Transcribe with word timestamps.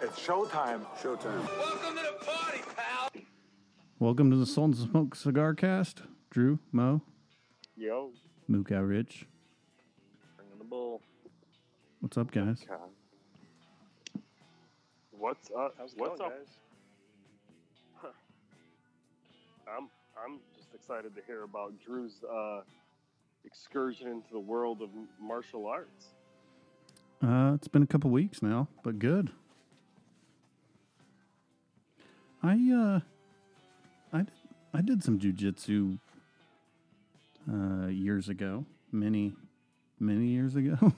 It's 0.00 0.18
showtime. 0.18 0.84
Showtime. 1.02 1.46
Welcome 1.58 1.96
to 1.96 2.02
the 2.02 2.24
party, 2.24 2.60
pal. 2.76 3.10
Welcome 3.98 4.30
to 4.30 4.36
the 4.36 4.46
Sultans 4.46 4.82
of 4.82 4.90
Smoke 4.90 5.14
Cigar 5.14 5.54
Cast. 5.54 6.02
Drew, 6.30 6.58
Mo, 6.72 7.02
Yo, 7.76 8.10
Mook 8.48 8.70
Out 8.70 8.84
Rich. 8.84 9.26
bringing 10.36 10.58
the 10.58 10.64
bull. 10.64 11.00
What's 12.00 12.16
up, 12.18 12.30
guys? 12.30 12.64
What's 15.10 15.50
up? 15.56 15.74
How's 15.78 15.94
it 15.94 15.98
What's 15.98 16.18
going, 16.20 16.32
up? 16.32 16.38
guys? 16.38 18.12
I'm 19.66 19.88
I'm 20.24 20.38
just 20.56 20.74
excited 20.74 21.14
to 21.16 21.22
hear 21.26 21.42
about 21.42 21.72
Drew's 21.84 22.22
uh, 22.24 22.60
excursion 23.44 24.08
into 24.08 24.28
the 24.32 24.38
world 24.38 24.80
of 24.82 24.90
martial 25.20 25.66
arts. 25.66 26.08
Uh, 27.22 27.52
it's 27.54 27.68
been 27.68 27.82
a 27.82 27.86
couple 27.86 28.10
weeks 28.10 28.42
now, 28.42 28.68
but 28.84 28.98
good. 28.98 29.30
I 32.42 32.52
uh, 32.72 33.00
I 34.12 34.18
did, 34.18 34.30
I 34.74 34.80
did 34.80 35.02
some 35.02 35.18
jujitsu 35.18 35.98
uh 37.50 37.86
years 37.86 38.28
ago, 38.28 38.64
many 38.92 39.34
many 39.98 40.26
years 40.26 40.54
ago. 40.56 40.76
Do 40.80 40.92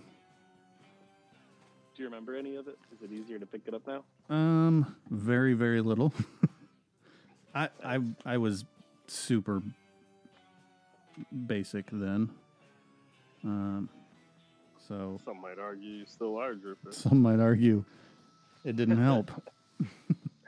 you 1.96 2.04
remember 2.04 2.34
any 2.36 2.56
of 2.56 2.66
it? 2.68 2.78
Is 2.94 3.02
it 3.02 3.12
easier 3.12 3.38
to 3.38 3.46
pick 3.46 3.62
it 3.66 3.74
up 3.74 3.86
now? 3.86 4.04
Um, 4.34 4.96
very 5.10 5.54
very 5.54 5.80
little. 5.80 6.12
I 7.54 7.68
I 7.84 7.98
I 8.24 8.36
was 8.38 8.64
super 9.06 9.62
basic 11.46 11.86
then. 11.90 12.30
Um, 13.44 13.88
so 14.88 15.18
Some 15.24 15.40
might 15.40 15.58
argue 15.58 15.88
you 15.88 16.04
still 16.06 16.36
are, 16.36 16.54
Drupal. 16.54 16.92
some 16.92 17.22
might 17.22 17.40
argue 17.40 17.84
it 18.64 18.76
didn't 18.76 19.02
help. 19.02 19.30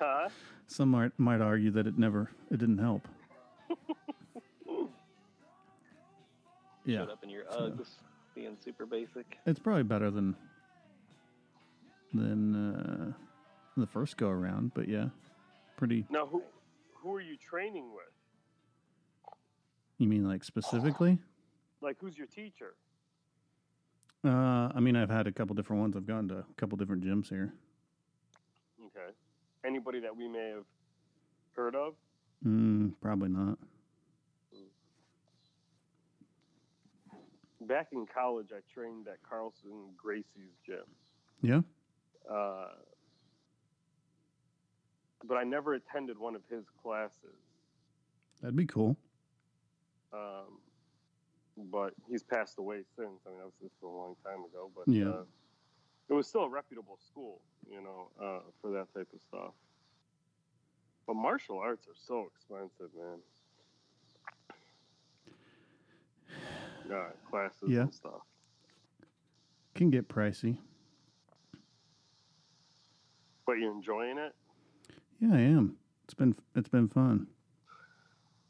Huh? 0.05 0.28
Some 0.73 0.89
might 0.89 1.12
might 1.19 1.42
argue 1.42 1.70
that 1.73 1.87
it 1.87 1.98
never 1.98 2.31
it 2.51 2.56
didn't 2.56 2.78
help. 2.78 3.06
yeah, 6.87 7.01
Showed 7.01 7.11
up 7.11 7.23
in 7.23 7.29
your 7.29 7.45
Uggs, 7.45 7.89
being 8.34 8.56
super 8.64 8.87
basic. 8.87 9.37
it's 9.45 9.59
probably 9.59 9.83
better 9.83 10.11
than 10.11 10.34
than 12.14 12.75
uh, 12.75 13.12
the 13.77 13.87
first 13.87 14.17
go 14.17 14.29
around, 14.29 14.73
but 14.75 14.89
yeah, 14.89 15.09
pretty. 15.77 16.06
Now, 16.09 16.25
who 16.25 16.42
who 16.95 17.14
are 17.14 17.20
you 17.20 17.36
training 17.36 17.92
with? 17.92 19.34
You 19.98 20.09
mean 20.09 20.27
like 20.27 20.42
specifically? 20.42 21.19
Like, 21.83 21.97
who's 22.01 22.17
your 22.17 22.29
teacher? 22.29 22.77
Uh, 24.25 24.70
I 24.75 24.81
mean, 24.81 24.97
I've 24.97 25.11
had 25.11 25.27
a 25.27 25.33
couple 25.33 25.55
different 25.55 25.83
ones. 25.83 25.97
I've 25.97 26.07
gone 26.07 26.29
to 26.29 26.39
a 26.39 26.45
couple 26.57 26.79
different 26.79 27.05
gyms 27.05 27.29
here. 27.29 27.53
Okay. 28.86 29.12
Anybody 29.64 30.00
that 30.00 30.16
we 30.16 30.28
may 30.28 30.50
have 30.55 30.64
heard 31.55 31.74
of? 31.74 31.94
Mm, 32.44 32.92
probably 33.00 33.28
not. 33.28 33.58
Back 37.60 37.88
in 37.92 38.06
college, 38.12 38.48
I 38.52 38.58
trained 38.74 39.06
at 39.06 39.18
Carlson 39.28 39.90
Gracie's 39.96 40.56
gym. 40.66 40.83
Yeah. 41.42 41.60
Uh, 42.28 42.68
but 45.24 45.36
I 45.36 45.44
never 45.44 45.74
attended 45.74 46.18
one 46.18 46.34
of 46.34 46.42
his 46.50 46.64
classes. 46.83 47.36
That'd 48.40 48.56
be 48.56 48.66
cool. 48.66 48.96
Um, 50.12 50.58
but 51.70 51.94
he's 52.10 52.24
passed 52.24 52.58
away 52.58 52.83
since. 52.96 53.20
I 53.24 53.30
mean, 53.30 53.38
that 53.38 53.44
was 53.44 53.52
this 53.62 53.70
was 53.80 53.92
a 53.92 53.96
long 53.96 54.16
time 54.24 54.44
ago. 54.44 54.70
But 54.74 54.92
Yeah. 54.92 55.08
uh, 55.08 55.24
it 56.12 56.14
was 56.14 56.27
still 56.28 56.42
a 56.42 56.48
reputable 56.48 56.98
school, 57.10 57.41
you 57.70 57.80
know, 57.80 58.08
uh, 58.22 58.41
for 58.60 58.70
that 58.72 58.92
type 58.94 59.08
of 59.14 59.20
stuff. 59.28 59.55
But 61.06 61.14
martial 61.14 61.58
arts 61.58 61.86
are 61.88 61.94
so 62.06 62.28
expensive, 62.34 62.91
man. 62.94 63.18
Yeah, 66.90 67.06
classes 67.30 67.68
Yeah. 67.70 67.83
and 67.83 67.95
stuff. 67.95 68.20
Can 69.74 69.89
get 69.90 70.08
pricey. 70.08 70.58
But 73.46 73.52
you're 73.52 73.72
enjoying 73.72 74.18
it. 74.18 74.34
Yeah, 75.20 75.33
I 75.33 75.39
am. 75.40 75.77
It's 76.05 76.14
been 76.14 76.34
it's 76.56 76.68
been 76.68 76.89
fun. 76.89 77.28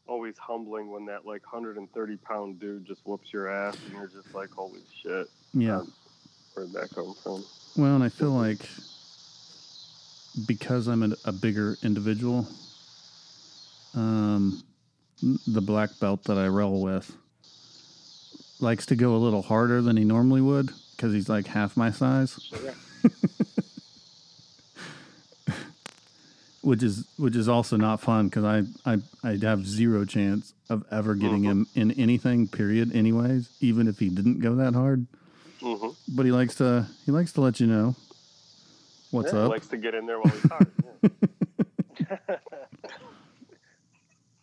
Always 0.08 0.36
humbling 0.38 0.90
when 0.90 1.04
that 1.06 1.26
like 1.26 1.42
130 1.52 2.16
pound 2.16 2.58
dude 2.58 2.84
just 2.86 3.02
whoops 3.06 3.32
your 3.32 3.48
ass, 3.48 3.76
and 3.84 3.92
you're 3.94 4.08
just 4.08 4.34
like, 4.34 4.50
holy 4.50 4.80
shit. 5.02 5.28
Yeah. 5.52 5.80
Um, 5.80 5.92
where'd 6.54 6.72
that 6.72 6.90
come 6.94 7.14
from? 7.14 7.44
Well, 7.76 7.94
and 7.94 8.04
I 8.04 8.08
feel 8.08 8.30
like 8.30 8.60
because 10.46 10.88
I'm 10.88 11.02
a, 11.02 11.16
a 11.24 11.32
bigger 11.32 11.76
individual, 11.82 12.46
um, 13.94 14.62
the 15.46 15.60
black 15.60 15.90
belt 16.00 16.24
that 16.24 16.38
I 16.38 16.48
roll 16.48 16.82
with 16.82 17.14
likes 18.60 18.86
to 18.86 18.96
go 18.96 19.14
a 19.14 19.18
little 19.18 19.42
harder 19.42 19.82
than 19.82 19.96
he 19.96 20.04
normally 20.04 20.40
would 20.40 20.70
because 20.96 21.12
he's 21.12 21.28
like 21.28 21.46
half 21.46 21.76
my 21.76 21.90
size. 21.90 22.38
which 26.62 26.82
is 26.82 27.06
which 27.18 27.36
is 27.36 27.48
also 27.48 27.76
not 27.76 28.00
fun 28.00 28.28
because 28.28 28.44
I, 28.44 28.62
I 28.90 28.98
I 29.22 29.36
have 29.42 29.66
zero 29.66 30.04
chance 30.04 30.54
of 30.70 30.84
ever 30.90 31.14
getting 31.14 31.42
him 31.42 31.66
in 31.74 31.90
anything. 31.92 32.48
Period. 32.48 32.94
Anyways, 32.94 33.50
even 33.60 33.88
if 33.88 33.98
he 33.98 34.08
didn't 34.08 34.40
go 34.40 34.54
that 34.56 34.74
hard. 34.74 35.06
But 36.14 36.26
he 36.26 36.32
likes 36.32 36.54
to 36.56 36.86
he 37.04 37.12
likes 37.12 37.32
to 37.32 37.40
let 37.40 37.60
you 37.60 37.66
know 37.66 37.94
what's 39.10 39.32
yeah, 39.32 39.40
up. 39.40 39.44
He 39.46 39.50
likes 39.50 39.68
to 39.68 39.76
get 39.76 39.94
in 39.94 40.06
there 40.06 40.20
while 40.20 40.32
he's 40.32 40.50
hard. 40.50 40.72
Yeah. 41.10 41.26
That's 42.28 42.40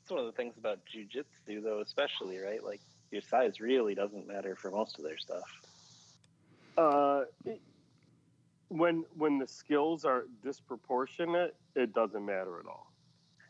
one 0.10 0.20
of 0.22 0.26
the 0.26 0.32
things 0.32 0.56
about 0.58 0.80
jujitsu, 0.86 1.62
though, 1.64 1.82
especially, 1.82 2.40
right? 2.40 2.64
Like, 2.64 2.82
your 3.12 3.22
size 3.22 3.60
really 3.60 3.96
doesn't 3.96 4.28
matter 4.28 4.56
for 4.56 4.72
most 4.72 4.98
of 4.98 5.04
their 5.04 5.18
stuff. 5.18 5.44
Uh, 6.78 7.24
it- 7.46 7.62
when 8.70 9.04
when 9.16 9.40
the 9.40 9.48
skills 9.48 10.06
are 10.06 10.26
disproportionate, 10.44 11.56
it 11.76 11.92
doesn't 11.94 12.24
matter 12.24 12.60
at 12.60 12.68
all. 12.68 12.92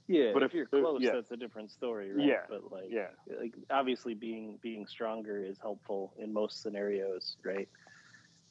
Yeah, 0.07 0.31
But 0.33 0.43
if, 0.43 0.51
if- 0.51 0.55
you're 0.55 0.67
uh, 0.73 0.81
close, 0.81 1.01
yeah. 1.01 1.11
that's 1.13 1.31
a 1.31 1.37
different 1.37 1.71
story, 1.71 2.11
right? 2.13 2.25
Yeah, 2.25 2.41
But 2.49 2.71
like, 2.71 2.85
Yeah, 2.89 3.07
like 3.39 3.53
obviously 3.69 4.13
being 4.13 4.57
being 4.61 4.87
stronger 4.87 5.43
is 5.43 5.57
helpful 5.61 6.13
in 6.17 6.31
most 6.33 6.61
scenarios, 6.63 7.35
right? 7.43 7.67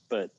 But 0.09 0.31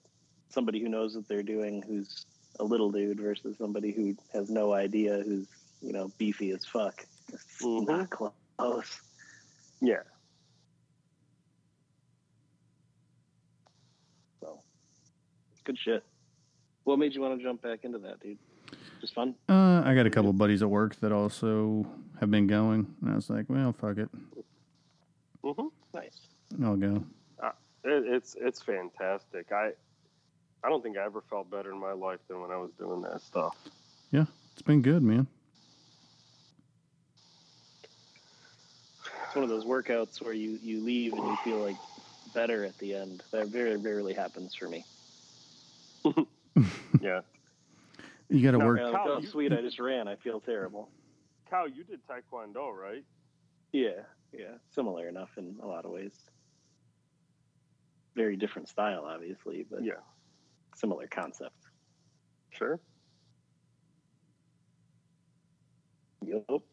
somebody 0.50 0.80
who 0.82 0.90
knows 0.90 1.16
what 1.16 1.28
they're 1.28 1.44
doing, 1.44 1.82
who's 1.88 2.26
a 2.60 2.64
little 2.64 2.92
dude, 2.92 3.20
versus 3.20 3.58
somebody 3.58 3.92
who 3.92 4.16
has 4.34 4.50
no 4.50 4.74
idea, 4.74 5.22
who's 5.26 5.48
you 5.82 5.94
know 5.94 6.12
beefy 6.18 6.52
as 6.52 6.66
fuck, 6.66 7.06
it's 7.32 7.62
Mhm. 7.62 7.88
not 7.88 8.10
close. 8.10 9.02
yeah. 9.82 10.02
So, 14.42 14.62
good 15.64 15.78
shit. 15.78 16.04
What 16.84 16.98
made 17.00 17.14
you 17.14 17.22
want 17.22 17.38
to 17.38 17.44
jump 17.44 17.62
back 17.62 17.84
into 17.84 18.00
that, 18.00 18.20
dude? 18.22 18.38
Just 19.02 19.14
fun. 19.14 19.36
Uh, 19.48 19.82
I 19.86 19.94
got 19.96 20.06
a 20.06 20.10
couple 20.10 20.34
buddies 20.34 20.62
at 20.62 20.70
work 20.70 20.96
that 20.98 21.12
also 21.12 21.86
have 22.20 22.30
been 22.32 22.48
going, 22.48 22.94
and 23.02 23.12
I 23.12 23.16
was 23.16 23.30
like, 23.30 23.46
well, 23.50 23.74
fuck 23.74 23.98
it, 23.98 24.10
hmm 25.44 25.68
Nice. 25.94 26.20
I'll 26.64 26.76
go. 26.76 27.04
It, 27.84 28.04
it's 28.08 28.36
it's 28.40 28.62
fantastic. 28.62 29.52
I 29.52 29.72
I 30.64 30.70
don't 30.70 30.84
think 30.84 30.98
I 30.98 31.06
ever 31.06 31.22
felt 31.30 31.50
better 31.50 31.72
in 31.72 31.80
my 31.80 31.94
life 31.94 32.20
than 32.28 32.42
when 32.42 32.52
I 32.52 32.58
was 32.58 32.72
doing 32.78 33.02
that 33.04 33.22
stuff. 33.22 33.56
Yeah, 34.12 34.26
it's 34.54 34.62
been 34.62 34.82
good, 34.82 35.04
man. 35.04 35.28
It's 39.26 39.36
one 39.36 39.44
of 39.44 39.50
those 39.50 39.66
workouts 39.66 40.22
where 40.22 40.34
you 40.34 40.60
you 40.64 40.84
leave 40.84 41.14
and 41.14 41.24
you 41.24 41.38
feel 41.44 41.64
like 41.64 41.78
better 42.34 42.66
at 42.66 42.78
the 42.80 42.96
end. 42.96 43.24
That 43.32 43.48
very 43.48 43.78
rarely 43.78 44.14
happens 44.14 44.56
for 44.56 44.68
me. 44.68 44.86
Yeah, 47.02 47.22
You 48.28 48.44
got 48.44 48.52
to 48.52 48.58
No, 48.58 48.66
work. 48.66 48.80
Yeah, 48.80 48.88
like, 48.88 49.04
Kyle, 49.04 49.12
oh, 49.18 49.22
sweet! 49.22 49.54
I 49.54 49.62
just 49.62 49.80
ran. 49.80 50.10
I 50.10 50.18
feel 50.18 50.42
terrible. 50.42 50.90
Kyle, 51.50 51.68
you 51.68 51.86
did 51.86 52.02
taekwondo, 52.08 52.76
right? 52.76 53.06
Yeah, 53.72 54.02
yeah, 54.34 54.58
similar 54.76 55.08
enough 55.08 55.30
in 55.38 55.56
a 55.64 55.66
lot 55.66 55.86
of 55.86 55.92
ways. 55.92 56.14
Very 58.16 58.36
different 58.36 58.68
style, 58.68 59.06
obviously, 59.06 59.66
but 59.70 59.84
Yeah, 59.84 59.94
similar 60.76 61.08
concept. 61.08 61.56
sure. 62.52 62.80
Yup. 66.26 66.64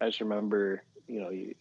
I 0.00 0.06
just 0.06 0.20
remember, 0.20 0.84
you 1.06 1.20
know, 1.20 1.30
you, 1.30 1.54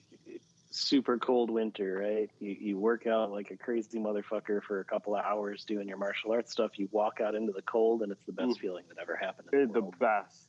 super 0.69 1.17
cold 1.17 1.49
winter, 1.49 1.97
right? 1.99 2.29
You, 2.39 2.55
you 2.59 2.77
work 2.77 3.07
out 3.07 3.31
like 3.31 3.51
a 3.51 3.57
crazy 3.57 3.99
motherfucker 3.99 4.61
for 4.63 4.79
a 4.79 4.85
couple 4.85 5.15
of 5.15 5.25
hours 5.25 5.65
doing 5.65 5.87
your 5.87 5.97
martial 5.97 6.31
arts 6.31 6.51
stuff. 6.51 6.77
You 6.77 6.87
walk 6.91 7.19
out 7.19 7.35
into 7.35 7.51
the 7.51 7.63
cold, 7.63 8.03
and 8.03 8.11
it's 8.11 8.23
the 8.25 8.33
best 8.33 8.57
Mm. 8.57 8.59
feeling 8.59 8.85
that 8.89 8.97
ever 9.01 9.15
happened. 9.15 9.49
It's 9.51 9.73
the 9.73 9.81
the 9.81 9.91
best. 9.97 10.47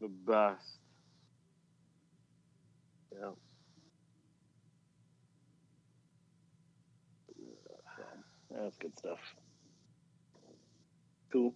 The 0.00 0.08
best. 0.08 0.78
Yeah. 3.12 3.30
That's 8.56 8.76
good 8.78 8.96
stuff. 8.98 9.18
cool. 11.32 11.54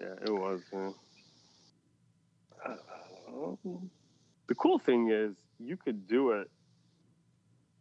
Yeah, 0.00 0.14
it 0.24 0.30
was, 0.32 0.60
man. 0.72 0.94
Um, 3.28 3.90
The 4.48 4.54
cool 4.56 4.78
thing 4.80 5.10
is 5.10 5.34
you 5.58 5.76
could 5.76 6.06
do 6.08 6.32
it 6.32 6.50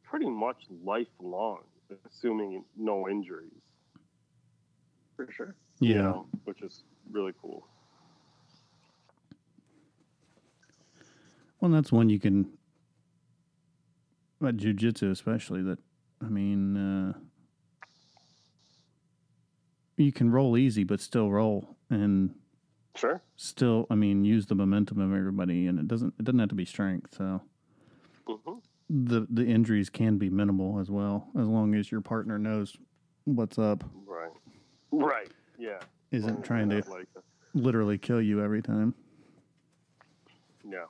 pretty 0.03 0.29
much 0.29 0.63
lifelong, 0.83 1.63
assuming 2.09 2.63
no 2.77 3.09
injuries. 3.09 3.51
for 5.15 5.31
sure. 5.31 5.55
you 5.79 5.95
Yeah. 5.95 6.01
know, 6.01 6.27
which 6.43 6.61
is 6.61 6.83
really 7.09 7.33
cool. 7.41 7.67
Well, 11.59 11.71
that's 11.71 11.91
one 11.91 12.09
you 12.09 12.19
can, 12.19 12.45
about 14.41 14.57
jujitsu 14.57 15.09
especially. 15.09 15.63
That 15.63 15.79
I 16.21 16.25
mean, 16.29 16.75
uh, 16.77 17.13
you 19.97 20.11
can 20.11 20.31
roll 20.31 20.57
easy, 20.57 20.83
but 20.83 20.99
still 20.99 21.31
roll 21.31 21.75
and 21.89 22.33
Sure. 22.95 23.21
still. 23.35 23.87
I 23.89 23.95
mean, 23.95 24.23
use 24.23 24.45
the 24.45 24.55
momentum 24.55 24.99
of 24.99 25.13
everybody, 25.13 25.67
and 25.67 25.79
it 25.79 25.87
doesn't. 25.87 26.13
It 26.19 26.23
doesn't 26.23 26.39
have 26.39 26.49
to 26.49 26.55
be 26.55 26.65
strength. 26.65 27.15
So 27.15 27.41
hmm 28.27 28.57
the 28.89 29.25
the 29.29 29.45
injuries 29.45 29.89
can 29.89 30.17
be 30.17 30.29
minimal 30.29 30.79
as 30.79 30.89
well, 30.91 31.29
as 31.39 31.47
long 31.47 31.73
as 31.75 31.91
your 31.91 32.01
partner 32.01 32.37
knows 32.37 32.75
what's 33.25 33.57
up, 33.57 33.83
Right. 34.05 34.31
Right. 34.91 35.31
Yeah. 35.57 35.79
isn't 36.11 36.43
trying 36.43 36.69
to 36.69 36.83
like 36.89 37.07
literally 37.53 37.97
kill 37.97 38.21
you 38.21 38.41
every 38.43 38.61
time. 38.61 38.93
Yeah. 40.63 40.85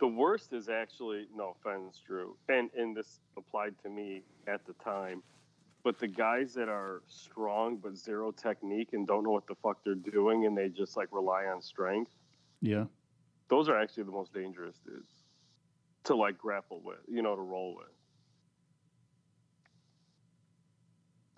The 0.00 0.08
worst 0.08 0.52
is 0.52 0.68
actually 0.68 1.26
no 1.34 1.56
offense, 1.60 2.00
Drew, 2.06 2.36
and 2.48 2.70
and 2.76 2.96
this 2.96 3.20
applied 3.36 3.74
to 3.84 3.88
me 3.88 4.22
at 4.46 4.64
the 4.66 4.72
time, 4.84 5.22
but 5.88 5.98
the 5.98 6.06
guys 6.06 6.52
that 6.52 6.68
are 6.68 7.00
strong 7.06 7.78
but 7.78 7.96
zero 7.96 8.30
technique 8.30 8.90
and 8.92 9.06
don't 9.06 9.24
know 9.24 9.30
what 9.30 9.46
the 9.46 9.54
fuck 9.54 9.78
they're 9.86 9.94
doing 9.94 10.44
and 10.44 10.54
they 10.54 10.68
just 10.68 10.98
like 10.98 11.08
rely 11.12 11.46
on 11.46 11.62
strength, 11.62 12.10
Yeah. 12.60 12.84
those 13.48 13.70
are 13.70 13.80
actually 13.80 14.02
the 14.02 14.10
most 14.12 14.34
dangerous 14.34 14.76
dudes 14.84 15.14
to 16.04 16.14
like 16.14 16.36
grapple 16.36 16.82
with, 16.84 16.98
you 17.08 17.22
know, 17.22 17.34
to 17.34 17.40
roll 17.40 17.74
with. 17.74 17.86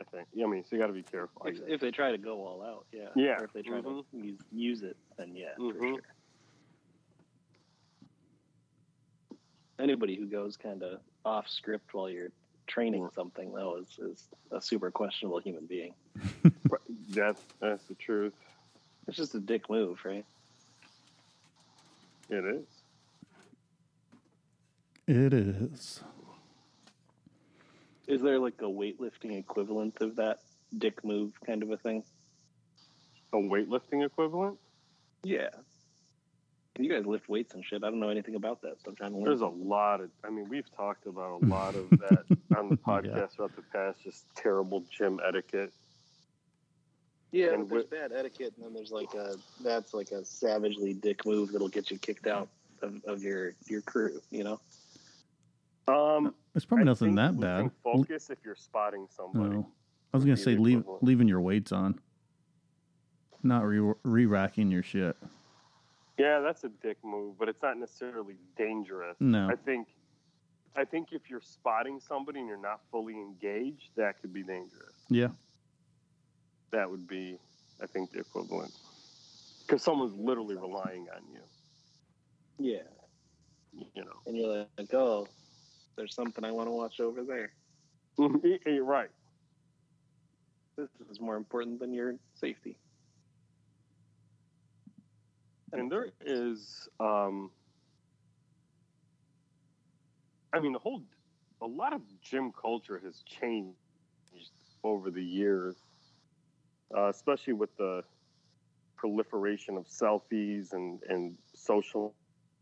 I 0.01 0.05
think. 0.17 0.27
Yeah, 0.33 0.47
I 0.47 0.49
mean, 0.49 0.65
so 0.65 0.75
you 0.75 0.83
got 0.83 0.89
to 0.89 0.93
be 0.95 1.05
careful. 1.05 1.43
If, 1.47 1.61
if 1.69 1.81
they 1.81 1.93
try 1.93 2.11
to 2.11 2.19
go 2.19 2.45
all 2.45 2.61
out, 2.61 2.87
yeah. 2.91 3.11
Yeah. 3.15 3.37
Or 3.39 3.45
if 3.45 3.53
they 3.53 3.63
try 3.63 3.81
Mhm. 3.81 4.05
to 4.11 4.19
use, 4.19 4.41
use 4.51 4.83
it, 4.83 4.97
then 5.17 5.37
yeah, 5.37 5.55
for 5.55 5.75
Mhm. 5.75 5.91
sure. 5.95 6.03
Anybody 9.79 10.17
who 10.17 10.27
goes 10.27 10.57
kind 10.57 10.83
of 10.83 10.99
off 11.25 11.47
script 11.49 11.95
while 11.95 12.11
you're 12.11 12.33
training 12.71 13.09
something, 13.15 13.53
though, 13.53 13.79
is, 13.79 13.99
is 13.99 14.25
a 14.51 14.61
super 14.61 14.91
questionable 14.91 15.41
human 15.41 15.67
being. 15.67 15.95
That's 17.11 17.43
that's 17.61 17.85
the 17.85 17.95
truth. 17.95 18.35
It's 19.09 19.17
just 19.17 19.35
a 19.35 19.41
dick 19.41 19.69
move, 19.69 19.99
right? 20.05 20.25
It 22.29 22.45
is. 22.45 22.67
It 25.09 25.35
is. 25.35 26.05
Is 28.07 28.23
there 28.23 28.39
like 28.39 28.55
a 28.61 28.65
weightlifting 28.65 29.37
equivalent 29.37 29.97
of 30.01 30.17
that 30.17 30.39
dick 30.79 31.05
move 31.05 31.33
kind 31.45 31.65
of 31.65 31.73
a 31.73 31.77
thing? 31.77 32.05
A 33.33 33.37
weightlifting 33.37 34.07
equivalent? 34.07 34.59
Yeah. 35.25 35.51
You 36.83 36.91
guys 36.91 37.05
lift 37.07 37.29
weights 37.29 37.55
and 37.55 37.65
shit. 37.65 37.85
I 37.85 37.91
don't 37.91 38.01
know 38.01 38.09
anything 38.09 38.35
about 38.37 38.63
that, 38.63 38.77
so 38.83 38.91
I'm 38.91 38.97
trying 38.97 39.11
to 39.13 39.17
learn. 39.19 39.25
There's 39.27 39.41
a 39.43 39.47
lot 39.47 40.01
of. 40.01 40.11
I 40.25 40.31
mean, 40.31 40.49
we've 40.49 40.71
talked 40.75 41.07
about 41.07 41.43
a 41.43 41.47
lot 41.49 41.75
of 41.75 41.91
that 41.91 42.25
on 42.57 42.69
the 42.71 42.77
podcast 42.87 43.17
Yeah. 43.17 43.27
throughout 43.27 43.57
the 43.57 43.63
past. 43.73 44.03
Just 44.03 44.25
terrible 44.35 44.85
gym 44.91 45.21
etiquette. 45.27 45.73
Yeah, 47.33 47.53
And 47.55 47.69
there's 47.71 47.85
bad 47.85 48.13
etiquette, 48.13 48.55
and 48.57 48.65
then 48.67 48.75
there's 48.75 48.91
like 48.91 49.15
a 49.15 49.37
that's 49.63 49.95
like 49.95 50.11
a 50.11 50.25
savagely 50.25 50.95
dick 50.95 51.25
move 51.25 51.53
that'll 51.53 51.69
get 51.69 51.91
you 51.91 51.99
kicked 51.99 52.27
out 52.27 52.49
of, 52.83 53.05
of 53.05 53.23
your 53.23 53.53
your 53.69 53.83
crew. 53.83 54.21
You 54.31 54.45
know? 54.45 54.61
Um, 55.87 56.35
It's 56.57 56.65
probably 56.65 56.83
I 56.83 56.87
nothing 56.87 57.09
think 57.15 57.17
that 57.17 57.39
bad. 57.41 57.71
Focus 57.85 58.31
if 58.31 58.39
you're 58.45 58.57
spotting 58.57 59.07
somebody. 59.15 59.57
No. 59.57 59.69
I 60.13 60.17
was 60.17 60.25
gonna 60.25 60.37
say 60.37 60.55
the 60.57 60.61
leave 60.61 60.79
equivalent. 60.81 61.05
leaving 61.05 61.29
your 61.29 61.41
weights 61.41 61.71
on, 61.71 62.01
not 63.45 63.65
re 63.65 63.79
re 64.03 64.27
racking 64.27 64.71
your 64.73 64.83
shit. 64.83 65.17
Yeah, 66.21 66.41
that's 66.41 66.65
a 66.65 66.69
dick 66.69 66.99
move, 67.03 67.39
but 67.39 67.49
it's 67.49 67.63
not 67.63 67.79
necessarily 67.79 68.37
dangerous. 68.55 69.17
No. 69.21 69.49
I 69.49 69.57
think, 69.57 69.89
I 70.77 70.85
think 70.85 71.13
if 71.13 71.31
you're 71.31 71.41
spotting 71.41 71.99
somebody 71.99 72.41
and 72.41 72.47
you're 72.47 72.61
not 72.61 72.81
fully 72.91 73.15
engaged, 73.15 73.89
that 73.97 74.21
could 74.21 74.31
be 74.31 74.43
dangerous. 74.43 74.93
Yeah, 75.09 75.29
That 76.73 76.91
would 76.91 77.09
be, 77.09 77.39
I 77.83 77.87
think, 77.87 78.13
the 78.13 78.19
equivalent. 78.21 78.71
Because 79.67 79.83
someone's 79.83 80.15
literally 80.15 80.57
relying 80.57 81.07
on 81.17 81.23
you. 81.33 81.41
Yeah. 82.59 82.83
You 83.73 84.05
know. 84.05 84.21
And 84.27 84.37
you're 84.37 84.67
like, 84.77 84.93
oh, 84.93 85.27
there's 85.97 86.15
something 86.15 86.45
I 86.45 86.51
want 86.53 86.67
to 86.67 86.73
watch 86.73 87.01
over 87.01 87.23
there. 87.25 87.53
You're 88.67 88.85
right. 88.85 89.09
This 90.77 90.89
is 91.11 91.19
more 91.19 91.37
important 91.37 91.81
than 91.81 91.95
your 91.95 92.17
safety. 92.35 92.77
And 95.73 95.91
there 95.91 96.09
is 96.25 96.89
um 97.01 97.51
i 100.53 100.61
mean 100.61 100.73
the 100.73 100.79
whole 100.79 101.03
a 101.63 101.67
lot 101.67 101.93
of 101.93 102.03
gym 102.23 102.53
culture 102.53 103.01
has 103.05 103.23
changed 103.23 103.77
over 104.85 105.11
the 105.11 105.23
years 105.23 105.77
uh, 106.97 107.09
especially 107.09 107.53
with 107.53 107.77
the 107.77 108.03
proliferation 108.97 109.77
of 109.77 109.87
selfies 109.87 110.73
and 110.73 111.03
and 111.09 111.37
social 111.55 112.15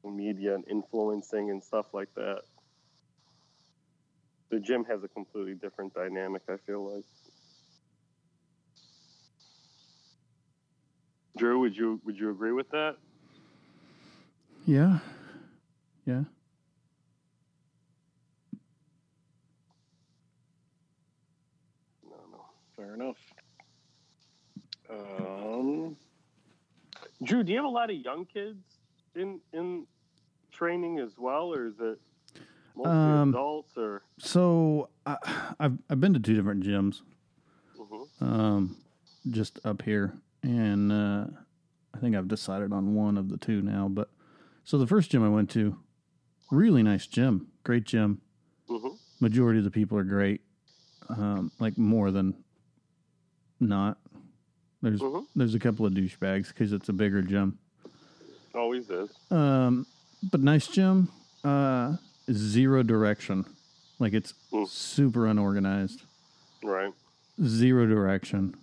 media 0.05 0.55
and 0.55 0.64
influencing 0.69 1.50
and 1.50 1.62
stuff 1.62 1.87
like 1.93 2.08
that. 2.14 2.43
The 4.50 4.60
gym 4.60 4.84
has 4.84 5.05
a 5.05 5.08
completely 5.08 5.55
different 5.55 5.94
dynamic 5.94 6.43
i 6.49 6.56
feel 6.56 6.94
like 6.94 7.05
drew 11.38 11.61
would 11.61 11.76
you 11.76 12.00
would 12.05 12.19
you 12.19 12.31
agree 12.31 12.52
with 12.52 12.69
that 12.70 12.96
yeah, 14.67 14.99
yeah. 16.05 16.25
no 22.05 22.17
no 22.31 22.44
Fair 22.77 22.94
enough. 22.94 23.17
Um, 24.91 25.96
Drew, 27.24 27.43
do 27.43 27.51
you 27.53 27.56
have 27.58 27.65
a 27.65 27.69
lot 27.69 27.91
of 27.91 27.96
young 27.96 28.24
kids 28.27 28.58
in 29.15 29.41
in 29.53 29.86
training 30.53 30.98
as 30.98 31.19
well, 31.19 31.53
or 31.53 31.67
is 31.67 31.74
it 31.81 31.98
mostly 32.77 32.91
Um, 32.91 33.29
adults? 33.31 33.77
Or 33.77 34.03
So 34.19 34.89
I, 35.06 35.17
I've 35.58 35.79
I've 35.91 36.01
been 36.01 36.15
to 36.15 36.20
two 36.20 36.34
different 36.34 36.63
gyms, 36.63 37.01
Mhm. 37.79 38.06
um, 38.20 38.77
just 39.31 39.58
up 39.65 39.82
here, 39.82 40.13
and 40.43 40.93
uh, 40.93 41.27
I 41.95 41.99
think 41.99 42.15
I've 42.17 42.29
decided 42.29 42.73
on 42.73 42.95
one 42.95 43.17
of 43.19 43.29
the 43.29 43.37
two 43.37 43.63
now. 43.63 43.89
But 43.89 44.11
so 44.65 44.79
the 44.79 44.87
first 44.87 45.11
gym 45.11 45.25
I 45.25 45.29
went 45.29 45.51
to, 45.51 45.77
really 46.51 46.83
nice 46.83 47.07
gym, 47.07 47.49
great 47.65 47.85
gym. 47.85 48.21
Mhm. 48.69 48.97
Majority 49.21 49.59
of 49.59 49.65
the 49.65 49.71
people 49.71 49.99
are 49.99 50.05
great, 50.05 50.43
um, 51.09 51.51
like 51.59 51.77
more 51.79 52.11
than 52.11 52.35
not. 53.61 53.99
There's 54.83 55.01
Mhm. 55.01 55.27
there's 55.35 55.55
a 55.55 55.59
couple 55.59 55.87
of 55.87 55.93
douchebags 55.95 56.49
because 56.49 56.73
it's 56.73 56.89
a 56.89 56.93
bigger 56.93 57.23
gym. 57.23 57.59
always 58.55 58.89
is. 58.91 59.11
Um, 59.31 59.87
but 60.33 60.41
nice 60.41 60.67
gym. 60.67 61.09
Uh, 61.45 61.97
zero 62.33 62.83
direction, 62.83 63.45
like 64.01 64.13
it's 64.15 64.35
Mm. 64.53 64.67
super 64.67 65.27
unorganized. 65.27 66.03
Right. 66.65 66.93
Zero 67.45 67.87
direction. 67.87 68.57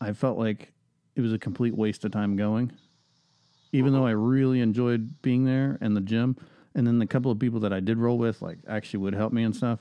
I 0.00 0.12
felt 0.12 0.38
like 0.38 0.72
it 1.14 1.20
was 1.20 1.32
a 1.32 1.38
complete 1.38 1.74
waste 1.76 2.04
of 2.04 2.12
time 2.12 2.36
going, 2.36 2.72
even 3.72 3.92
though 3.92 4.06
I 4.06 4.12
really 4.12 4.60
enjoyed 4.60 5.20
being 5.22 5.44
there 5.44 5.78
and 5.80 5.96
the 5.96 6.00
gym. 6.00 6.36
And 6.74 6.86
then 6.86 6.98
the 7.00 7.06
couple 7.06 7.30
of 7.32 7.38
people 7.38 7.60
that 7.60 7.72
I 7.72 7.80
did 7.80 7.98
roll 7.98 8.16
with, 8.16 8.40
like, 8.42 8.58
actually 8.68 9.00
would 9.00 9.14
help 9.14 9.32
me 9.32 9.42
and 9.42 9.54
stuff. 9.54 9.80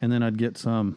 And 0.00 0.12
then 0.12 0.22
I'd 0.22 0.38
get 0.38 0.56
some 0.56 0.96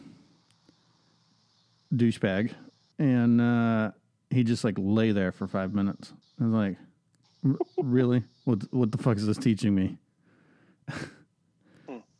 douchebag, 1.94 2.52
and 2.98 3.40
uh, 3.40 3.90
he 4.30 4.44
just 4.44 4.64
like 4.64 4.76
lay 4.78 5.12
there 5.12 5.32
for 5.32 5.46
five 5.46 5.74
minutes. 5.74 6.12
I 6.40 6.44
was 6.44 6.52
like, 6.52 6.76
"R- 7.44 7.58
really? 7.82 8.24
What 8.44 8.62
what 8.72 8.92
the 8.92 8.98
fuck 8.98 9.16
is 9.16 9.26
this 9.26 9.38
teaching 9.38 9.74
me? 9.74 9.98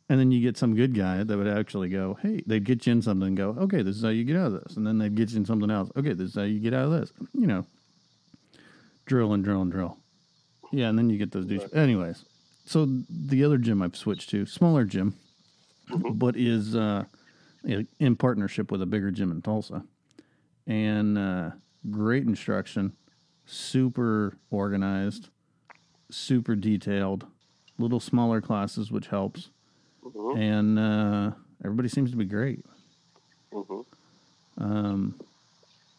and 0.09 0.19
then 0.19 0.31
you 0.31 0.41
get 0.41 0.57
some 0.57 0.75
good 0.75 0.93
guy 0.93 1.23
that 1.23 1.37
would 1.37 1.47
actually 1.47 1.89
go, 1.89 2.17
hey, 2.21 2.43
they'd 2.45 2.63
get 2.63 2.85
you 2.85 2.93
in 2.93 3.01
something 3.01 3.27
and 3.29 3.37
go, 3.37 3.55
okay, 3.59 3.81
this 3.81 3.95
is 3.95 4.03
how 4.03 4.09
you 4.09 4.23
get 4.23 4.35
out 4.37 4.53
of 4.53 4.63
this. 4.63 4.77
And 4.77 4.85
then 4.85 4.97
they'd 4.99 5.15
get 5.15 5.31
you 5.31 5.37
in 5.37 5.45
something 5.45 5.71
else. 5.71 5.89
Okay, 5.95 6.13
this 6.13 6.29
is 6.29 6.35
how 6.35 6.43
you 6.43 6.59
get 6.59 6.73
out 6.73 6.85
of 6.85 6.91
this. 6.91 7.11
You 7.33 7.47
know, 7.47 7.65
drill 9.05 9.33
and 9.33 9.43
drill 9.43 9.61
and 9.61 9.71
drill. 9.71 9.97
Yeah, 10.71 10.89
and 10.89 10.97
then 10.97 11.09
you 11.09 11.17
get 11.17 11.31
those 11.31 11.45
douche. 11.45 11.63
Anyways, 11.73 12.25
so 12.65 12.87
the 13.09 13.43
other 13.43 13.57
gym 13.57 13.81
I've 13.81 13.95
switched 13.95 14.29
to, 14.31 14.45
smaller 14.45 14.83
gym, 14.83 15.15
but 16.13 16.35
is 16.35 16.75
uh, 16.75 17.05
in 17.99 18.15
partnership 18.15 18.71
with 18.71 18.81
a 18.81 18.85
bigger 18.85 19.11
gym 19.11 19.31
in 19.31 19.41
Tulsa. 19.41 19.83
and 20.67 21.17
uh, 21.17 21.51
great 21.89 22.23
instruction, 22.23 22.93
super 23.45 24.37
organized, 24.49 25.29
super 26.09 26.55
detailed, 26.55 27.25
little 27.77 27.99
smaller 27.99 28.41
classes, 28.41 28.91
which 28.91 29.07
helps, 29.07 29.49
Mhm. 30.05 30.37
and 30.37 30.79
uh, 30.79 31.31
everybody 31.63 31.89
seems 31.89 32.11
to 32.11 32.17
be 32.17 32.25
great. 32.25 32.63
Mhm. 33.51 33.85
Um, 34.57 35.19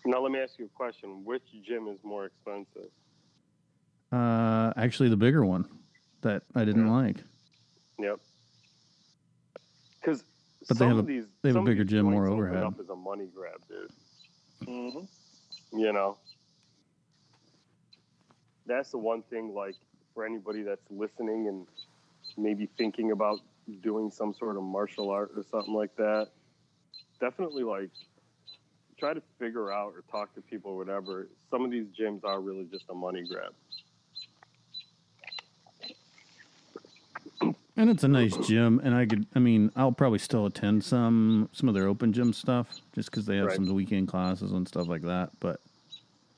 Now 0.04 0.20
let 0.20 0.30
me 0.30 0.38
ask 0.38 0.58
you 0.58 0.66
a 0.66 0.68
question: 0.68 1.25
Which 1.25 1.42
gym 1.64 1.88
is 1.88 1.98
more 2.04 2.26
expensive? 2.26 2.90
uh, 4.12 4.72
actually, 4.76 5.08
the 5.08 5.16
bigger 5.16 5.44
one 5.44 5.66
that 6.22 6.44
I 6.54 6.64
didn't 6.64 6.86
Yeah. 6.86 6.92
like. 6.92 7.16
Yep. 7.98 8.20
Because 10.00 10.22
But 10.68 10.68
they 10.68 10.75
some 10.76 10.88
have 10.88 10.98
of 10.98 11.04
a- 11.04 11.08
these, 11.08 11.26
they 11.42 11.48
have 11.48 11.56
a 11.56 11.62
bigger 11.64 11.84
gym, 11.84 12.06
more 12.06 12.28
overhead. 12.28 12.62
Up 12.62 12.78
as 12.78 12.88
a 12.88 12.94
money 12.96 13.26
grab, 13.26 13.60
dude. 13.68 13.90
Mm-hmm. 14.68 15.78
You 15.78 15.92
know, 15.92 16.16
that's 18.66 18.90
the 18.92 18.98
one 18.98 19.22
thing. 19.22 19.52
Like 19.54 19.75
for 20.14 20.25
anybody 20.25 20.62
that's 20.62 20.88
listening 20.90 21.48
and 21.48 21.66
maybe 22.36 22.66
thinking 22.78 23.10
about 23.10 23.40
doing 23.82 24.11
some 24.11 24.32
sort 24.35 24.56
of 24.56 24.62
martial 24.62 25.11
art 25.11 25.32
or 25.37 25.44
something 25.50 25.75
like 25.75 25.94
that, 25.96 26.28
definitely 27.20 27.62
like 27.62 27.90
try 28.99 29.12
to 29.12 29.23
figure 29.38 29.73
out 29.73 29.92
or 29.94 30.02
talk 30.11 30.35
to 30.35 30.40
people 30.40 30.73
or 30.73 30.76
whatever. 30.76 31.28
Some 31.50 31.64
of 31.64 31.70
these 31.70 31.87
gyms 31.99 32.25
are 32.25 32.40
really 32.40 32.64
just 32.70 32.85
a 32.90 32.94
money 32.94 33.25
grab. 33.25 33.52
And 37.78 37.90
it's 37.90 38.04
a 38.04 38.08
nice 38.08 38.38
gym, 38.38 38.80
and 38.82 38.94
I 38.94 39.04
could. 39.04 39.26
I 39.35 39.38
mean, 39.38 39.70
I'll 39.76 39.92
probably 39.92 40.18
still 40.18 40.46
attend 40.46 40.82
some 40.82 41.50
some 41.52 41.68
of 41.68 41.75
their 41.75 41.88
open 41.88 42.11
gym 42.11 42.32
stuff, 42.32 42.68
just 42.94 43.11
because 43.11 43.26
they 43.26 43.37
have 43.37 43.49
Right. 43.49 43.56
some 43.56 43.66
weekend 43.66 44.08
classes 44.08 44.52
and 44.52 44.66
stuff 44.66 44.88
like 44.88 45.02
that. 45.02 45.30
But 45.40 45.61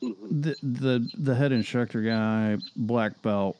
Mhm. 0.02 0.42
the 0.42 0.56
the 0.64 1.08
the 1.14 1.36
head 1.36 1.52
instructor 1.52 2.02
guy, 2.02 2.58
black 2.74 3.22
belt, 3.22 3.56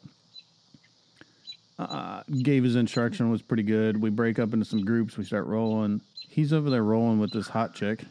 uh, 1.78 2.22
gave 2.42 2.64
his 2.64 2.76
instruction 2.76 3.30
was 3.30 3.42
pretty 3.42 3.62
good. 3.62 4.00
We 4.00 4.10
break 4.10 4.38
up 4.38 4.52
into 4.52 4.64
some 4.64 4.84
groups. 4.84 5.16
We 5.16 5.24
start 5.24 5.46
rolling. 5.46 6.00
He's 6.28 6.52
over 6.52 6.70
there 6.70 6.82
rolling 6.84 7.18
with 7.20 7.32
this 7.32 7.48
hot 7.48 7.74
chick 7.74 8.04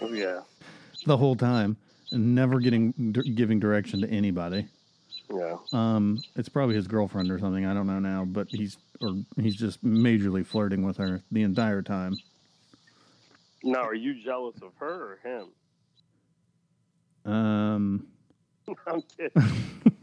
Oh, 0.00 0.12
yeah, 0.12 0.40
the 1.06 1.16
whole 1.16 1.34
time, 1.36 1.76
and 2.12 2.34
never 2.34 2.60
getting 2.60 2.92
giving 3.34 3.58
direction 3.60 4.00
to 4.02 4.08
anybody. 4.08 4.66
yeah. 5.30 5.56
Um, 5.72 6.22
it's 6.36 6.48
probably 6.48 6.76
his 6.76 6.86
girlfriend 6.86 7.30
or 7.30 7.38
something. 7.38 7.66
I 7.66 7.74
don't 7.74 7.86
know 7.86 7.98
now, 7.98 8.24
but 8.24 8.48
he's 8.50 8.78
or 9.00 9.14
he's 9.36 9.56
just 9.56 9.84
majorly 9.84 10.46
flirting 10.46 10.84
with 10.84 10.96
her 10.98 11.22
the 11.32 11.42
entire 11.42 11.82
time. 11.82 12.14
Now, 13.62 13.82
are 13.82 13.94
you 13.94 14.14
jealous 14.22 14.56
of 14.62 14.72
her 14.78 15.18
or 15.18 15.18
him? 17.24 17.30
Um, 17.32 18.06
I'm 18.86 19.02
kidding. 19.16 19.52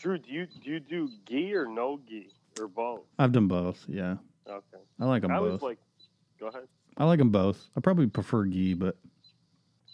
Drew, 0.00 0.16
do 0.18 0.32
you 0.32 0.46
do 0.64 0.70
you 0.70 0.80
do 0.80 1.10
gi 1.28 1.54
or 1.54 1.66
no 1.66 2.00
gi 2.08 2.30
or 2.58 2.66
both? 2.68 3.02
I've 3.18 3.32
done 3.32 3.48
both. 3.48 3.84
Yeah, 3.86 4.16
Okay. 4.48 4.82
I 4.98 5.04
like 5.04 5.22
them 5.22 5.30
I 5.30 5.38
both. 5.38 5.52
was 5.52 5.62
like, 5.62 5.78
go 6.38 6.46
ahead. 6.46 6.62
I 6.96 7.04
like 7.04 7.18
them 7.18 7.30
both. 7.30 7.68
I 7.76 7.80
probably 7.80 8.06
prefer 8.06 8.46
gi, 8.46 8.74
but 8.74 8.96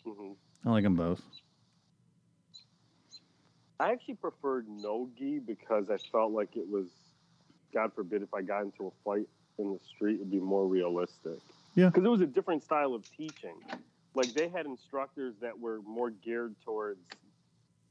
hmm 0.04 0.32
I 0.64 0.70
like 0.70 0.84
them 0.84 0.94
both. 0.94 1.20
I 3.80 3.92
actually 3.92 4.14
preferred 4.14 4.66
no 4.68 5.10
gi 5.18 5.40
because 5.40 5.90
I 5.90 5.98
felt 6.12 6.32
like 6.32 6.56
it 6.56 6.66
was, 6.68 6.86
God 7.74 7.92
forbid, 7.94 8.22
if 8.22 8.32
I 8.32 8.42
got 8.42 8.62
into 8.62 8.86
a 8.86 8.90
fight 9.04 9.26
in 9.58 9.72
the 9.72 9.78
street, 9.94 10.16
it'd 10.16 10.30
be 10.30 10.40
more 10.40 10.66
realistic. 10.66 11.38
Yeah. 11.74 11.86
Because 11.86 12.04
it 12.04 12.08
was 12.08 12.20
a 12.22 12.26
different 12.26 12.62
style 12.62 12.94
of 12.94 13.02
teaching. 13.16 13.56
Like 14.14 14.32
they 14.34 14.48
had 14.48 14.64
instructors 14.66 15.34
that 15.42 15.58
were 15.58 15.80
more 15.82 16.10
geared 16.10 16.54
towards 16.64 17.00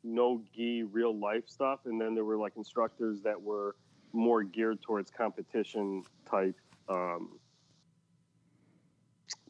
no 0.05 0.41
gi 0.55 0.83
real 0.83 1.17
life 1.17 1.43
stuff, 1.47 1.79
and 1.85 1.99
then 1.99 2.13
there 2.15 2.23
were 2.23 2.37
like 2.37 2.53
instructors 2.55 3.21
that 3.23 3.41
were 3.41 3.75
more 4.13 4.43
geared 4.43 4.81
towards 4.81 5.09
competition 5.11 6.03
type 6.29 6.55
um, 6.87 7.37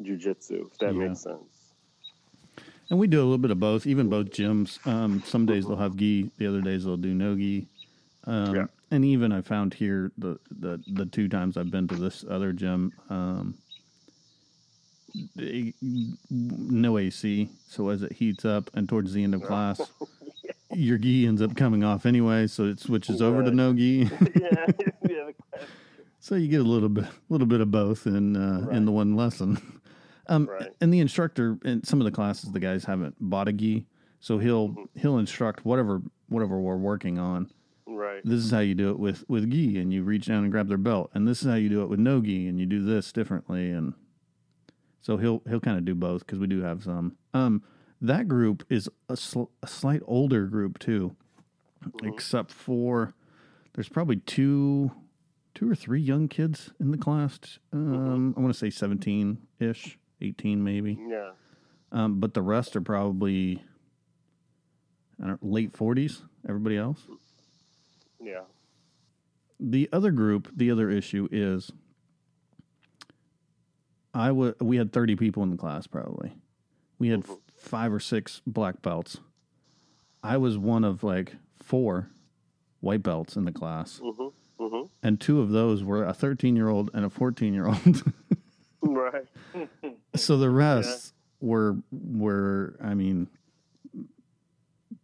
jujitsu. 0.02 0.68
If 0.72 0.78
that 0.80 0.94
Yeah. 0.94 1.08
makes 1.08 1.22
sense. 1.22 1.74
And 2.90 3.00
we 3.00 3.08
do 3.08 3.20
a 3.20 3.24
little 3.24 3.38
bit 3.40 3.52
of 3.52 3.60
both. 3.60 3.86
Even 3.88 4.10
both 4.10 4.28
gyms. 4.30 4.86
Um, 4.88 5.22
some 5.26 5.46
days 5.46 5.66
they'll 5.68 5.76
have 5.76 5.96
gi. 5.98 6.32
The 6.38 6.48
other 6.48 6.62
days 6.62 6.86
they'll 6.86 6.98
do 6.98 7.14
no 7.14 7.36
gi. 7.36 7.68
Um, 8.26 8.56
Yeah. 8.56 8.66
And 8.92 9.04
even 9.04 9.32
I 9.32 9.42
found 9.42 9.74
here 9.74 10.12
the, 10.18 10.40
the 10.52 10.80
the 10.88 11.06
two 11.08 11.28
times 11.28 11.58
I've 11.58 11.72
been 11.72 11.88
to 11.88 11.96
this 11.96 12.24
other 12.30 12.54
gym, 12.54 12.94
um, 13.10 13.56
they- 15.36 15.74
no 16.30 16.98
AC. 17.00 17.50
So 17.68 17.90
as 17.90 18.04
it 18.04 18.14
heats 18.14 18.46
up 18.46 18.70
and 18.76 18.88
towards 18.88 19.12
the 19.14 19.24
end 19.24 19.34
of 19.34 19.42
class, 19.48 19.82
your 20.74 20.98
gi 20.98 21.28
ends 21.28 21.42
up 21.42 21.56
coming 21.56 21.84
off 21.84 22.06
anyway. 22.06 22.48
So 22.48 22.66
it 22.66 22.80
switches 22.80 23.22
over 23.22 23.42
to 23.44 23.50
Right. 23.50 23.56
no 23.56 23.74
gi. 23.74 24.10
yeah, 24.36 24.66
yeah. 25.10 25.30
So 26.20 26.34
you 26.34 26.48
get 26.48 26.62
a 26.62 26.64
little 26.64 26.90
bit, 26.90 27.04
a 27.04 27.10
little 27.30 27.46
bit 27.46 27.62
of 27.62 27.70
both 27.70 28.08
in 28.08 28.36
uh, 28.36 28.62
Right. 28.66 28.76
in 28.78 28.86
the 28.86 28.92
one 28.92 29.16
lesson. 29.16 29.58
Um, 30.28 30.48
Right. 30.48 30.72
And 30.82 30.92
the 30.92 31.02
instructor 31.02 31.60
in 31.66 31.84
some 31.84 32.02
of 32.02 32.06
the 32.06 32.10
classes, 32.12 32.52
the 32.52 32.60
guys 32.60 32.84
haven't 32.84 33.14
bought 33.20 33.48
a 33.48 33.54
gi, 33.54 33.86
so 34.20 34.40
he'll 34.40 34.70
Mhm. 34.70 34.88
he'll 34.96 35.18
instruct 35.20 35.64
whatever 35.66 36.02
whatever 36.30 36.60
we're 36.60 36.78
working 36.78 37.20
on. 37.20 37.52
Right. 37.86 38.22
This 38.26 38.44
is 38.44 38.50
how 38.50 38.58
you 38.62 38.74
do 38.74 38.90
it 38.90 38.98
with 38.98 39.24
with 39.30 39.48
gi, 39.52 39.78
and 39.78 39.94
you 39.94 40.02
reach 40.02 40.26
down 40.26 40.42
and 40.42 40.52
grab 40.52 40.68
their 40.68 40.80
belt, 40.80 41.12
and 41.14 41.28
this 41.28 41.44
is 41.44 41.48
how 41.48 41.54
you 41.54 41.70
do 41.70 41.84
it 41.84 41.90
with 41.90 42.00
no 42.00 42.22
gi, 42.22 42.48
and 42.48 42.60
you 42.60 42.66
do 42.66 42.82
this 42.84 43.12
differently, 43.12 43.70
and 43.70 43.94
so 45.00 45.18
he'll 45.18 45.44
he'll 45.48 45.60
kind 45.60 45.78
of 45.78 45.86
do 45.86 45.94
both 45.94 46.26
because 46.26 46.40
we 46.40 46.48
do 46.48 46.62
have 46.64 46.84
some. 46.84 47.16
Um, 47.36 47.62
that 48.02 48.28
group 48.28 48.64
is 48.70 48.90
a, 49.10 49.16
sl- 49.18 49.46
a 49.64 49.68
slight 49.68 50.02
older 50.06 50.46
group 50.48 50.80
too, 50.80 51.16
Mhm. 51.84 52.14
except 52.14 52.52
for 52.52 53.14
there's 53.74 53.90
probably 53.90 54.18
two 54.18 54.92
two 55.54 55.70
or 55.72 55.76
three 55.76 56.02
young 56.02 56.28
kids 56.28 56.74
in 56.82 56.92
the 56.92 56.98
class. 56.98 57.60
Um, 57.72 58.34
I 58.36 58.42
want 58.42 58.54
to 58.54 58.58
say 58.60 58.70
17 58.70 59.38
ish, 59.60 59.98
18 60.20 60.62
maybe. 60.64 61.00
Yeah. 61.08 61.32
Um, 61.94 62.20
but 62.20 62.34
the 62.34 62.42
rest 62.42 62.76
are 62.76 62.82
probably 62.82 63.64
I 65.24 65.28
don't, 65.28 65.42
late 65.44 65.72
40s. 65.72 66.24
Everybody 66.48 66.76
else. 66.76 67.08
Yeah. 68.22 68.42
The 69.62 69.88
other 69.94 70.12
group, 70.12 70.52
the 70.54 70.70
other 70.72 70.90
issue 70.90 71.30
is 71.32 71.72
I 74.14 74.32
would 74.32 74.56
we 74.62 74.78
had 74.78 74.92
30 74.92 75.16
people 75.16 75.44
in 75.44 75.50
the 75.52 75.58
class 75.58 75.88
probably. 75.88 76.34
We 77.00 77.10
had 77.10 77.22
Mhm. 77.24 77.40
Five 77.66 77.92
or 77.92 78.00
six 78.00 78.42
black 78.46 78.82
belts. 78.82 79.18
I 80.24 80.38
was 80.38 80.58
one 80.58 80.84
of 80.84 81.04
like 81.04 81.36
four 81.62 82.10
white 82.80 83.04
belts 83.04 83.36
in 83.36 83.46
the 83.46 83.52
class. 83.52 84.00
Mm-hmm. 84.04 84.28
Mm-hmm. 84.58 84.86
and 85.04 85.20
two 85.20 85.42
of 85.42 85.50
those 85.50 85.84
were 85.84 86.06
a 86.06 86.14
13 86.14 86.56
year 86.56 86.70
old 86.70 86.90
and 86.94 87.04
a 87.04 87.10
14 87.10 87.54
year 87.54 87.68
old. 87.68 88.14
Right. 88.82 89.26
so 90.16 90.38
the 90.38 90.50
rest 90.50 91.14
were 91.40 91.78
were 91.92 92.76
I 92.82 92.94
mean 92.94 93.28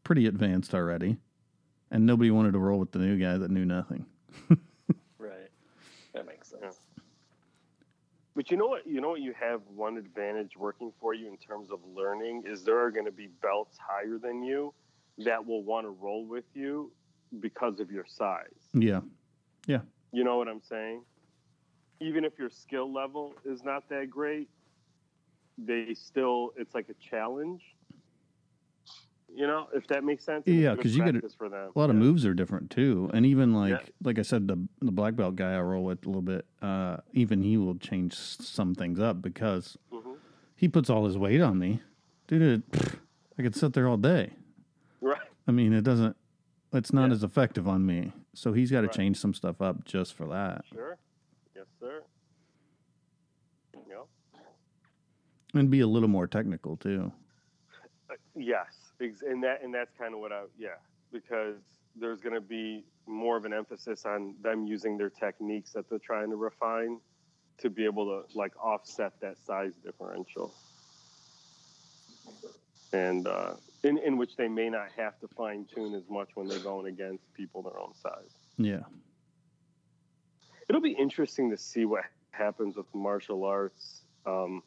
pretty 0.03 0.27
advanced 0.27 0.74
already, 0.75 1.18
and 1.89 2.06
nobody 2.06 2.32
wanted 2.32 2.53
to 2.53 2.60
roll 2.60 2.80
with 2.80 2.91
the 2.91 3.00
new 3.00 3.18
guy 3.18 3.38
that 3.38 3.50
knew 3.50 3.65
nothing. 3.65 4.06
right. 5.18 5.50
That 6.13 6.27
makes 6.27 6.50
sense. 6.50 6.77
But 8.36 8.50
you 8.50 8.58
know 8.58 8.68
what? 8.68 8.88
You 8.88 9.02
know 9.02 9.10
what? 9.10 9.22
You 9.22 9.34
have 9.40 9.62
one 9.68 9.98
advantage 9.98 10.56
working 10.58 10.92
for 11.00 11.14
you 11.14 11.28
in 11.28 11.38
terms 11.38 11.70
of 11.72 11.80
learning 11.94 12.44
is 12.46 12.64
there 12.64 12.80
are 12.80 12.92
going 12.92 13.06
to 13.06 13.12
be 13.12 13.28
belts 13.42 13.78
higher 13.78 14.18
than 14.18 14.42
you 14.42 14.74
that 15.18 15.46
will 15.46 15.64
want 15.64 15.86
to 15.86 15.90
roll 15.90 16.26
with 16.26 16.46
you 16.54 16.92
because 17.40 17.80
of 17.80 17.92
your 17.92 18.06
size. 18.08 18.70
Yeah, 18.74 19.02
Yeah. 19.68 19.82
You 20.12 20.24
know 20.24 20.38
what 20.38 20.48
I'm 20.48 20.62
saying? 20.62 21.04
Even 22.00 22.26
if 22.26 22.34
your 22.40 22.50
skill 22.50 22.92
level 22.92 23.34
is 23.46 23.64
not 23.64 23.88
that 23.90 24.10
great, 24.10 24.50
they 25.58 25.94
still 25.94 26.54
it's 26.56 26.74
like 26.74 26.90
a 26.90 26.96
challenge. 27.10 27.62
You 29.34 29.48
know, 29.48 29.68
if 29.74 29.88
that 29.88 30.04
makes 30.04 30.26
sense. 30.26 30.46
Yeah, 30.46 30.76
because 30.76 30.96
you 30.96 31.04
them. 31.06 31.22
a 31.24 31.80
lot 31.80 31.90
of 31.90 31.96
moves 31.96 32.26
are 32.26 32.34
different 32.34 32.70
too, 32.70 33.10
and 33.14 33.26
even 33.26 33.54
like 33.54 33.70
Yeah. 33.72 33.80
like 34.04 34.20
I 34.20 34.24
said, 34.24 34.48
the 34.48 34.58
the 34.82 34.92
black 34.92 35.16
belt 35.16 35.36
guy 35.38 35.54
I 35.56 35.62
roll 35.62 35.86
with 35.86 36.06
a 36.06 36.10
little 36.10 36.22
bit. 36.22 36.46
Uh, 36.62 36.98
even 37.14 37.42
he 37.42 37.56
will 37.58 37.76
change 37.76 38.14
some 38.14 38.76
things 38.76 39.00
up 39.00 39.22
because 39.22 39.78
Mhm. 39.92 40.18
he 40.56 40.68
puts 40.68 40.90
all 40.90 41.06
his 41.06 41.18
weight 41.18 41.40
on 41.42 41.58
me, 41.58 41.82
dude. 42.28 42.42
It, 42.72 42.98
I 43.40 43.42
could 43.42 43.56
sit 43.56 43.72
there 43.74 43.88
all 43.88 43.98
day. 43.98 44.34
Right. 45.00 45.22
I 45.48 45.52
mean, 45.52 45.72
it 45.74 45.84
doesn't. 45.84 46.18
It's 46.74 46.92
not 46.94 47.08
Yeah. 47.08 47.14
as 47.14 47.24
effective 47.24 47.68
on 47.68 47.86
me. 47.86 48.12
So 48.34 48.54
he's 48.54 48.70
got 48.72 48.82
to 48.82 48.88
Right. 48.88 48.96
change 48.96 49.18
some 49.18 49.34
stuff 49.34 49.62
up 49.62 49.86
just 49.86 50.14
for 50.14 50.26
that, 50.28 50.66
Sure. 50.66 50.98
Yes, 51.56 51.66
sir. 51.80 52.04
Yep. 53.88 54.08
and 55.54 55.70
be 55.70 55.80
a 55.82 55.88
little 55.88 56.08
more 56.10 56.28
technical 56.28 56.76
too. 56.78 57.12
Uh, 58.10 58.16
Yes, 58.36 58.81
and 59.01 59.43
that 59.43 59.63
and 59.63 59.74
that's 59.74 59.91
kind 59.98 60.13
of 60.13 60.20
what 60.20 60.31
I 60.31 60.43
yeah 60.58 60.70
because 61.12 61.58
there's 61.96 62.22
going 62.22 62.36
to 62.36 62.41
be 62.41 62.86
more 63.08 63.36
of 63.36 63.46
an 63.46 63.53
emphasis 63.53 64.05
on 64.05 64.36
them 64.41 64.65
using 64.65 64.98
their 64.98 65.10
techniques 65.10 65.72
that 65.72 65.89
they're 65.89 66.00
trying 66.00 66.29
to 66.29 66.36
refine 66.36 67.00
to 67.58 67.70
be 67.70 67.86
able 67.86 68.05
to 68.05 68.38
like 68.38 68.53
offset 68.63 69.13
that 69.22 69.38
size 69.46 69.74
differential. 69.84 70.53
and 72.93 73.27
uh, 73.27 73.53
in 73.84 73.98
in 74.00 74.17
which 74.17 74.36
they 74.36 74.48
may 74.48 74.70
not 74.70 74.88
have 74.96 75.20
to 75.20 75.27
fine 75.27 75.65
tune 75.74 75.93
as 75.93 76.03
much 76.10 76.29
when 76.36 76.48
they're 76.48 76.60
going 76.60 76.88
against 76.88 77.34
people 77.34 77.62
their 77.62 77.77
own 77.79 77.93
size. 77.96 78.31
Yeah. 78.58 78.84
It'll 80.70 80.81
be 80.81 80.91
interesting 80.91 81.50
to 81.51 81.58
see 81.58 81.86
what 81.86 82.05
happens 82.31 82.77
with 82.77 82.86
martial 82.93 83.43
arts 83.43 84.03
um, 84.25 84.63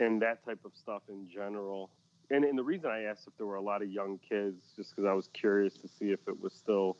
and 0.00 0.22
that 0.22 0.44
type 0.44 0.60
of 0.64 0.72
stuff 0.74 1.02
in 1.08 1.28
general. 1.28 1.90
And, 2.32 2.44
and 2.46 2.58
the 2.58 2.62
reason 2.64 2.90
I 2.90 3.02
asked 3.02 3.26
if 3.28 3.36
there 3.36 3.46
were 3.46 3.56
a 3.56 3.62
lot 3.62 3.82
of 3.82 3.90
young 3.90 4.18
kids, 4.26 4.72
just 4.74 4.90
because 4.96 5.04
I 5.06 5.12
was 5.12 5.28
curious 5.34 5.74
to 5.74 5.86
see 5.88 6.12
if 6.12 6.20
it 6.26 6.40
was 6.40 6.54
still 6.54 6.96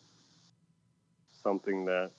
something 1.42 1.86
that 1.86 2.10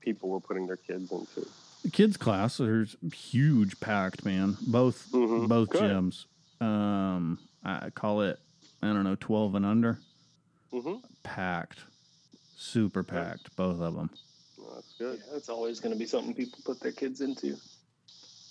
people 0.00 0.28
were 0.28 0.40
putting 0.40 0.68
their 0.68 0.76
kids 0.76 1.10
into. 1.10 1.46
The 1.82 1.90
kids 1.90 2.16
class 2.16 2.56
there's 2.58 2.96
huge 3.12 3.78
packed 3.80 4.24
man 4.24 4.56
both 4.66 5.08
Mhm. 5.12 5.48
both 5.48 5.68
Good. 5.70 5.82
gyms 5.82 6.24
um 6.60 7.38
i 7.64 7.90
call 7.90 8.22
it 8.22 8.38
i 8.82 8.86
don't 8.86 9.04
know 9.04 9.16
12 9.16 9.54
and 9.56 9.66
under 9.66 9.98
Mm-hmm. 10.72 10.94
packed 11.22 11.80
super 12.56 13.02
packed 13.02 13.54
both 13.56 13.80
of 13.80 13.94
them 13.94 14.10
Well, 14.58 14.74
that's 14.76 14.94
good. 14.98 15.20
Yeah, 15.28 15.36
it's 15.36 15.48
always 15.48 15.78
going 15.80 15.92
to 15.92 15.98
be 15.98 16.06
something 16.06 16.34
people 16.34 16.58
put 16.64 16.80
their 16.80 16.92
kids 16.92 17.20
into. 17.20 17.56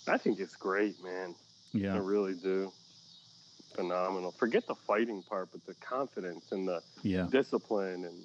I 0.08 0.16
think 0.18 0.38
it's 0.40 0.54
great, 0.56 1.02
man. 1.02 1.34
Yeah, 1.72 1.94
I 1.94 1.98
really 1.98 2.34
do. 2.34 2.72
Phenomenal. 3.76 4.32
Forget 4.32 4.66
the 4.66 4.74
fighting 4.74 5.22
part, 5.22 5.50
but 5.52 5.64
the 5.66 5.74
confidence 5.74 6.52
and 6.52 6.66
the 6.66 6.80
yeah 7.02 7.26
discipline 7.30 8.04
and 8.04 8.22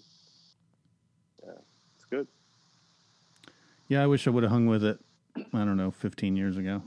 yeah, 1.45 1.53
it's 1.95 2.05
good. 2.05 2.27
yeah 3.87 4.03
i 4.03 4.07
wish 4.07 4.27
i 4.27 4.29
would 4.29 4.43
have 4.43 4.51
hung 4.51 4.67
with 4.67 4.83
it 4.83 4.99
i 5.37 5.65
don't 5.65 5.75
know 5.77 5.89
15 5.89 6.35
years 6.35 6.55
ago 6.55 6.83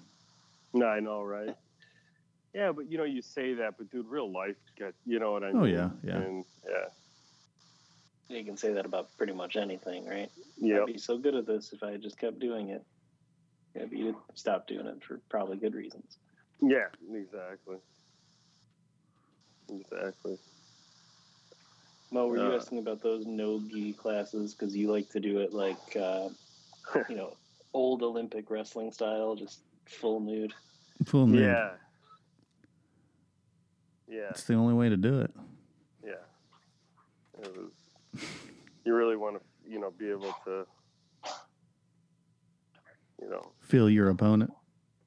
No, 0.72 0.86
I 0.86 1.00
know, 1.00 1.22
right? 1.22 1.56
Yeah, 2.52 2.72
but 2.72 2.90
you 2.90 2.98
know, 2.98 3.04
you 3.04 3.20
say 3.22 3.54
that, 3.54 3.78
but 3.78 3.90
dude, 3.90 4.06
real 4.06 4.30
life 4.30 4.56
get 4.78 4.94
you 5.04 5.18
know 5.18 5.32
what 5.32 5.42
I 5.42 5.48
oh, 5.48 5.52
mean? 5.52 5.62
Oh, 5.62 5.66
yeah, 5.66 5.90
yeah. 6.04 6.16
And, 6.16 6.44
yeah. 6.68 8.36
You 8.36 8.44
can 8.44 8.56
say 8.56 8.72
that 8.72 8.86
about 8.86 9.16
pretty 9.18 9.32
much 9.32 9.56
anything, 9.56 10.06
right? 10.06 10.30
Yeah. 10.56 10.80
I'd 10.80 10.86
be 10.86 10.98
so 10.98 11.18
good 11.18 11.34
at 11.34 11.46
this 11.46 11.72
if 11.72 11.82
I 11.82 11.96
just 11.96 12.18
kept 12.18 12.38
doing 12.38 12.70
it. 12.70 12.82
Yeah, 13.74 13.86
but 13.88 13.98
you'd 13.98 14.14
stop 14.34 14.66
doing 14.66 14.86
it 14.86 15.02
for 15.02 15.20
probably 15.28 15.56
good 15.56 15.74
reasons. 15.74 16.16
Yeah, 16.62 16.86
exactly. 17.12 17.76
Exactly. 19.70 20.38
Mo, 22.10 22.28
were 22.28 22.36
you 22.36 22.52
Uh, 22.52 22.56
asking 22.56 22.78
about 22.78 23.02
those 23.02 23.26
no 23.26 23.60
gi 23.68 23.92
classes 23.94 24.54
because 24.54 24.76
you 24.76 24.90
like 24.90 25.08
to 25.10 25.20
do 25.20 25.38
it 25.38 25.52
like, 25.52 25.96
uh, 25.96 26.28
you 27.08 27.16
know, 27.16 27.36
old 27.72 28.02
Olympic 28.02 28.50
wrestling 28.50 28.92
style, 28.92 29.34
just 29.34 29.62
full 29.86 30.20
nude? 30.20 30.54
full 31.06 31.26
nude 31.26 31.40
Yeah. 31.40 31.70
Yeah. 34.06 34.30
it's 34.30 34.44
the 34.44 34.54
only 34.54 34.74
way 34.74 34.88
to 34.88 34.96
do 34.96 35.20
it 35.22 35.30
Yeah. 36.04 36.12
It 37.42 37.56
was. 37.56 38.22
You 38.84 38.94
really 38.94 39.16
want 39.16 39.36
to, 39.36 39.42
you 39.68 39.80
know, 39.80 39.90
be 39.90 40.08
able 40.10 40.32
to, 40.44 40.66
you 43.20 43.28
know, 43.30 43.52
feel 43.60 43.90
your 43.90 44.10
opponent 44.10 44.52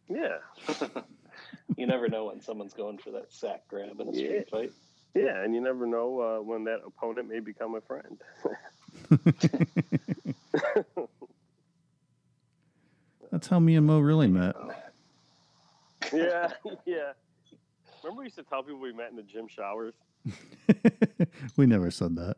yeah, 0.10 0.38
You 1.76 1.86
never 1.88 2.08
know 2.08 2.26
when 2.26 2.42
someone's 2.42 2.74
going 2.74 2.98
for 2.98 3.12
that 3.12 3.32
sack 3.32 3.68
grab 3.68 4.00
in 4.00 4.08
a 4.10 4.14
street 4.14 4.32
Yeah. 4.32 4.42
fight. 4.50 4.72
yeah, 5.14 5.44
and 5.44 5.54
you 5.54 5.62
never 5.62 5.86
know 5.86 6.20
uh, 6.22 6.42
when 6.42 6.64
that 6.66 6.80
opponent 6.86 7.28
may 7.30 7.40
become 7.40 7.76
a 7.76 7.82
friend. 7.82 8.18
that's 13.32 13.48
how 13.48 13.60
me 13.60 13.76
and 13.76 13.86
mo 13.86 14.00
really 14.00 14.28
met 14.28 14.56
yeah, 16.14 16.52
yeah. 16.86 17.12
Remember, 18.02 18.20
we 18.20 18.26
used 18.26 18.38
to 18.38 18.44
tell 18.44 18.64
people 18.64 18.80
we 18.80 18.94
met 18.94 19.10
in 19.10 19.18
the 19.18 19.24
gym 19.24 19.48
showers. 19.50 19.94
we 21.58 21.66
never 21.66 21.92
said 21.92 22.16
that 22.16 22.38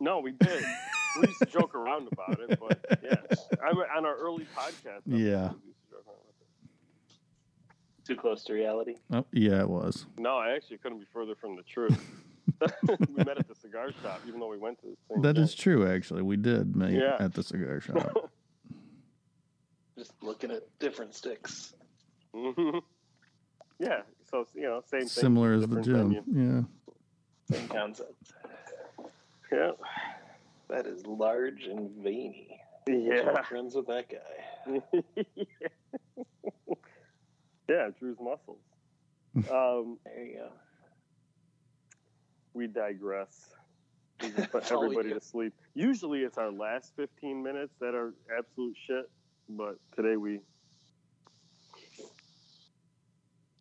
No, 0.00 0.20
we 0.20 0.32
did. 0.32 0.64
we 1.20 1.26
used 1.28 1.40
to 1.40 1.46
joke 1.46 1.74
around 1.74 2.08
about 2.10 2.38
it, 2.40 2.58
but 2.58 2.78
yeah, 3.02 3.16
I, 3.62 3.68
on 3.98 4.06
our 4.06 4.16
early 4.16 4.46
podcast. 4.56 5.00
episodes, 5.04 5.04
Yeah. 5.22 5.50
we 5.50 5.66
used 5.68 5.80
to 5.82 5.90
joke 5.90 6.06
around 6.06 6.24
with 6.26 6.40
it. 6.40 6.46
Too 8.06 8.16
close 8.16 8.42
to 8.44 8.52
reality. 8.52 8.94
oh 9.12 9.24
yeah 9.32 9.60
it 9.60 9.68
was 9.68 10.06
No, 10.18 10.36
I 10.36 10.52
actually 10.52 10.78
couldn't 10.78 10.98
be 10.98 11.06
further 11.12 11.34
from 11.34 11.56
the 11.56 11.62
truth. 11.62 11.98
we 13.08 13.24
met 13.24 13.38
at 13.38 13.46
the 13.48 13.54
cigar 13.54 13.90
shop, 14.02 14.20
even 14.26 14.40
though 14.40 14.48
we 14.48 14.58
went 14.58 14.80
to 14.80 14.86
the 14.86 14.96
same. 15.08 15.22
That 15.22 15.34
gym. 15.36 15.44
is 15.44 15.54
true, 15.54 15.86
actually. 15.88 16.22
We 16.22 16.36
did 16.36 16.74
meet 16.76 16.94
Yeah. 16.94 17.16
at 17.20 17.34
the 17.34 17.42
cigar 17.42 17.80
shop. 17.80 18.12
Just 19.98 20.12
looking 20.22 20.50
at 20.50 20.62
different 20.80 21.14
sticks. 21.14 21.74
Mhm. 22.34 22.82
yeah, 23.78 24.02
so 24.30 24.46
you 24.54 24.62
know, 24.62 24.80
same 24.86 25.00
thing. 25.00 25.08
Similar 25.08 25.52
as 25.54 25.66
the 25.68 25.80
gym. 25.82 26.24
venue. 26.24 26.66
Same 27.50 27.68
concept. 27.68 28.14
Yeah, 29.52 29.72
That 30.68 30.86
is 30.86 31.04
large 31.06 31.64
and 31.66 31.90
veiny. 32.02 32.58
yeah, 32.88 33.42
Friends 33.42 33.74
with 33.76 33.86
that 33.88 34.06
guy. 34.08 34.80
yeah. 35.36 35.44
Drew's 37.68 38.18
muscles. 38.20 38.60
Um, 39.50 39.98
There 40.04 40.24
you 40.24 40.36
go. 40.38 40.52
we 42.54 42.66
digress. 42.66 43.34
We 44.22 44.28
just 44.30 44.36
put 44.52 44.60
That's 44.62 44.72
all 44.72 44.80
we 44.80 44.86
everybody 44.86 45.14
to 45.14 45.20
sleep. 45.24 45.54
Usually, 45.74 46.20
it's 46.20 46.38
our 46.38 46.52
last 46.52 46.92
fifteen 46.96 47.42
minutes 47.42 47.72
that 47.80 47.94
are 47.94 48.14
absolute 48.38 48.76
shit, 48.86 49.06
but 49.48 49.76
today 49.96 50.16
we. 50.16 50.40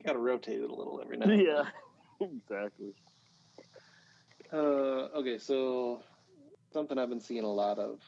Got 0.05 0.13
to 0.13 0.19
rotate 0.19 0.59
it 0.61 0.69
a 0.69 0.73
little 0.73 0.99
every 1.01 1.17
now. 1.17 1.27
Yeah, 1.29 1.63
exactly. 2.21 2.93
Uh, 4.51 5.07
okay, 5.19 5.37
so 5.37 6.01
something 6.73 6.97
I've 6.97 7.09
been 7.09 7.21
seeing 7.21 7.43
a 7.43 7.51
lot 7.51 7.77
of 7.79 7.99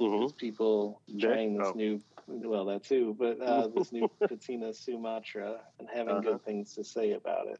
hmm 0.00 0.24
is 0.24 0.32
people 0.32 1.00
Dick? 1.08 1.20
trying 1.22 1.58
this 1.58 1.68
Oh. 1.68 1.72
new, 1.74 2.00
well, 2.28 2.64
that 2.66 2.84
too, 2.84 3.16
but 3.18 3.40
uh, 3.40 3.68
this 3.74 3.92
new 3.92 4.08
Patina 4.28 4.72
Sumatra 4.72 5.60
and 5.78 5.88
having 5.92 6.16
Uh-huh. 6.16 6.32
good 6.32 6.44
things 6.44 6.74
to 6.74 6.84
say 6.84 7.12
about 7.12 7.46
it. 7.48 7.58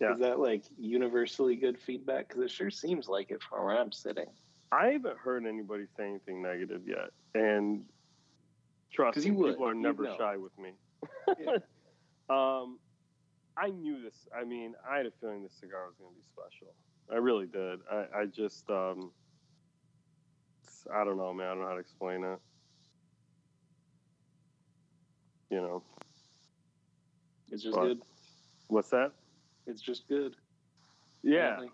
Yeah. 0.00 0.14
Is 0.14 0.20
that 0.20 0.38
like 0.38 0.64
universally 0.78 1.56
good 1.56 1.78
feedback? 1.78 2.28
Because 2.28 2.44
it 2.44 2.50
sure 2.50 2.70
seems 2.70 3.08
like 3.08 3.30
it 3.30 3.42
from 3.42 3.64
where 3.64 3.76
I'm 3.78 3.90
sitting. 3.92 4.28
I 4.70 4.88
haven't 4.88 5.18
heard 5.18 5.44
anybody 5.46 5.84
say 5.96 6.06
anything 6.08 6.40
negative 6.42 6.82
yet, 6.86 7.10
and 7.34 7.84
trust 8.92 9.18
me, 9.18 9.24
you 9.24 9.34
would. 9.34 9.52
people 9.54 9.66
are 9.66 9.74
never 9.74 10.04
know. 10.04 10.16
shy 10.16 10.36
with 10.36 10.56
me. 10.58 10.72
Yeah. 11.40 11.56
um, 12.30 12.78
I 13.56 13.70
knew 13.70 14.00
this. 14.02 14.28
I 14.38 14.44
mean, 14.44 14.74
I 14.88 14.98
had 14.98 15.06
a 15.06 15.10
feeling 15.20 15.42
this 15.42 15.54
cigar 15.58 15.86
was 15.86 15.96
going 15.98 16.12
to 16.12 16.16
be 16.16 16.22
special. 16.22 16.74
I 17.10 17.16
really 17.16 17.46
did. 17.46 17.80
I, 17.90 18.20
I 18.20 18.26
just, 18.26 18.68
um, 18.70 19.10
I 20.94 21.02
don't 21.04 21.16
know, 21.16 21.32
man. 21.32 21.46
I 21.46 21.50
don't 21.54 21.60
know 21.62 21.68
how 21.68 21.74
to 21.74 21.80
explain 21.80 22.22
it. 22.22 22.38
You 25.50 25.60
know, 25.60 25.82
It's 27.50 27.62
just 27.62 27.74
But- 27.74 27.84
good. 27.86 28.02
what's 28.66 28.90
that? 28.90 29.12
It's 29.66 29.80
just 29.80 30.06
good. 30.08 30.36
Yeah, 31.22 31.54
apparently. 31.54 31.70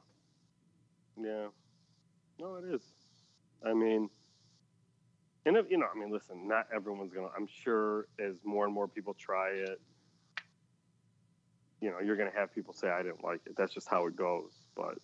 Yeah. 1.17 1.49
No, 2.39 2.55
it 2.57 2.65
is. 2.65 2.83
I 3.65 3.75
mean, 3.75 4.09
and 5.47 5.57
if, 5.57 5.69
you 5.71 5.77
know, 5.79 5.87
I 5.87 5.99
mean, 5.99 6.11
listen, 6.11 6.47
not 6.47 6.71
everyone's 6.73 7.13
gonna. 7.13 7.31
I'm 7.37 7.47
sure 7.49 8.07
as 8.21 8.45
more 8.45 8.65
and 8.65 8.73
more 8.73 8.87
people 8.87 9.15
try 9.15 9.51
it, 9.51 9.81
you 11.81 11.91
know, 11.91 11.99
you're 12.01 12.17
gonna 12.17 12.31
have 12.31 12.53
people 12.55 12.73
say 12.73 12.89
I 12.91 13.03
didn't 13.03 13.25
like 13.25 13.41
it. 13.47 13.57
That's 13.57 13.75
just 13.75 13.89
how 13.89 14.07
it 14.07 14.15
goes. 14.17 14.53
But 14.77 14.99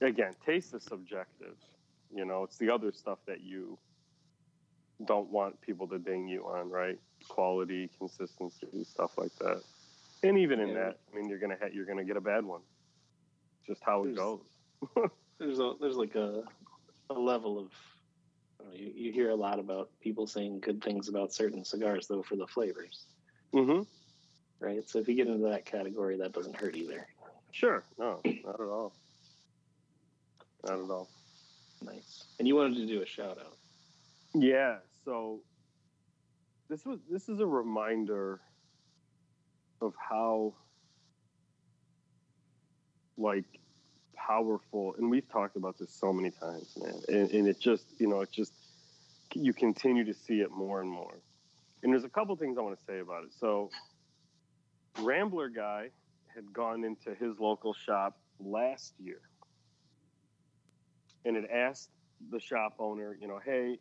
again, 0.00 0.34
taste 0.44 0.72
is 0.74 0.84
subjective. 0.84 1.56
You 2.12 2.24
know, 2.24 2.44
it's 2.44 2.58
the 2.58 2.70
other 2.70 2.92
stuff 2.92 3.18
that 3.26 3.40
you 3.40 3.78
don't 5.06 5.30
want 5.30 5.60
people 5.60 5.86
to 5.88 5.98
ding 5.98 6.28
you 6.28 6.44
on, 6.46 6.70
right? 6.70 6.98
Quality, 7.28 7.90
consistency, 7.98 8.84
stuff 8.84 9.16
like 9.18 9.34
that. 9.38 9.62
And 10.22 10.38
even 10.38 10.60
in 10.60 10.68
Yeah. 10.68 10.74
that, 10.74 10.98
I 11.12 11.16
mean, 11.16 11.28
you're 11.28 11.38
gonna 11.38 11.56
ha- 11.60 11.70
you're 11.72 11.86
gonna 11.86 12.04
get 12.04 12.16
a 12.16 12.20
bad 12.20 12.44
one. 12.44 12.60
Just 13.66 13.82
how 13.82 14.04
it 14.04 14.14
goes. 14.14 14.40
There's 15.38 15.58
a 15.58 15.72
there's 15.80 15.96
like 15.96 16.14
a 16.16 16.42
a 17.08 17.14
level 17.14 17.58
of 17.58 17.72
know, 18.62 18.72
you, 18.74 18.92
you 18.94 19.12
hear 19.12 19.30
a 19.30 19.34
lot 19.34 19.58
about 19.58 19.88
people 20.00 20.26
saying 20.26 20.60
good 20.60 20.82
things 20.84 21.08
about 21.08 21.32
certain 21.32 21.64
cigars 21.64 22.06
though 22.06 22.22
for 22.22 22.36
the 22.36 22.46
flavors, 22.46 23.06
Mm-hmm. 23.54 23.82
right? 24.64 24.86
So 24.88 24.98
if 24.98 25.08
you 25.08 25.14
get 25.14 25.26
into 25.28 25.48
that 25.48 25.64
category, 25.64 26.18
that 26.18 26.32
doesn't 26.32 26.56
hurt 26.56 26.76
either. 26.76 27.06
Sure. 27.52 27.82
No, 27.98 28.20
not 28.44 28.54
at 28.60 28.66
all. 28.66 28.92
Not 30.66 30.78
at 30.84 30.90
all. 30.90 31.08
Nice. 31.82 32.24
And 32.38 32.46
you 32.46 32.54
wanted 32.54 32.74
to 32.76 32.86
do 32.86 33.00
a 33.02 33.06
shout 33.06 33.38
out. 33.38 33.56
Yeah. 34.34 34.76
So 35.04 35.40
this 36.68 36.84
was 36.84 36.98
this 37.10 37.28
is 37.28 37.40
a 37.40 37.46
reminder 37.46 38.40
of 39.80 39.94
how 39.96 40.54
like 43.16 43.44
powerful 44.14 44.94
and 44.98 45.10
we've 45.10 45.28
talked 45.28 45.56
about 45.56 45.78
this 45.78 45.90
so 45.90 46.12
many 46.12 46.30
times 46.30 46.76
man 46.80 46.94
and, 47.08 47.30
and 47.30 47.48
it 47.48 47.58
just 47.58 47.86
you 47.98 48.06
know 48.06 48.20
it 48.20 48.30
just 48.30 48.52
you 49.34 49.52
continue 49.52 50.04
to 50.04 50.14
see 50.14 50.40
it 50.40 50.50
more 50.50 50.80
and 50.80 50.90
more. 50.90 51.18
And 51.82 51.92
there's 51.92 52.04
a 52.04 52.08
couple 52.08 52.34
things 52.36 52.58
i 52.58 52.62
want 52.62 52.78
to 52.78 52.84
say 52.84 52.98
about 52.98 53.24
it. 53.24 53.30
So 53.38 53.70
Rambler 54.98 55.48
guy 55.48 55.90
had 56.34 56.52
gone 56.52 56.84
into 56.84 57.14
his 57.14 57.38
local 57.38 57.74
shop 57.74 58.18
last 58.38 58.94
year 58.98 59.20
and 61.24 61.36
had 61.36 61.46
asked 61.46 61.90
the 62.30 62.40
shop 62.40 62.74
owner, 62.78 63.16
you 63.20 63.28
know, 63.28 63.40
hey, 63.44 63.78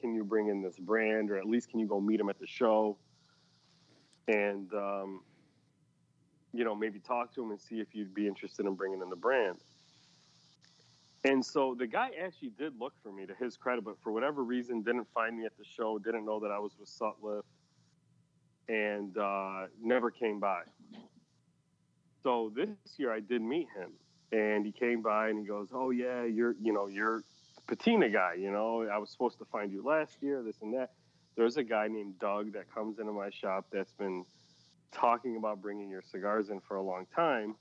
can 0.00 0.14
you 0.14 0.24
bring 0.24 0.48
in 0.48 0.62
this 0.62 0.78
brand 0.78 1.30
or 1.30 1.36
at 1.36 1.46
least 1.46 1.70
can 1.70 1.78
you 1.78 1.86
go 1.86 2.00
meet 2.00 2.20
him 2.20 2.28
at 2.28 2.38
the 2.38 2.46
show 2.46 2.96
and, 4.26 4.72
um, 4.74 5.22
you 6.52 6.64
know, 6.64 6.74
maybe 6.74 6.98
talk 6.98 7.34
to 7.34 7.42
him 7.42 7.50
and 7.50 7.60
see 7.60 7.80
if 7.80 7.94
you'd 7.94 8.14
be 8.14 8.26
interested 8.26 8.66
in 8.66 8.74
bringing 8.74 9.00
in 9.00 9.10
the 9.10 9.16
brand. 9.16 9.58
And 11.24 11.44
so 11.44 11.74
the 11.74 11.86
guy 11.86 12.10
actually 12.22 12.50
did 12.50 12.78
look 12.78 12.92
for 13.02 13.12
me 13.12 13.26
to 13.26 13.34
his 13.34 13.56
credit, 13.56 13.84
but 13.84 14.00
for 14.02 14.12
whatever 14.12 14.44
reason, 14.44 14.82
didn't 14.82 15.08
find 15.12 15.36
me 15.36 15.44
at 15.44 15.56
the 15.58 15.64
show, 15.64 15.98
didn't 15.98 16.24
know 16.24 16.38
that 16.40 16.50
I 16.50 16.58
was 16.58 16.72
with 16.78 16.88
Sutliff, 16.88 17.42
and 18.68 19.16
uh, 19.18 19.66
never 19.82 20.10
came 20.10 20.38
by. 20.38 20.62
So 22.22 22.52
this 22.54 22.68
year 22.98 23.12
I 23.12 23.20
did 23.20 23.42
meet 23.42 23.68
him, 23.76 23.92
and 24.32 24.64
he 24.64 24.72
came 24.72 25.02
by 25.02 25.28
and 25.28 25.38
he 25.38 25.44
goes, 25.44 25.68
"Oh 25.72 25.90
yeah, 25.90 26.24
you're 26.24 26.54
you 26.60 26.72
know 26.72 26.86
you're 26.86 27.22
patina 27.68 28.08
guy. 28.08 28.34
You 28.34 28.50
know 28.50 28.88
I 28.92 28.98
was 28.98 29.10
supposed 29.10 29.38
to 29.38 29.44
find 29.44 29.70
you 29.72 29.82
last 29.82 30.16
year, 30.20 30.42
this 30.42 30.56
and 30.62 30.74
that." 30.74 30.90
There's 31.36 31.56
a 31.56 31.62
guy 31.62 31.86
named 31.86 32.18
Doug 32.18 32.54
that 32.54 32.74
comes 32.74 32.98
into 32.98 33.12
my 33.12 33.30
shop 33.30 33.66
that's 33.72 33.92
been 33.92 34.24
talking 34.90 35.36
about 35.36 35.62
bringing 35.62 35.88
your 35.88 36.02
cigars 36.02 36.50
in 36.50 36.58
for 36.58 36.76
a 36.76 36.82
long 36.82 37.06
time 37.14 37.54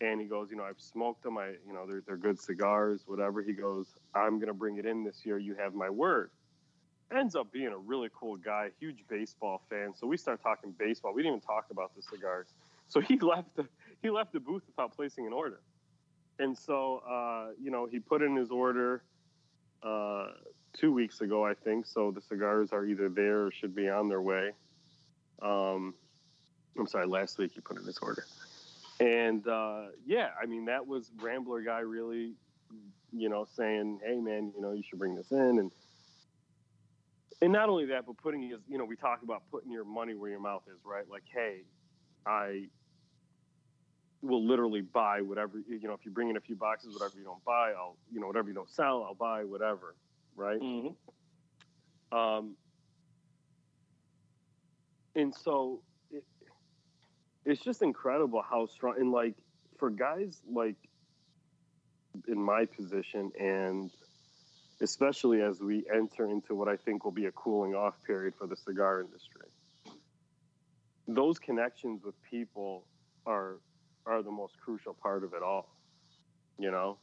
and 0.00 0.20
he 0.20 0.26
goes, 0.26 0.50
you 0.50 0.56
know, 0.56 0.64
I've 0.64 0.80
smoked 0.80 1.22
them. 1.22 1.36
I, 1.36 1.48
you 1.66 1.72
know, 1.72 1.86
they're, 1.86 2.02
they're 2.06 2.16
good 2.16 2.40
cigars, 2.40 3.02
whatever. 3.06 3.42
He 3.42 3.52
goes, 3.52 3.86
I'm 4.14 4.36
going 4.36 4.48
to 4.48 4.54
bring 4.54 4.78
it 4.78 4.86
in 4.86 5.04
this 5.04 5.24
year. 5.24 5.38
You 5.38 5.54
have 5.56 5.74
my 5.74 5.90
word. 5.90 6.30
Ends 7.14 7.34
up 7.34 7.52
being 7.52 7.68
a 7.68 7.76
really 7.76 8.08
cool 8.18 8.36
guy, 8.36 8.70
huge 8.78 9.04
baseball 9.08 9.62
fan. 9.68 9.92
So 9.94 10.06
we 10.06 10.16
start 10.16 10.42
talking 10.42 10.74
baseball. 10.78 11.12
We 11.12 11.22
didn't 11.22 11.38
even 11.38 11.46
talk 11.46 11.66
about 11.70 11.94
the 11.94 12.02
cigars. 12.02 12.46
So 12.88 13.00
he 13.00 13.18
left 13.20 13.54
the, 13.56 13.66
he 14.00 14.10
left 14.10 14.32
the 14.32 14.40
booth 14.40 14.62
without 14.66 14.96
placing 14.96 15.26
an 15.26 15.32
order. 15.32 15.60
And 16.38 16.56
so, 16.56 17.02
uh, 17.08 17.48
you 17.62 17.70
know, 17.70 17.86
he 17.86 17.98
put 17.98 18.22
in 18.22 18.36
his 18.36 18.50
order 18.50 19.02
uh, 19.82 20.28
two 20.72 20.92
weeks 20.92 21.20
ago, 21.20 21.44
I 21.44 21.54
think. 21.54 21.86
So 21.86 22.10
the 22.10 22.20
cigars 22.20 22.72
are 22.72 22.84
either 22.84 23.08
there 23.08 23.46
or 23.46 23.52
should 23.52 23.74
be 23.74 23.88
on 23.88 24.08
their 24.08 24.22
way. 24.22 24.52
Um, 25.42 25.94
I'm 26.78 26.86
sorry, 26.86 27.06
last 27.06 27.38
week 27.38 27.52
he 27.54 27.60
put 27.60 27.78
in 27.78 27.84
his 27.84 27.98
order. 27.98 28.24
And 29.00 29.46
uh, 29.48 29.86
yeah, 30.06 30.30
I 30.40 30.46
mean, 30.46 30.66
that 30.66 30.86
was 30.86 31.10
Rambler 31.20 31.62
guy 31.62 31.80
really, 31.80 32.34
you 33.12 33.28
know, 33.28 33.46
saying, 33.56 34.00
hey, 34.04 34.20
man, 34.20 34.52
you 34.54 34.60
know, 34.60 34.72
you 34.72 34.82
should 34.88 34.98
bring 34.98 35.14
this 35.14 35.30
in. 35.30 35.58
And, 35.58 35.72
and 37.40 37.52
not 37.52 37.68
only 37.70 37.86
that, 37.86 38.06
but 38.06 38.18
putting 38.18 38.42
his, 38.42 38.60
you 38.68 38.76
know, 38.76 38.84
we 38.84 38.96
talk 38.96 39.22
about 39.22 39.42
putting 39.50 39.72
your 39.72 39.84
money 39.84 40.14
where 40.14 40.30
your 40.30 40.40
mouth 40.40 40.62
is, 40.68 40.78
right? 40.84 41.08
Like, 41.10 41.24
hey, 41.32 41.62
I 42.26 42.68
will 44.22 44.46
literally 44.46 44.82
buy 44.82 45.22
whatever, 45.22 45.58
you 45.68 45.80
know, 45.88 45.94
if 45.94 46.04
you 46.04 46.10
bring 46.10 46.28
in 46.28 46.36
a 46.36 46.40
few 46.40 46.56
boxes, 46.56 46.92
whatever 46.92 47.18
you 47.18 47.24
don't 47.24 47.44
buy, 47.44 47.72
I'll, 47.76 47.96
you 48.12 48.20
know, 48.20 48.26
whatever 48.26 48.48
you 48.48 48.54
don't 48.54 48.70
sell, 48.70 49.02
I'll 49.02 49.14
buy 49.14 49.44
whatever, 49.44 49.94
right? 50.36 50.60
Mm-hmm. 50.60 52.16
Um, 52.16 52.56
and 55.14 55.34
so 55.34 55.80
it, 56.10 56.24
it's 57.44 57.62
just 57.62 57.82
incredible 57.82 58.42
how 58.42 58.66
strong 58.66 58.96
and 58.98 59.10
like 59.10 59.34
for 59.78 59.90
guys 59.90 60.42
like 60.50 60.76
in 62.28 62.40
my 62.40 62.66
position 62.66 63.30
and 63.38 63.90
especially 64.80 65.42
as 65.42 65.60
we 65.60 65.84
enter 65.94 66.26
into 66.26 66.54
what 66.54 66.68
I 66.68 66.76
think 66.76 67.04
will 67.04 67.12
be 67.12 67.26
a 67.26 67.32
cooling 67.32 67.74
off 67.74 67.94
period 68.06 68.34
for 68.38 68.46
the 68.46 68.56
cigar 68.56 69.00
industry. 69.00 69.48
Those 71.06 71.38
connections 71.38 72.02
with 72.02 72.14
people 72.22 72.84
are 73.26 73.56
are 74.06 74.22
the 74.22 74.30
most 74.30 74.54
crucial 74.64 74.94
part 74.94 75.24
of 75.24 75.34
it 75.34 75.42
all. 75.42 75.68
You 76.58 76.70
know, 76.70 76.98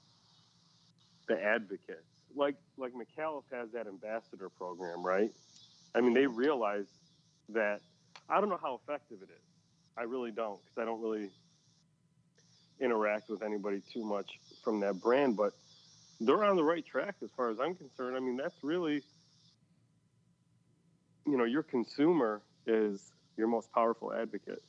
the 1.27 1.41
advocates 1.41 2.17
like 2.37 2.55
like 2.77 2.93
McAuliffe 2.93 3.43
has 3.51 3.71
that 3.71 3.87
ambassador 3.87 4.49
program, 4.49 5.03
right? 5.03 5.31
I 5.95 6.01
mean, 6.01 6.13
they 6.13 6.27
realize 6.27 6.85
that 7.49 7.81
I 8.29 8.39
don't 8.39 8.49
know 8.49 8.59
how 8.61 8.79
effective 8.83 9.17
it 9.21 9.29
is. 9.29 9.41
I 9.97 10.03
really 10.03 10.31
don't 10.31 10.59
because 10.63 10.81
I 10.81 10.85
don't 10.85 11.01
really 11.01 11.29
interact 12.79 13.29
with 13.29 13.41
anybody 13.41 13.81
too 13.91 14.03
much 14.03 14.39
from 14.63 14.79
that 14.81 15.01
brand, 15.01 15.35
but 15.35 15.53
they're 16.19 16.43
on 16.43 16.55
the 16.55 16.63
right 16.63 16.85
track 16.85 17.15
as 17.23 17.29
far 17.35 17.49
as 17.49 17.59
I'm 17.59 17.73
concerned. 17.73 18.15
I 18.15 18.19
mean, 18.19 18.37
that's 18.37 18.63
really, 18.63 19.01
you 21.25 21.37
know, 21.37 21.45
your 21.45 21.63
consumer 21.63 22.41
is 22.67 23.01
your 23.35 23.47
most 23.47 23.71
powerful 23.71 24.13
advocate. 24.13 24.61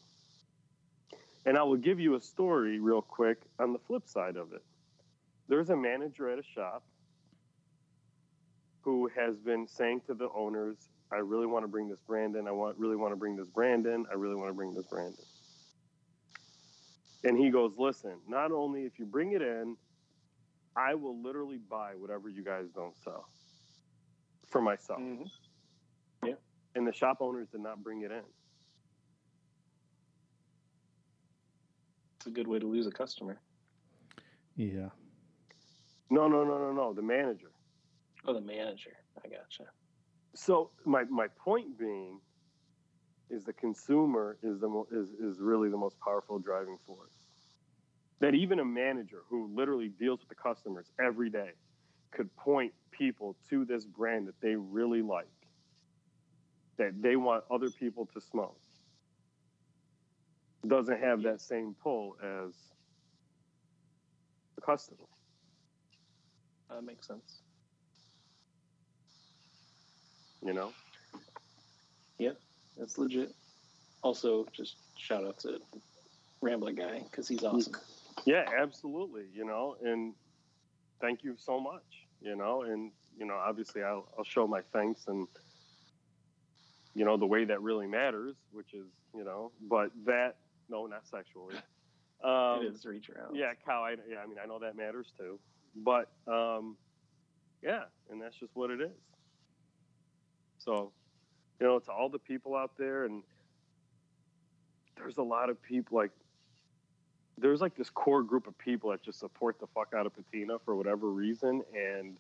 And 1.48 1.56
I 1.56 1.62
will 1.62 1.78
give 1.78 1.98
you 1.98 2.14
a 2.14 2.20
story 2.20 2.78
real 2.78 3.00
quick 3.00 3.38
on 3.58 3.72
the 3.72 3.78
flip 3.78 4.06
side 4.06 4.36
of 4.36 4.52
it. 4.52 4.62
There's 5.48 5.70
a 5.70 5.76
manager 5.76 6.28
at 6.28 6.38
a 6.38 6.42
shop 6.42 6.82
who 8.82 9.08
has 9.16 9.38
been 9.38 9.66
saying 9.66 10.02
to 10.08 10.14
the 10.14 10.28
owners, 10.36 10.76
I 11.10 11.16
really 11.16 11.46
want 11.46 11.64
to 11.64 11.68
bring 11.68 11.88
this 11.88 12.00
brand 12.06 12.36
in. 12.36 12.46
I 12.46 12.50
want 12.50 12.76
really 12.76 12.96
want 12.96 13.12
to 13.12 13.16
bring 13.16 13.34
this 13.34 13.48
brand 13.48 13.86
in. 13.86 14.04
I 14.12 14.14
really 14.16 14.34
want 14.34 14.50
to 14.50 14.52
bring 14.52 14.74
this 14.74 14.84
brand 14.88 15.14
in. 17.24 17.30
And 17.30 17.38
he 17.38 17.48
goes, 17.48 17.72
listen, 17.78 18.18
not 18.28 18.52
only 18.52 18.82
if 18.82 18.98
you 18.98 19.06
bring 19.06 19.32
it 19.32 19.40
in, 19.40 19.74
I 20.76 20.96
will 20.96 21.18
literally 21.22 21.60
buy 21.70 21.92
whatever 21.96 22.28
you 22.28 22.44
guys 22.44 22.66
don't 22.74 22.94
sell 23.02 23.26
for 24.50 24.60
myself. 24.60 25.00
Mm-hmm. 25.00 26.32
And 26.74 26.86
the 26.86 26.92
shop 26.92 27.16
owners 27.20 27.48
did 27.48 27.62
not 27.62 27.82
bring 27.82 28.02
it 28.02 28.12
in. 28.12 28.22
A 32.28 32.30
good 32.30 32.46
way 32.46 32.58
to 32.58 32.66
lose 32.66 32.86
a 32.86 32.90
customer. 32.90 33.40
Yeah. 34.54 34.90
No, 36.10 36.28
no, 36.28 36.44
no, 36.44 36.58
no, 36.58 36.72
no. 36.72 36.92
The 36.92 37.02
manager. 37.02 37.50
Oh, 38.26 38.34
the 38.34 38.40
manager. 38.40 38.96
I 39.24 39.28
gotcha. 39.28 39.64
So 40.34 40.70
my 40.84 41.04
my 41.04 41.26
point 41.28 41.78
being 41.78 42.20
is 43.30 43.44
the 43.44 43.52
consumer 43.52 44.38
is 44.42 44.60
the 44.60 44.68
mo- 44.68 44.86
is 44.92 45.10
is 45.10 45.40
really 45.40 45.68
the 45.68 45.76
most 45.76 45.98
powerful 46.00 46.38
driving 46.38 46.78
force. 46.86 47.10
That 48.20 48.34
even 48.34 48.58
a 48.58 48.64
manager 48.64 49.22
who 49.28 49.54
literally 49.54 49.88
deals 49.88 50.20
with 50.20 50.28
the 50.28 50.34
customers 50.34 50.90
every 50.98 51.30
day 51.30 51.50
could 52.10 52.34
point 52.36 52.72
people 52.90 53.36
to 53.50 53.64
this 53.64 53.84
brand 53.84 54.26
that 54.28 54.40
they 54.40 54.56
really 54.56 55.02
like, 55.02 55.26
that 56.78 57.00
they 57.00 57.16
want 57.16 57.44
other 57.50 57.70
people 57.70 58.08
to 58.14 58.20
smoke. 58.20 58.58
Doesn't 60.66 61.00
have 61.00 61.22
that 61.22 61.40
same 61.40 61.74
pull 61.82 62.16
as 62.22 62.54
the 64.56 64.60
customer. 64.60 64.98
That 66.68 66.82
makes 66.84 67.06
sense. 67.06 67.42
You 70.44 70.52
know. 70.52 70.72
Yeah, 72.18 72.32
that's 72.76 72.98
legit. 72.98 73.34
Also, 74.02 74.46
just 74.52 74.76
shout 74.96 75.24
out 75.24 75.38
to 75.40 75.58
Rambling 76.40 76.76
Guy 76.76 77.02
because 77.10 77.28
he's 77.28 77.44
awesome. 77.44 77.74
Yeah, 78.24 78.44
absolutely. 78.56 79.24
You 79.32 79.44
know, 79.44 79.76
and 79.82 80.14
thank 81.00 81.22
you 81.22 81.36
so 81.38 81.60
much. 81.60 81.82
You 82.20 82.36
know, 82.36 82.62
and 82.62 82.90
you 83.16 83.26
know, 83.26 83.34
obviously, 83.34 83.82
I'll, 83.82 84.08
I'll 84.18 84.24
show 84.24 84.46
my 84.46 84.60
thanks 84.72 85.06
and 85.06 85.26
you 86.94 87.04
know 87.04 87.16
the 87.16 87.26
way 87.26 87.44
that 87.44 87.62
really 87.62 87.86
matters, 87.86 88.36
which 88.50 88.74
is 88.74 88.86
you 89.14 89.24
know, 89.24 89.52
but 89.68 89.90
that 90.06 90.36
no, 90.70 90.86
not 90.86 91.06
sexually. 91.06 91.56
Um, 92.20 92.66
it 92.66 92.74
is 92.74 92.84
reach 92.84 93.08
around. 93.10 93.36
Yeah, 93.36 93.52
cow. 93.64 93.84
I, 93.84 93.90
yeah, 94.10 94.18
I 94.24 94.26
mean, 94.26 94.38
I 94.42 94.46
know 94.46 94.58
that 94.58 94.76
matters 94.76 95.12
too, 95.16 95.38
but 95.76 96.10
um, 96.26 96.76
yeah, 97.62 97.84
and 98.10 98.20
that's 98.20 98.34
just 98.34 98.56
what 98.56 98.70
it 98.70 98.80
is. 98.80 98.90
So, 100.58 100.90
you 101.60 101.66
know, 101.68 101.78
to 101.78 101.92
all 101.92 102.08
the 102.08 102.18
people 102.18 102.56
out 102.56 102.72
there, 102.76 103.04
and 103.04 103.22
there's 104.96 105.18
a 105.18 105.22
lot 105.22 105.48
of 105.48 105.62
people 105.62 105.96
like 105.96 106.10
there's 107.40 107.60
like 107.60 107.76
this 107.76 107.90
core 107.90 108.22
group 108.22 108.46
of 108.48 108.58
people 108.58 108.90
that 108.90 109.02
just 109.02 109.20
support 109.20 109.60
the 109.60 109.66
fuck 109.68 109.92
out 109.96 110.04
of 110.04 110.12
Patina 110.14 110.58
for 110.64 110.74
whatever 110.74 111.10
reason, 111.10 111.62
and 111.72 112.16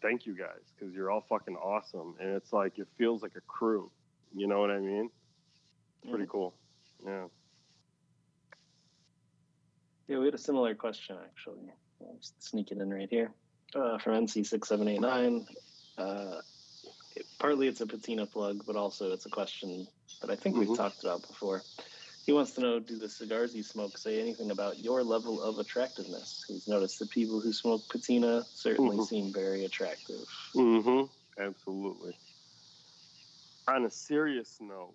thank 0.00 0.26
you 0.26 0.34
guys 0.34 0.72
because 0.74 0.94
you're 0.94 1.10
all 1.10 1.24
fucking 1.28 1.56
awesome, 1.56 2.14
and 2.20 2.30
it's 2.30 2.52
like 2.52 2.78
it 2.78 2.88
feels 2.96 3.22
like 3.22 3.32
a 3.36 3.42
crew. 3.42 3.90
You 4.34 4.46
know 4.46 4.60
what 4.60 4.70
I 4.70 4.78
mean? 4.78 5.10
It's 6.02 6.10
pretty 6.10 6.26
cool. 6.26 6.54
Yeah. 7.04 7.26
Yeah, 10.08 10.18
we 10.18 10.24
had 10.24 10.34
a 10.34 10.38
similar 10.38 10.74
question 10.74 11.16
actually. 11.22 11.70
I'll 12.00 12.16
just 12.16 12.42
sneak 12.42 12.70
it 12.70 12.78
in 12.78 12.90
right 12.90 13.08
here 13.10 13.32
uh, 13.74 13.98
from 13.98 14.26
NC6789. 14.26 15.46
Uh, 15.98 16.40
it, 17.16 17.26
partly 17.38 17.68
it's 17.68 17.80
a 17.80 17.86
patina 17.86 18.26
plug, 18.26 18.62
but 18.66 18.76
also 18.76 19.12
it's 19.12 19.26
a 19.26 19.30
question 19.30 19.86
that 20.22 20.30
I 20.30 20.36
think 20.36 20.56
Mhm. 20.56 20.60
we've 20.60 20.76
talked 20.76 21.04
about 21.04 21.26
before. 21.26 21.62
He 22.24 22.32
wants 22.32 22.52
to 22.52 22.60
know 22.60 22.78
Do 22.78 22.98
the 22.98 23.08
cigars 23.08 23.54
you 23.54 23.62
smoke 23.62 23.96
say 23.98 24.20
anything 24.20 24.50
about 24.50 24.78
your 24.78 25.02
level 25.02 25.42
of 25.42 25.58
attractiveness? 25.58 26.44
He's 26.46 26.68
noticed 26.68 26.98
that 27.00 27.10
people 27.10 27.40
who 27.40 27.52
smoke 27.52 27.88
patina 27.88 28.46
certainly 28.52 28.96
Mhm. 28.98 29.06
seem 29.06 29.32
very 29.32 29.64
attractive. 29.64 30.26
Mm-hmm. 30.54 31.42
Absolutely. 31.42 32.18
On 33.68 33.84
a 33.84 33.90
serious 33.90 34.58
note, 34.60 34.94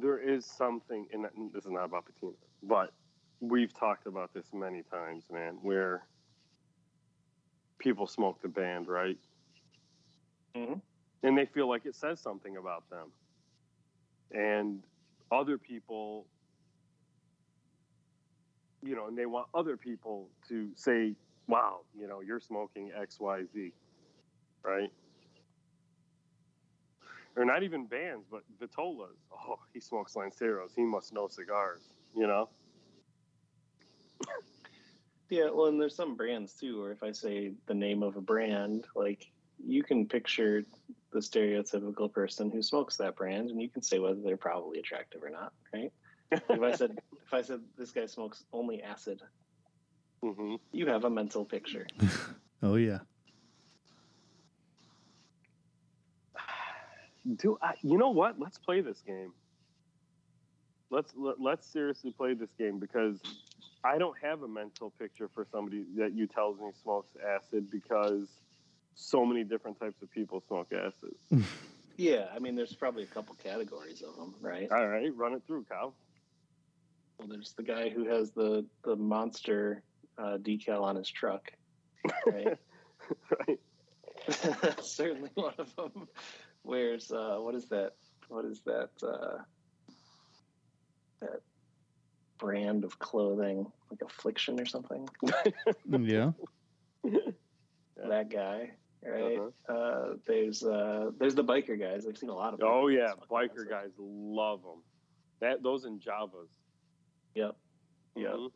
there 0.00 0.18
is 0.18 0.44
something, 0.44 1.06
and 1.12 1.24
this 1.52 1.64
is 1.64 1.70
not 1.70 1.84
about 1.84 2.04
patina, 2.06 2.32
but 2.62 2.92
we've 3.40 3.72
talked 3.72 4.06
about 4.06 4.32
this 4.32 4.52
many 4.52 4.82
times, 4.82 5.24
man, 5.30 5.58
where 5.62 6.06
people 7.78 8.06
smoke 8.06 8.40
the 8.42 8.48
band, 8.48 8.88
right? 8.88 9.18
Mhm. 10.54 10.80
And 11.22 11.36
they 11.36 11.46
feel 11.46 11.68
like 11.68 11.86
it 11.86 11.94
says 11.94 12.20
something 12.20 12.56
about 12.56 12.88
them. 12.88 13.12
And 14.30 14.82
other 15.30 15.58
people, 15.58 16.26
you 18.82 18.94
know, 18.94 19.06
and 19.06 19.16
they 19.16 19.26
want 19.26 19.48
other 19.54 19.76
people 19.76 20.30
to 20.48 20.74
say, 20.74 21.14
wow, 21.46 21.84
you 21.94 22.06
know, 22.06 22.20
you're 22.20 22.40
smoking 22.40 22.90
XYZ, 22.92 23.72
right? 24.62 24.92
Or 27.36 27.44
not 27.44 27.62
even 27.62 27.86
bands, 27.86 28.26
but 28.30 28.42
Vitolas. 28.60 29.18
Oh, 29.32 29.56
he 29.74 29.80
smokes 29.80 30.16
Lanceros. 30.16 30.72
He 30.74 30.82
must 30.82 31.12
know 31.12 31.28
cigars, 31.28 31.82
you 32.14 32.26
know? 32.26 32.48
Yeah, 35.28 35.50
well, 35.52 35.66
and 35.66 35.80
there's 35.80 35.96
some 35.96 36.16
brands 36.16 36.54
too, 36.54 36.80
or 36.82 36.92
if 36.92 37.02
I 37.02 37.12
say 37.12 37.52
the 37.66 37.74
name 37.74 38.02
of 38.02 38.16
a 38.16 38.20
brand, 38.20 38.86
like 38.94 39.26
you 39.58 39.82
can 39.82 40.06
picture 40.06 40.64
the 41.12 41.18
stereotypical 41.18 42.12
person 42.12 42.50
who 42.50 42.62
smokes 42.62 42.96
that 42.96 43.16
brand, 43.16 43.50
and 43.50 43.60
you 43.60 43.68
can 43.68 43.82
say 43.82 43.98
whether 43.98 44.20
they're 44.22 44.36
probably 44.36 44.78
attractive 44.78 45.22
or 45.22 45.30
not, 45.30 45.52
right? 45.74 45.92
if 46.30 46.62
I 46.62 46.72
said 46.72 46.96
if 47.26 47.34
I 47.34 47.42
said 47.42 47.60
this 47.76 47.90
guy 47.90 48.06
smokes 48.06 48.44
only 48.52 48.82
acid, 48.82 49.20
hmm 50.22 50.54
you 50.72 50.86
have 50.86 51.04
a 51.04 51.10
mental 51.10 51.44
picture. 51.44 51.86
Oh 52.62 52.76
yeah. 52.76 53.00
Do 57.34 57.58
I, 57.60 57.74
you 57.82 57.98
know 57.98 58.10
what? 58.10 58.38
Let's 58.38 58.58
play 58.58 58.80
this 58.80 59.02
game. 59.06 59.32
Let's 60.90 61.12
let, 61.16 61.40
let's 61.40 61.66
seriously 61.66 62.12
play 62.12 62.34
this 62.34 62.50
game 62.58 62.78
because 62.78 63.18
I 63.82 63.98
don't 63.98 64.16
have 64.22 64.42
a 64.42 64.48
mental 64.48 64.92
picture 64.98 65.28
for 65.34 65.46
somebody 65.50 65.84
that 65.96 66.12
you 66.12 66.26
tells 66.26 66.58
me 66.58 66.66
smokes 66.82 67.16
acid 67.16 67.70
because 67.70 68.28
so 68.94 69.26
many 69.26 69.42
different 69.42 69.80
types 69.80 70.00
of 70.02 70.10
people 70.10 70.42
smoke 70.46 70.72
acid. 70.72 71.44
Yeah, 71.96 72.26
I 72.34 72.38
mean, 72.40 72.54
there's 72.56 72.74
probably 72.74 73.04
a 73.04 73.06
couple 73.06 73.34
categories 73.36 74.02
of 74.02 74.16
them, 74.16 74.34
right? 74.40 74.70
All 74.70 74.86
right, 74.86 75.14
run 75.16 75.32
it 75.32 75.42
through, 75.46 75.64
Kyle. 75.64 75.94
Well, 77.18 77.28
there's 77.28 77.54
the 77.56 77.62
guy 77.62 77.88
who 77.88 78.06
has 78.06 78.32
the 78.32 78.66
the 78.84 78.96
monster 78.96 79.82
uh, 80.18 80.36
decal 80.36 80.82
on 80.82 80.96
his 80.96 81.08
truck, 81.08 81.50
right? 82.26 82.58
right. 83.48 83.60
That's 84.60 84.90
certainly 84.96 85.30
one 85.34 85.54
of 85.58 85.74
them. 85.76 86.08
Wears 86.66 87.10
uh, 87.12 87.36
what 87.38 87.54
is 87.54 87.68
that? 87.68 87.92
What 88.28 88.44
is 88.44 88.60
that? 88.66 88.90
Uh, 89.02 89.38
that 91.20 91.40
brand 92.38 92.84
of 92.84 92.98
clothing, 92.98 93.66
like 93.90 94.00
Affliction 94.02 94.60
or 94.60 94.66
something. 94.66 95.08
Yeah. 95.98 96.32
That 97.96 98.28
guy, 98.30 98.72
right? 99.02 99.38
Uh-huh. 99.38 99.72
Uh, 99.74 100.14
there's 100.26 100.62
uh, 100.62 101.10
there's 101.18 101.34
the 101.34 101.42
biker 101.42 101.80
guys. 101.80 102.06
I've 102.06 102.18
seen 102.18 102.28
a 102.28 102.34
lot 102.34 102.52
of. 102.52 102.60
Oh 102.62 102.88
yeah, 102.88 103.12
biker 103.30 103.52
acid. 103.52 103.68
guys 103.70 103.90
love 103.98 104.60
them. 104.62 104.82
That 105.40 105.62
those 105.62 105.86
in 105.86 105.98
Javas. 105.98 106.50
Yep. 107.34 107.56
Yep. 108.16 108.34
Mhm. 108.34 108.50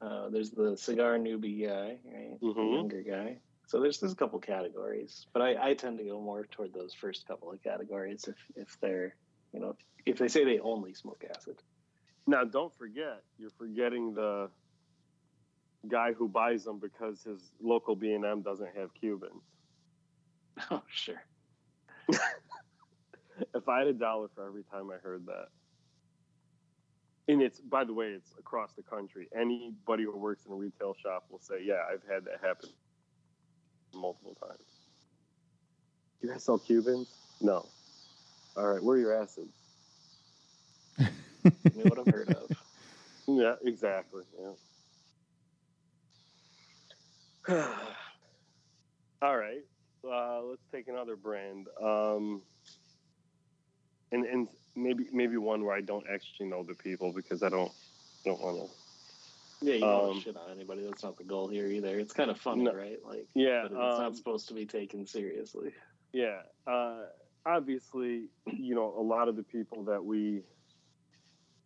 Uh, 0.00 0.28
there's 0.30 0.50
the 0.50 0.76
cigar 0.76 1.16
newbie 1.16 1.64
guy, 1.64 1.98
right? 2.12 2.40
The 2.40 2.46
Mhm. 2.46 2.74
younger 2.74 3.02
guy. 3.02 3.38
So 3.66 3.80
there's 3.80 3.98
there's 3.98 4.12
a 4.12 4.16
couple 4.16 4.38
categories, 4.38 5.26
but 5.32 5.42
I, 5.42 5.70
I 5.70 5.74
tend 5.74 5.98
to 5.98 6.04
go 6.04 6.20
more 6.20 6.46
toward 6.46 6.72
those 6.72 6.94
first 6.94 7.26
couple 7.26 7.50
of 7.50 7.62
categories 7.62 8.26
if 8.28 8.36
if 8.54 8.78
they're 8.80 9.16
you 9.52 9.60
know 9.60 9.76
if 10.06 10.18
they 10.18 10.28
say 10.28 10.44
they 10.44 10.60
only 10.60 10.94
smoke 10.94 11.24
acid. 11.36 11.60
Now, 12.28 12.44
don't 12.44 12.74
forget, 12.76 13.22
you're 13.38 13.50
forgetting 13.50 14.14
the 14.14 14.50
guy 15.88 16.12
who 16.12 16.28
buys 16.28 16.64
them 16.64 16.80
because 16.80 17.22
his 17.22 17.52
local 17.60 17.94
B 17.94 18.12
and 18.12 18.24
M 18.24 18.42
doesn't 18.42 18.76
have 18.76 18.94
Cubans. 18.94 19.42
Oh 20.70 20.82
sure. 20.88 21.22
If 23.54 23.68
I 23.68 23.80
had 23.80 23.88
a 23.88 23.92
dollar 23.92 24.28
for 24.34 24.46
every 24.46 24.62
time 24.64 24.90
I 24.90 24.96
heard 24.96 25.26
that, 25.26 25.48
and 27.28 27.42
it's 27.42 27.60
by 27.60 27.84
the 27.84 27.92
way, 27.92 28.06
it's 28.06 28.32
across 28.38 28.72
the 28.72 28.82
country. 28.82 29.28
Anybody 29.38 30.04
who 30.04 30.16
works 30.16 30.46
in 30.46 30.52
a 30.52 30.54
retail 30.54 30.94
shop 30.94 31.26
will 31.28 31.40
say, 31.40 31.56
"Yeah, 31.62 31.82
I've 31.92 32.02
had 32.10 32.24
that 32.24 32.40
happen 32.40 32.70
multiple 33.96 34.36
times." 34.40 34.60
You 36.22 36.30
guys 36.30 36.44
sell 36.44 36.58
Cubans? 36.58 37.08
No. 37.40 37.66
All 38.56 38.66
right, 38.66 38.82
where 38.82 38.96
are 38.96 39.00
your 39.00 39.14
acids? 39.14 39.54
You 41.74 41.82
know 41.82 41.86
what 41.88 41.98
I've 41.98 42.08
heard 42.08 42.30
of. 42.30 42.50
Yeah, 43.28 43.54
exactly. 43.64 44.22
Yeah. 44.40 44.52
All 49.22 49.36
right. 49.36 49.62
Uh, 50.04 50.42
let's 50.42 50.62
take 50.70 50.88
another 50.88 51.16
brand. 51.16 51.66
Um, 51.82 52.42
and 54.12 54.24
and 54.24 54.48
maybe 54.76 55.06
maybe 55.12 55.36
one 55.36 55.64
where 55.64 55.74
I 55.74 55.80
don't 55.80 56.06
actually 56.12 56.46
know 56.46 56.62
the 56.62 56.74
people 56.74 57.12
because 57.12 57.42
I 57.42 57.48
don't 57.48 57.72
don't 58.24 58.40
want 58.40 58.58
to. 58.58 58.85
Yeah, 59.62 59.74
you 59.74 59.80
don't 59.80 60.10
Um, 60.10 60.20
shit 60.20 60.36
on 60.36 60.50
anybody. 60.50 60.84
That's 60.84 61.02
not 61.02 61.16
the 61.16 61.24
goal 61.24 61.48
here 61.48 61.66
either. 61.66 61.98
It's 61.98 62.12
kind 62.12 62.30
of 62.30 62.38
funny, 62.38 62.64
No. 62.64 62.74
right? 62.74 63.02
Like, 63.04 63.26
Yeah. 63.34 63.62
but 63.62 63.72
it's 63.72 63.96
um, 63.96 64.02
not 64.02 64.16
supposed 64.16 64.48
to 64.48 64.54
be 64.54 64.66
taken 64.66 65.06
seriously. 65.06 65.72
Yeah. 66.12 66.42
Uh, 66.66 67.06
obviously, 67.44 68.28
you 68.46 68.74
know, 68.74 68.94
a 68.96 69.02
lot 69.02 69.28
of 69.28 69.36
the 69.36 69.42
people 69.42 69.84
that 69.84 70.04
we. 70.04 70.42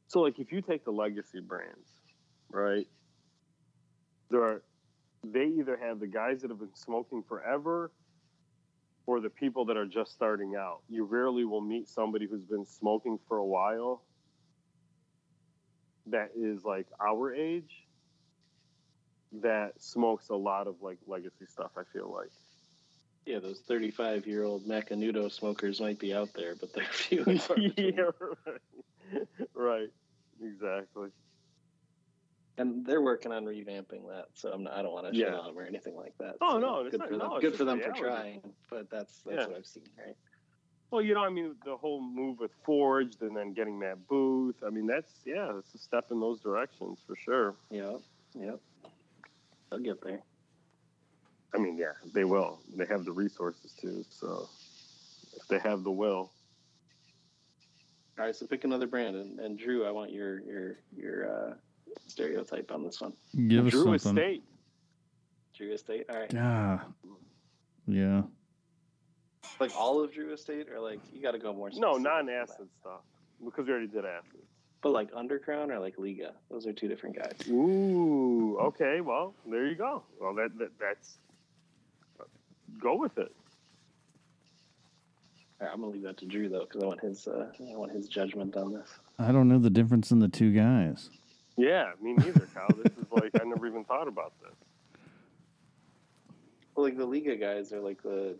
So, 0.07 0.21
like, 0.21 0.39
if 0.39 0.53
you 0.53 0.61
take 0.61 0.85
the 0.85 0.93
legacy 0.93 1.41
brands, 1.41 1.89
right? 2.51 2.87
There 4.31 4.43
are, 4.43 4.63
they 5.25 5.47
either 5.47 5.77
have 5.77 5.99
the 6.01 6.07
guys 6.07 6.43
that 6.43 6.51
have 6.51 6.61
been 6.61 6.75
smoking 6.75 7.23
forever, 7.25 7.91
or 9.07 9.21
the 9.21 9.31
people 9.31 9.65
that 9.65 9.77
are 9.77 9.87
just 9.87 10.13
starting 10.13 10.55
out. 10.55 10.83
You 10.89 11.05
rarely 11.05 11.45
will 11.45 11.61
meet 11.61 11.89
somebody 11.89 12.27
who's 12.29 12.45
been 12.45 12.65
smoking 12.65 13.19
for 13.27 13.39
a 13.39 13.45
while. 13.45 14.03
That 16.11 16.31
is 16.37 16.65
like 16.65 16.87
our 17.01 17.33
age. 17.35 17.85
That 19.43 19.81
smokes 19.81 20.29
a 20.29 20.35
lot 20.35 20.67
of 20.67 20.77
like 20.83 20.99
legacy 21.07 21.47
stuff. 21.47 21.71
I 21.77 21.83
feel 21.93 22.13
like. 22.13 22.31
Yeah, 23.27 23.39
those 23.39 23.61
35 23.61 24.27
year 24.27 24.45
old 24.45 24.65
Macanudo 24.67 25.31
smokers 25.31 25.81
might 25.81 25.99
be 25.99 26.13
out 26.15 26.31
there, 26.35 26.55
but 26.57 26.73
they're 26.73 26.85
few 26.91 27.23
and 27.25 27.41
far 27.41 27.57
between. 27.57 27.95
yeah, 27.95 28.11
right. 28.21 29.29
right. 29.55 29.89
Exactly. 30.43 31.11
And 32.59 32.85
they're 32.85 33.01
working 33.03 33.31
on 33.33 33.45
revamping 33.45 34.09
that, 34.09 34.27
so 34.35 34.51
I'm 34.53 34.65
not, 34.65 34.75
I 34.75 34.83
don't 34.83 34.93
want 34.93 35.07
to 35.07 35.13
shit 35.15 35.29
Yeah. 35.29 35.35
on 35.39 35.47
them 35.47 35.59
or 35.59 35.63
anything 35.65 35.97
like 35.97 36.15
that. 36.19 36.37
Oh, 36.41 36.53
So 36.55 36.59
no, 36.59 36.81
it's 36.81 36.91
good 36.91 37.01
not- 37.01 37.09
for 37.09 37.17
them. 37.17 37.29
no, 37.29 37.37
it's 37.37 37.43
good 37.45 37.57
for 37.57 37.65
them 37.65 37.81
for 37.81 37.93
trying, 37.93 38.41
but 38.69 38.91
that's 38.91 39.21
that's 39.23 39.37
Yeah. 39.43 39.47
what 39.47 39.57
I've 39.59 39.67
seen, 39.67 39.85
right? 39.99 40.17
Well, 40.91 41.03
you 41.03 41.15
know, 41.15 41.23
I 41.25 41.29
mean, 41.31 41.55
the 41.65 41.77
whole 41.77 42.01
move 42.03 42.41
with 42.41 42.51
Forged 42.65 43.23
and 43.23 43.37
then 43.37 43.53
getting 43.53 43.79
that 43.81 44.09
booth. 44.09 44.57
I 44.67 44.71
mean, 44.71 44.87
that's 44.87 45.13
yeah, 45.25 45.57
it's 45.59 45.73
a 45.75 45.79
step 45.79 46.07
in 46.11 46.19
those 46.21 46.41
directions 46.41 46.99
for 47.07 47.15
sure. 47.17 47.55
Yeah, 47.71 47.97
yep. 48.35 48.59
They'll 49.71 49.81
get 49.81 50.03
there. 50.03 50.21
I 51.55 51.59
mean, 51.59 51.77
yeah, 51.79 51.93
they 52.13 52.25
will. 52.25 52.61
They 52.77 52.87
have 52.87 53.05
the 53.05 53.13
resources 53.13 53.73
too. 53.81 54.05
So 54.11 54.49
if 55.37 55.47
they 55.49 55.59
have 55.61 55.85
the 55.85 55.91
will, 55.93 56.33
All 58.19 58.25
right, 58.27 58.35
so 58.35 58.47
pick 58.47 58.65
another 58.65 58.87
brand, 58.87 59.15
and, 59.17 59.39
and 59.39 59.59
Drew, 59.59 59.87
I 59.87 59.91
want 59.93 60.13
your 60.13 60.41
your 60.41 60.79
your 60.97 61.31
uh, 61.51 61.55
stereotype 62.09 62.71
on 62.73 62.83
this 62.85 63.01
one. 63.01 63.13
Give 63.49 63.67
us 63.67 63.73
Drew 63.73 63.97
something. 63.99 64.23
Estate. 64.23 64.45
Drew 65.57 65.73
Estate. 65.73 66.07
All 66.11 66.17
right, 66.19 66.35
Ah. 66.37 66.85
Yeah. 67.87 68.23
Like 69.61 69.77
all 69.77 70.03
of 70.03 70.13
Drew 70.13 70.33
Estate, 70.33 70.69
or 70.71 70.81
like 70.81 71.01
you 71.13 71.23
got 71.23 71.33
to 71.33 71.39
go 71.39 71.53
more. 71.53 71.69
No, 71.69 71.95
specific 71.95 71.95
than 71.95 72.03
that. 72.03 72.27
non-acid 72.27 72.69
stuff 72.81 73.01
because 73.45 73.67
we 73.67 73.73
already 73.73 73.87
did 73.87 74.05
acid. 74.05 74.41
But 74.83 74.93
like 74.93 75.13
Undercrown 75.13 75.71
or 75.71 75.79
like 75.79 75.95
Liga, 75.99 76.33
those 76.51 76.67
are 76.67 76.73
two 76.73 76.89
different 76.89 77.17
guys. 77.17 77.49
Ooh, 77.49 78.59
okay. 78.59 79.01
Well, 79.03 79.35
there 79.47 79.67
you 79.67 79.75
go. 79.75 80.03
Well, 80.19 80.35
that, 80.35 80.59
that 80.59 80.71
that's 80.81 81.19
go 82.81 82.97
with 82.97 83.19
it. 83.19 83.33
All 85.61 85.67
right, 85.67 85.75
I'm 85.75 85.81
gonna 85.81 85.93
leave 85.93 86.03
that 86.05 86.17
to 86.19 86.25
Drew 86.25 86.49
though, 86.49 86.61
because 86.65 86.83
I 86.83 86.87
want 86.87 87.01
his 87.01 87.29
uh, 87.29 87.53
I 87.61 87.77
want 87.77 87.93
his 87.93 88.09
judgment 88.09 88.57
on 88.57 88.73
this. 88.73 88.89
I 89.19 89.33
don't 89.33 89.49
know 89.49 89.59
the 89.59 89.69
difference 89.71 90.11
in 90.11 90.19
the 90.19 90.29
two 90.29 90.53
guys. 90.53 91.11
Yeah, 91.59 91.91
me 92.01 92.15
neither, 92.15 92.49
Kyle. 92.55 92.69
this 92.83 92.93
is 92.97 93.05
like 93.11 93.39
I 93.39 93.45
never 93.45 93.67
even 93.67 93.85
thought 93.85 94.09
about 94.09 94.33
this. 94.41 94.55
Well, 96.75 96.87
like 96.87 96.97
the 96.97 97.05
Liga 97.05 97.37
guys 97.37 97.75
are 97.75 97.81
like 97.81 98.03
the 98.03 98.39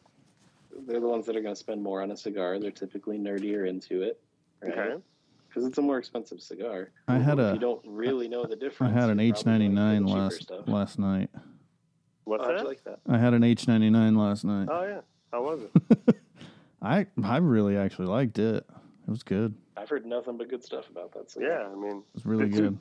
they're 0.87 1.01
the 1.01 1.09
ones 1.09 1.27
that 1.27 1.37
are 1.37 1.41
going 1.43 1.55
to 1.55 1.59
spend 1.61 1.83
more 1.83 2.03
on 2.03 2.11
a 2.11 2.17
cigar. 2.17 2.59
They're 2.59 2.71
typically 2.71 3.19
nerdier 3.19 3.69
into 3.69 4.03
it, 4.03 4.21
right? 4.63 4.73
Okay. 4.77 5.03
Because 5.49 5.65
it's 5.65 5.79
a 5.79 5.83
more 5.83 5.99
expensive 5.99 6.41
cigar. 6.41 6.91
I 7.09 7.19
had 7.19 7.41
a 7.41 7.53
you 7.55 7.59
don't 7.59 7.83
really 7.85 8.29
know 8.29 8.45
the 8.45 8.55
difference. 8.57 8.95
I 8.97 9.01
had 9.01 9.11
an 9.11 9.19
H 9.19 9.35
probably 9.43 9.51
ninety 9.69 9.75
going 9.75 9.75
nine 9.75 10.03
for 10.03 10.09
the 10.09 10.15
cheaper 10.15 10.23
last 10.23 10.43
stuff. 10.43 10.69
last 10.69 10.99
night. 11.01 11.31
What's 12.25 12.45
Oh, 12.47 12.55
that? 12.55 12.65
like 12.67 12.85
that? 12.85 13.01
I 13.09 13.19
had 13.19 13.35
an 13.35 13.43
H 13.43 13.67
ninety 13.67 13.91
nine 13.91 14.15
last 14.15 14.45
night. 14.45 14.69
oh 14.71 14.85
yeah. 14.85 15.01
How 15.33 15.43
was 15.43 15.63
it? 15.63 16.17
I 16.83 17.07
I 17.23 17.39
really 17.39 17.77
actually 17.77 18.07
liked 18.07 18.39
it. 18.39 18.57
It 18.57 18.65
It 19.07 19.11
was 19.11 19.23
good. 19.25 19.55
I've 19.77 19.89
heard 19.89 20.07
nothing 20.07 20.37
but 20.37 20.49
good 20.49 20.63
stuff 20.63 20.89
about 20.89 21.13
that. 21.15 21.31
So 21.33 21.41
Yeah, 21.41 21.67
I 21.71 21.75
mean, 21.75 21.99
It 21.99 22.15
was 22.15 22.27
really 22.27 22.45
It's- 22.45 22.61
good. 22.61 22.79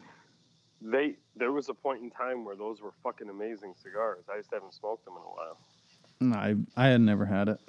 they 0.82 1.16
there 1.36 1.52
was 1.52 1.70
a 1.70 1.74
point 1.74 2.04
in 2.04 2.12
time 2.12 2.46
where 2.46 2.56
those 2.56 2.82
were 2.82 2.92
fucking 3.04 3.30
amazing 3.30 3.74
cigars. 3.82 4.26
I 4.32 4.38
just 4.38 4.54
haven't 4.54 4.76
smoked 4.76 5.06
them 5.06 5.16
in 5.16 5.24
a 5.24 5.34
while. 5.36 5.58
No, 6.22 6.36
I 6.38 6.56
I 6.78 6.88
had 6.90 7.02
never 7.02 7.26
had 7.26 7.50
it. 7.50 7.60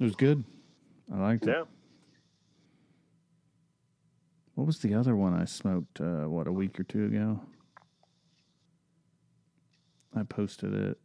It 0.00 0.04
was 0.04 0.16
good. 0.16 0.44
I 1.12 1.18
liked 1.18 1.46
it. 1.46 1.50
Yeah. 1.50 1.64
What 4.54 4.66
was 4.66 4.78
the 4.80 4.94
other 4.94 5.16
one 5.16 5.34
I 5.34 5.44
smoked? 5.44 6.00
Uh, 6.00 6.28
what 6.28 6.46
a 6.46 6.52
week 6.52 6.78
or 6.78 6.84
two 6.84 7.06
ago. 7.06 7.40
I 10.14 10.22
posted 10.24 10.74
it. 10.74 10.98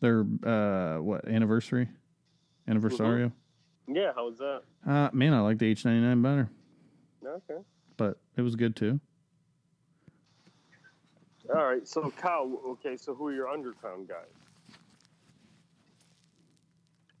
Their 0.00 0.20
uh, 0.44 0.98
what 1.00 1.26
anniversary? 1.26 1.88
Anniversario. 2.68 3.32
Yeah, 3.88 4.12
how 4.14 4.28
was 4.28 4.38
that? 4.38 4.62
Uh, 4.86 5.08
man, 5.12 5.32
I 5.32 5.40
like 5.40 5.58
the 5.58 5.66
H 5.66 5.84
ninety 5.84 6.00
nine 6.06 6.22
better, 6.22 6.50
Okay. 7.24 7.60
but 7.96 8.18
it 8.36 8.42
was 8.42 8.54
good 8.56 8.76
too. 8.76 9.00
All 11.54 11.64
right. 11.64 11.86
So 11.86 12.12
Kyle, 12.16 12.60
okay, 12.68 12.96
so 12.96 13.14
who 13.14 13.28
are 13.28 13.32
your 13.32 13.46
Undercrown 13.46 14.06
guys? 14.08 14.26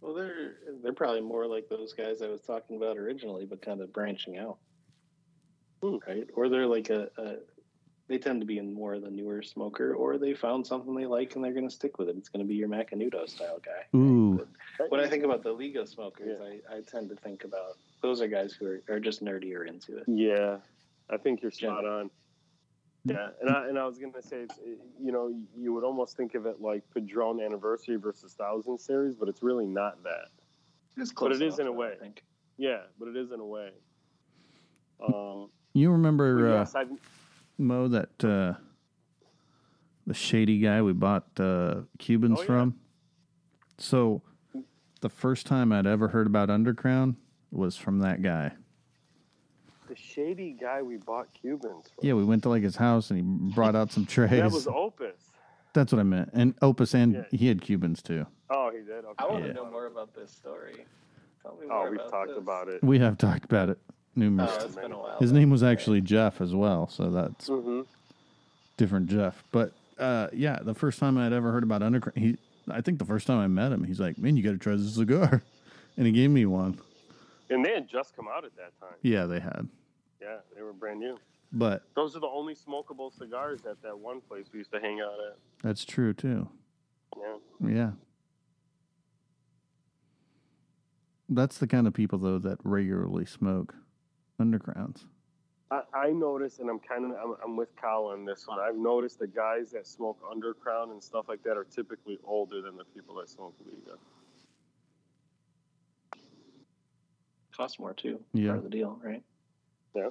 Well, 0.06 0.14
they're 0.14 0.54
they're 0.84 0.92
probably 0.92 1.20
more 1.20 1.46
like 1.48 1.68
those 1.68 1.92
guys 1.92 2.22
I 2.22 2.28
was 2.28 2.40
talking 2.40 2.76
about 2.76 2.96
originally, 2.96 3.44
but 3.44 3.60
kind 3.60 3.80
of 3.80 3.92
branching 3.92 4.38
out, 4.38 4.58
Hmm. 5.82 5.96
right? 6.06 6.28
Or 6.34 6.48
they're 6.48 6.68
like 6.68 6.90
a, 6.90 7.10
a 7.18 7.34
they 8.06 8.18
tend 8.18 8.40
to 8.40 8.46
be 8.46 8.58
in 8.58 8.72
more 8.72 8.94
of 8.94 9.02
the 9.02 9.10
newer 9.10 9.42
smoker, 9.42 9.94
or 9.94 10.16
they 10.16 10.32
found 10.32 10.64
something 10.64 10.94
they 10.94 11.06
like 11.06 11.34
and 11.34 11.44
they're 11.44 11.52
going 11.52 11.68
to 11.68 11.74
stick 11.74 11.98
with 11.98 12.08
it. 12.08 12.14
It's 12.16 12.28
going 12.28 12.38
to 12.44 12.48
be 12.48 12.54
your 12.54 12.68
Macanudo 12.68 13.28
style 13.28 13.58
guy. 13.64 13.98
Ooh, 13.98 14.46
When 14.90 15.00
I 15.00 15.08
think 15.08 15.24
about 15.24 15.42
the 15.42 15.50
Liga 15.50 15.84
smokers, 15.84 16.38
I, 16.40 16.60
I 16.72 16.82
tend 16.82 17.08
to 17.08 17.16
think 17.16 17.42
about 17.42 17.76
those 18.02 18.20
are 18.20 18.28
guys 18.28 18.52
who 18.52 18.66
are, 18.66 18.82
are 18.88 19.00
just 19.00 19.24
nerdier 19.24 19.66
into 19.66 19.96
it. 19.96 20.04
Yeah, 20.06 20.58
I 21.10 21.16
think 21.16 21.42
you're 21.42 21.50
spot 21.50 21.84
on. 21.84 22.10
Yeah, 23.14 23.28
and 23.40 23.50
I 23.50 23.68
and 23.68 23.78
I 23.78 23.86
was 23.86 23.98
gonna 23.98 24.20
say, 24.22 24.46
you 25.00 25.12
know, 25.12 25.32
you 25.56 25.72
would 25.72 25.84
almost 25.84 26.16
think 26.16 26.34
of 26.34 26.46
it 26.46 26.60
like 26.60 26.82
Padron 26.92 27.40
Anniversary 27.40 27.96
versus 27.96 28.34
Thousand 28.34 28.78
Series, 28.78 29.14
but 29.14 29.28
it's 29.28 29.42
really 29.42 29.66
not 29.66 30.02
that. 30.02 30.28
It's 30.96 31.12
But 31.12 31.32
it 31.32 31.38
close 31.38 31.54
is 31.54 31.58
in 31.58 31.66
a 31.66 31.72
way. 31.72 31.92
I 31.96 32.02
think. 32.02 32.22
Yeah, 32.58 32.82
but 32.98 33.08
it 33.08 33.16
is 33.16 33.30
in 33.32 33.40
a 33.40 33.44
way. 33.46 33.70
Um, 35.06 35.50
you 35.74 35.90
remember 35.90 36.62
but 36.64 36.74
uh, 36.74 36.84
Mo 37.58 37.88
that 37.88 38.24
uh, 38.24 38.54
the 40.06 40.14
shady 40.14 40.58
guy 40.58 40.80
we 40.82 40.92
bought 40.92 41.26
uh, 41.38 41.82
Cubans 41.98 42.38
Oh, 42.38 42.42
yeah. 42.42 42.46
from? 42.46 42.74
So 43.78 44.22
the 45.02 45.10
first 45.10 45.46
time 45.46 45.70
I'd 45.72 45.86
ever 45.86 46.08
heard 46.08 46.26
about 46.26 46.48
Undercrown 46.48 47.16
was 47.50 47.76
from 47.76 47.98
that 48.00 48.22
guy. 48.22 48.52
The 49.96 50.02
shady 50.02 50.56
guy 50.60 50.82
we 50.82 50.96
bought 50.96 51.28
Cubans 51.34 51.86
from. 51.94 52.06
Yeah, 52.06 52.14
we 52.14 52.24
went 52.24 52.42
to 52.44 52.48
like 52.48 52.62
his 52.62 52.76
house 52.76 53.10
and 53.10 53.18
he 53.18 53.54
brought 53.54 53.74
out 53.76 53.92
some 53.92 54.06
trays. 54.16 54.30
that 54.30 54.50
was 54.50 54.66
Opus. 54.66 55.16
That's 55.72 55.92
what 55.92 56.00
I 56.00 56.04
meant. 56.04 56.30
And 56.32 56.54
Opus 56.62 56.94
and 56.94 57.14
Yeah. 57.14 57.24
he 57.38 57.48
had 57.48 57.60
Cubans 57.60 58.02
too. 58.02 58.26
Oh, 58.50 58.70
he 58.70 58.78
did. 58.78 59.04
Okay. 59.04 59.14
I 59.18 59.26
want 59.26 59.42
Yeah. 59.44 59.48
to 59.48 59.54
know 59.54 59.70
more 59.70 59.86
about 59.86 60.14
this 60.14 60.30
story. 60.30 60.84
Tell 61.42 61.56
me 61.60 61.66
more 61.66 61.86
Oh, 61.86 61.90
we've 61.90 62.00
about 62.00 62.10
talked 62.10 62.28
this. 62.28 62.38
about 62.38 62.68
it. 62.68 62.82
We 62.82 62.98
have 62.98 63.18
talked 63.18 63.44
about 63.44 63.68
it 63.70 63.78
numerous. 64.14 64.50
Oh, 64.58 64.64
it's 64.66 64.74
been 64.76 64.92
a 64.92 64.98
while. 64.98 65.18
his 65.18 65.32
name 65.32 65.50
was 65.50 65.62
actually 65.62 66.00
Jeff 66.00 66.40
as 66.40 66.54
well, 66.54 66.88
so 66.88 67.10
that's 67.10 67.48
Mm-hmm. 67.48 67.82
different 68.76 69.08
Jeff. 69.08 69.42
But 69.52 69.72
uh, 69.98 70.28
yeah, 70.32 70.58
the 70.62 70.74
first 70.74 70.98
time 70.98 71.16
I'd 71.18 71.32
ever 71.32 71.52
heard 71.52 71.62
about 71.62 71.82
Undercrown, 71.82 72.16
he 72.18 72.38
I 72.68 72.80
think 72.80 72.98
the 72.98 73.04
first 73.04 73.26
time 73.26 73.38
I 73.38 73.46
met 73.46 73.70
him, 73.72 73.84
he's 73.84 74.00
like, 74.00 74.18
"Man, 74.18 74.36
you 74.36 74.42
got 74.42 74.50
to 74.50 74.58
try 74.58 74.74
this 74.74 74.94
cigar," 74.94 75.42
and 75.96 76.04
he 76.06 76.12
gave 76.12 76.30
me 76.30 76.44
one. 76.46 76.78
And 77.48 77.64
they 77.64 77.72
had 77.72 77.88
just 77.88 78.16
come 78.16 78.26
out 78.28 78.44
at 78.44 78.56
that 78.56 78.72
time. 78.80 78.96
Yeah, 79.02 79.26
they 79.26 79.38
had, 79.38 79.68
Yeah, 80.20 80.38
they 80.54 80.62
were 80.62 80.72
brand 80.72 81.00
new. 81.00 81.18
but 81.52 81.82
Those 81.94 82.16
are 82.16 82.20
the 82.20 82.26
only 82.26 82.54
smokable 82.54 83.16
cigars 83.16 83.60
at 83.68 83.80
that 83.82 83.98
one 83.98 84.20
place 84.20 84.46
we 84.52 84.58
used 84.60 84.72
to 84.72 84.80
hang 84.80 85.00
out 85.00 85.14
at. 85.30 85.36
that's 85.62 85.84
true 85.84 86.12
too. 86.14 86.48
Yeah. 87.18 87.68
Yeah. 87.68 87.90
That's 91.28 91.58
the 91.58 91.66
kind 91.66 91.86
of 91.86 91.94
people 91.94 92.18
though 92.18 92.38
that 92.38 92.58
regularly 92.64 93.26
smoke 93.26 93.74
Undercrowns. 94.40 95.04
I, 95.70 95.80
I 95.94 96.10
noticed, 96.10 96.60
and 96.60 96.70
I'm 96.70 96.78
kind 96.78 97.04
of 97.06 97.10
I'm, 97.12 97.34
I'm 97.42 97.56
with 97.56 97.74
Kyle 97.74 98.04
on 98.12 98.24
this 98.24 98.46
one. 98.46 98.58
I've 98.60 98.76
noticed 98.76 99.18
the 99.18 99.26
guys 99.26 99.72
that 99.72 99.86
smoke 99.86 100.18
Undercrown 100.22 100.92
and 100.92 101.02
stuff 101.02 101.24
like 101.28 101.42
that 101.42 101.56
are 101.56 101.64
typically 101.64 102.18
older 102.24 102.62
than 102.62 102.76
the 102.76 102.84
people 102.84 103.16
that 103.16 103.28
smoke 103.28 103.54
Liga. 103.64 103.98
Costs 107.56 107.78
more 107.80 107.94
too. 107.94 108.20
Yeah. 108.34 108.48
Part 108.48 108.58
of 108.58 108.64
the 108.64 108.70
deal, 108.70 109.00
right? 109.02 109.22
Yeah. 109.94 110.10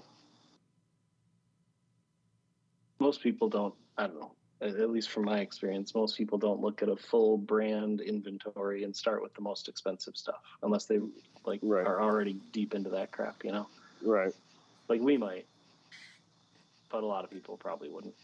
Most 2.99 3.21
people 3.21 3.49
don't. 3.49 3.73
I 3.97 4.07
don't 4.07 4.19
know. 4.19 4.31
At 4.61 4.89
least 4.89 5.09
from 5.09 5.25
my 5.25 5.39
experience, 5.39 5.93
most 5.93 6.17
people 6.17 6.37
don't 6.37 6.61
look 6.61 6.81
at 6.81 6.87
a 6.89 6.95
full 6.95 7.37
brand 7.37 7.99
inventory 8.01 8.83
and 8.83 8.95
start 8.95 9.21
with 9.21 9.33
the 9.33 9.41
most 9.41 9.67
expensive 9.67 10.15
stuff, 10.15 10.39
unless 10.63 10.85
they 10.85 10.99
like 11.45 11.59
Right. 11.61 11.85
are 11.85 12.01
already 12.01 12.39
deep 12.53 12.73
into 12.73 12.89
that 12.91 13.11
crap. 13.11 13.43
You 13.43 13.51
know, 13.51 13.67
Right. 14.01 14.33
like 14.87 15.01
we 15.01 15.17
might, 15.17 15.45
but 16.89 17.03
a 17.03 17.05
lot 17.05 17.25
of 17.25 17.29
people 17.31 17.57
probably 17.57 17.89
wouldn't. 17.89 18.15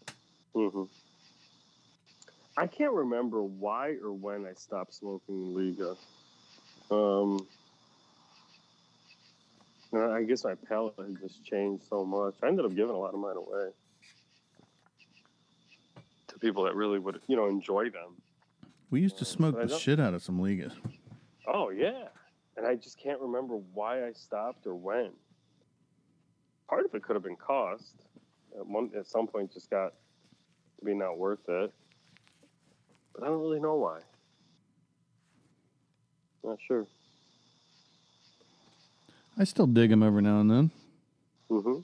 Mm-hmm. 0.54 0.84
I 2.56 2.66
can't 2.66 2.92
remember 2.92 3.42
why 3.42 3.96
or 4.02 4.12
when 4.12 4.46
I 4.46 4.54
stopped 4.54 4.94
smoking 4.94 5.54
Liga. 5.54 5.96
Um, 6.90 7.46
uh, 9.94 10.10
I 10.10 10.22
guess 10.22 10.44
my 10.44 10.54
palate 10.54 10.94
had 10.98 11.18
just 11.20 11.44
changed 11.44 11.84
so 11.88 12.04
much. 12.04 12.34
I 12.42 12.48
ended 12.48 12.64
up 12.64 12.74
giving 12.74 12.94
a 12.94 12.98
lot 12.98 13.14
of 13.14 13.20
mine 13.20 13.36
away 13.36 13.70
to 16.28 16.38
people 16.38 16.64
that 16.64 16.74
really 16.74 16.98
would, 16.98 17.20
you 17.26 17.36
know, 17.36 17.46
enjoy 17.46 17.90
them. 17.90 18.16
We 18.90 19.00
used 19.00 19.18
to 19.18 19.24
smoke 19.24 19.56
the 19.56 19.78
shit 19.78 20.00
out 20.00 20.14
of 20.14 20.22
some 20.22 20.38
Ligas. 20.38 20.74
Oh 21.46 21.70
yeah, 21.70 22.08
and 22.56 22.66
I 22.66 22.74
just 22.74 22.98
can't 22.98 23.20
remember 23.20 23.54
why 23.74 24.06
I 24.06 24.12
stopped 24.12 24.66
or 24.66 24.74
when. 24.74 25.10
Part 26.68 26.84
of 26.84 26.94
it 26.94 27.02
could 27.02 27.16
have 27.16 27.22
been 27.22 27.36
cost. 27.36 27.94
At 28.58 28.66
one 28.66 28.90
at 28.96 29.06
some 29.06 29.26
point, 29.26 29.52
just 29.52 29.70
got 29.70 29.92
to 30.78 30.84
be 30.84 30.94
not 30.94 31.18
worth 31.18 31.48
it. 31.48 31.72
But 33.14 33.24
I 33.24 33.26
don't 33.26 33.40
really 33.40 33.60
know 33.60 33.76
why. 33.76 34.00
Not 36.44 36.58
sure. 36.66 36.86
I 39.38 39.44
still 39.44 39.66
dig 39.66 39.90
them 39.90 40.02
every 40.02 40.22
now 40.22 40.40
and 40.40 40.50
then. 40.50 40.70
Mm-hmm. 41.50 41.80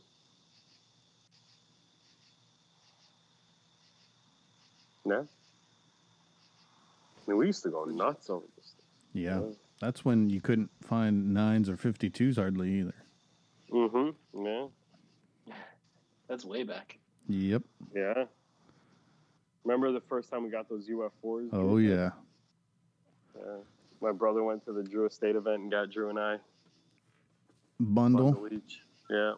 Yeah. 5.11 5.17
I 5.17 7.31
mean, 7.31 7.39
we 7.39 7.47
used 7.47 7.63
to 7.63 7.71
go 7.71 7.85
nuts 7.85 8.31
over 8.31 8.45
this. 8.57 8.75
Yeah. 9.13 9.41
That's 9.81 10.05
when 10.05 10.29
you 10.29 10.41
couldn't 10.41 10.71
find 10.83 11.33
nines 11.33 11.69
or 11.69 11.77
52s 11.77 12.37
hardly 12.37 12.81
either. 12.81 12.95
Mm-hmm. 13.73 14.45
Yeah. 14.45 15.55
That's 16.29 16.45
way 16.45 16.65
back. 16.65 16.99
Yep. 17.29 17.63
Yeah. 17.95 18.25
Remember 19.65 19.93
the 19.93 20.01
first 20.01 20.31
time 20.31 20.45
we 20.45 20.51
got 20.51 20.69
those 20.69 20.89
UF4s? 20.89 21.49
Oh, 21.53 21.79
yeah. 21.79 22.11
Yeah. 23.37 23.57
My 24.01 24.13
brother 24.13 24.43
went 24.43 24.65
to 24.67 24.73
the 24.73 24.83
Drew 24.83 25.07
Estate 25.07 25.37
event 25.37 25.63
and 25.63 25.71
got 25.71 25.91
Drew 25.91 26.11
and 26.11 26.19
I 26.19 26.37
Bundle. 27.81 28.33
bundle 28.33 28.49
each. 28.53 28.83
Yeah. 29.11 29.35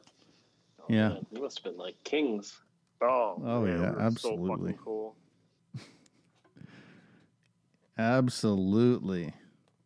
Oh, 0.81 0.85
Yeah. 0.89 1.09
man, 1.11 1.27
you 1.33 1.43
must 1.43 1.59
have 1.59 1.65
been 1.73 1.79
like 1.79 2.03
kings. 2.05 2.59
Oh. 3.03 3.41
Oh, 3.45 3.63
man, 3.63 3.81
yeah, 3.81 3.95
absolutely. 3.99 4.73
So 4.73 4.79
cool. 4.85 5.17
Absolutely. 7.99 9.33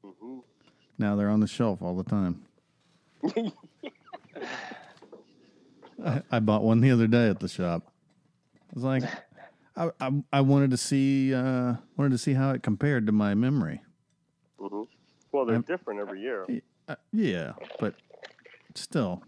hmm 0.04 0.38
Now 0.98 1.16
they're 1.16 1.30
on 1.30 1.40
the 1.40 1.46
shelf 1.46 1.82
all 1.82 1.96
the 1.96 2.04
time. 2.04 2.44
I, 6.04 6.22
I 6.30 6.38
bought 6.40 6.62
one 6.62 6.80
the 6.80 6.90
other 6.90 7.06
day 7.06 7.28
at 7.28 7.40
the 7.40 7.48
shop. 7.48 7.82
I 7.86 8.74
was 8.74 8.84
like, 8.84 9.02
I, 9.76 9.90
I, 10.00 10.10
I 10.32 10.40
wanted 10.42 10.70
to 10.72 10.76
see 10.76 11.32
uh, 11.34 11.74
wanted 11.96 12.10
to 12.10 12.18
see 12.18 12.34
how 12.34 12.50
it 12.52 12.62
compared 12.62 13.06
to 13.06 13.12
my 13.12 13.34
memory. 13.34 13.80
hmm 14.58 14.82
Well, 15.32 15.44
they're 15.46 15.54
I'm- 15.56 15.62
different 15.66 16.00
every 16.00 16.20
year, 16.20 16.46
Uh, 16.88 16.96
yeah, 17.12 17.52
but 17.80 17.94
still 18.74 19.22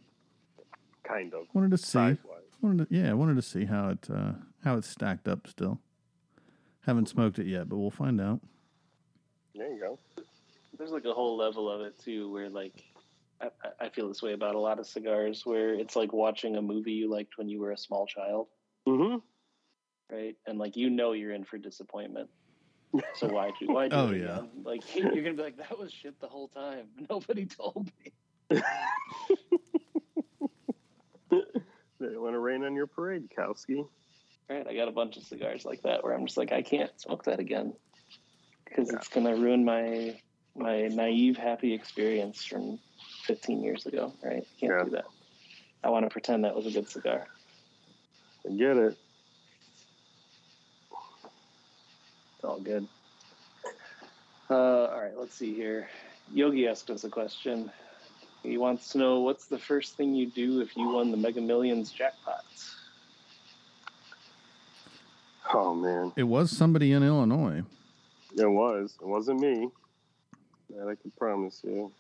kind 1.05 1.33
of. 1.35 1.47
wanted 1.55 1.71
to 1.73 1.79
see. 1.79 1.85
Size 1.85 2.17
wise. 2.25 2.43
Wanted 2.61 2.89
to, 2.89 2.95
yeah, 2.97 3.11
I 3.11 3.15
wanted 3.15 3.37
to 3.37 3.43
see 3.43 3.65
how 3.67 3.91
it 3.91 4.09
uh, 4.13 4.33
how 4.65 4.77
it's 4.77 4.89
stacked 4.89 5.29
up. 5.29 5.47
Still, 5.47 5.79
haven't 6.87 7.09
smoked 7.09 7.39
it 7.39 7.47
yet, 7.47 7.69
but 7.69 7.77
we'll 7.77 7.91
find 7.91 8.21
out. 8.21 8.41
There 9.55 9.73
you 9.73 9.81
go. 9.81 9.99
There's 10.79 10.91
like 10.91 11.05
a 11.05 11.13
whole 11.13 11.37
level 11.37 11.71
of 11.71 11.81
it 11.83 11.99
too, 11.99 12.31
where 12.31 12.49
like 12.51 12.85
I, 13.41 13.47
I- 13.63 13.87
I 13.87 13.89
feel 13.91 14.09
this 14.09 14.23
way 14.23 14.33
about 14.33 14.55
a 14.55 14.59
lot 14.59 14.79
of 14.79 14.87
cigars, 14.87 15.45
where 15.45 15.75
it's 15.75 15.97
like 15.97 16.13
watching 16.13 16.57
a 16.57 16.63
movie 16.63 16.93
you 16.93 17.11
liked 17.11 17.39
when 17.39 17.49
you 17.49 17.61
were 17.61 17.73
a 17.73 17.79
small 17.79 18.07
child, 18.07 18.49
Mm-hmm. 18.89 19.19
right? 20.15 20.37
And 20.47 20.59
like 20.59 20.77
you 20.77 20.91
know 20.91 21.13
you're 21.13 21.33
in 21.33 21.45
for 21.45 21.59
disappointment. 21.59 22.29
So 23.15 23.29
why 23.29 23.51
do 23.61 23.67
why 23.67 23.89
do 23.89 23.97
Oh, 23.97 24.11
it 24.11 24.23
yeah. 24.23 24.37
again? 24.39 24.51
Like 24.65 24.83
you're 24.97 25.11
gonna 25.23 25.35
be 25.35 25.43
like 25.43 25.59
that 25.59 25.79
was 25.79 25.93
shit 25.93 26.19
the 26.21 26.29
whole 26.29 26.49
time. 26.49 26.87
Nobody 27.11 27.45
told 27.47 27.87
me. 28.03 28.13
They 31.99 32.15
want 32.17 32.35
to 32.35 32.39
rain 32.39 32.63
on 32.65 32.75
your 32.75 32.87
parade, 32.87 33.29
Kowski. 33.37 33.87
Right, 34.49 34.67
I 34.67 34.75
got 34.75 34.89
a 34.89 34.93
bunch 34.93 35.17
of 35.17 35.25
cigars 35.25 35.65
like 35.65 35.83
that 35.83 36.05
where 36.05 36.13
I'm 36.13 36.27
just 36.27 36.37
like, 36.37 36.53
I 36.53 36.63
can't 36.63 36.91
smoke 37.01 37.25
that 37.25 37.41
again 37.41 37.75
because 38.65 38.91
it's 38.93 39.09
gonna 39.09 39.35
ruin 39.35 39.65
my 39.65 40.21
my 40.55 40.83
naive 40.89 41.37
happy 41.37 41.75
experience 41.75 42.45
from 42.45 42.79
15 43.25 43.63
years 43.63 43.87
ago. 43.87 44.13
Right, 44.23 44.47
I 44.47 44.61
can't 44.61 44.73
Yeah. 44.73 44.85
do 44.85 44.91
that. 44.91 45.07
I 45.83 45.91
want 45.91 46.05
to 46.05 46.11
pretend 46.11 46.45
that 46.45 46.55
was 46.55 46.67
a 46.67 46.71
good 46.71 46.89
cigar. 46.89 47.27
I 48.47 48.53
get 48.53 48.77
it. 48.77 48.97
It's 52.35 52.45
all 52.45 52.61
good. 52.61 52.87
Uh, 54.49 54.55
all 54.55 55.01
right, 55.01 55.17
let's 55.19 55.35
see 55.35 55.55
here. 55.55 55.89
Yogi 56.33 56.69
asked 56.69 56.91
us 56.91 57.05
a 57.05 57.09
question. 57.09 57.71
He 58.47 58.59
wants 58.59 58.91
to 58.91 58.99
know 58.99 59.21
what's 59.21 59.47
the 59.47 59.59
first 59.59 59.97
thing 59.97 60.15
you 60.15 60.31
do 60.31 60.61
if 60.61 60.77
you 60.77 60.89
won 60.89 61.11
the 61.11 61.17
Mega 61.17 61.41
Millions 61.41 61.93
jackpots. 61.93 62.75
Oh 65.53 65.75
man, 65.75 66.13
It 66.17 66.23
was 66.25 66.51
somebody 66.57 66.93
in 66.93 67.03
Illinois. 67.03 67.63
it 68.37 68.47
was. 68.47 68.97
It 69.01 69.07
wasn't 69.07 69.41
me. 69.41 69.69
That 70.71 70.89
I 70.89 70.95
can 70.95 71.11
promise 71.19 71.61
you. 71.65 71.91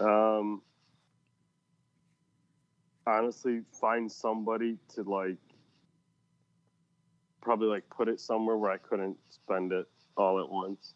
Um, 0.00 0.62
honestly, 3.06 3.62
find 3.80 4.10
somebody 4.10 4.78
to 4.94 5.02
like, 5.02 5.36
probably 7.40 7.68
like 7.68 7.88
put 7.90 8.08
it 8.08 8.20
somewhere 8.20 8.56
where 8.56 8.70
I 8.72 8.78
couldn't 8.78 9.16
spend 9.30 9.72
it 9.72 9.86
all 10.16 10.40
at 10.40 10.48
once. 10.48 10.94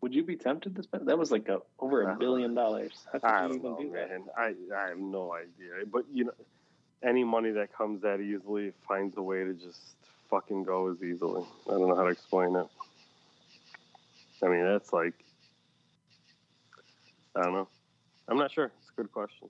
Would 0.00 0.14
you 0.14 0.24
be 0.24 0.36
tempted 0.36 0.76
to 0.76 0.82
spend? 0.82 1.08
That 1.08 1.18
was 1.18 1.30
like 1.30 1.48
a, 1.48 1.58
over 1.78 2.02
a 2.02 2.06
uh-huh. 2.06 2.18
billion 2.18 2.54
dollars. 2.54 3.06
How 3.12 3.20
I 3.22 3.48
don't 3.48 3.62
know, 3.62 3.76
do 3.78 3.92
man. 3.92 4.24
I 4.36 4.54
I 4.74 4.88
have 4.88 4.98
no 4.98 5.34
idea. 5.34 5.84
But 5.90 6.04
you 6.10 6.24
know, 6.24 6.32
any 7.02 7.24
money 7.24 7.50
that 7.50 7.72
comes 7.72 8.02
that 8.02 8.20
easily 8.20 8.72
finds 8.88 9.16
a 9.16 9.22
way 9.22 9.44
to 9.44 9.52
just 9.52 9.96
fucking 10.30 10.64
go 10.64 10.90
as 10.90 11.02
easily. 11.02 11.44
I 11.66 11.72
don't 11.72 11.88
know 11.88 11.96
how 11.96 12.04
to 12.04 12.10
explain 12.10 12.56
it. 12.56 12.66
I 14.42 14.48
mean, 14.48 14.64
that's 14.64 14.92
like, 14.92 15.12
I 17.36 17.42
don't 17.42 17.52
know. 17.52 17.68
I'm 18.28 18.38
not 18.38 18.50
sure. 18.52 18.70
It's 18.80 18.90
a 18.90 19.02
good 19.02 19.12
question. 19.12 19.48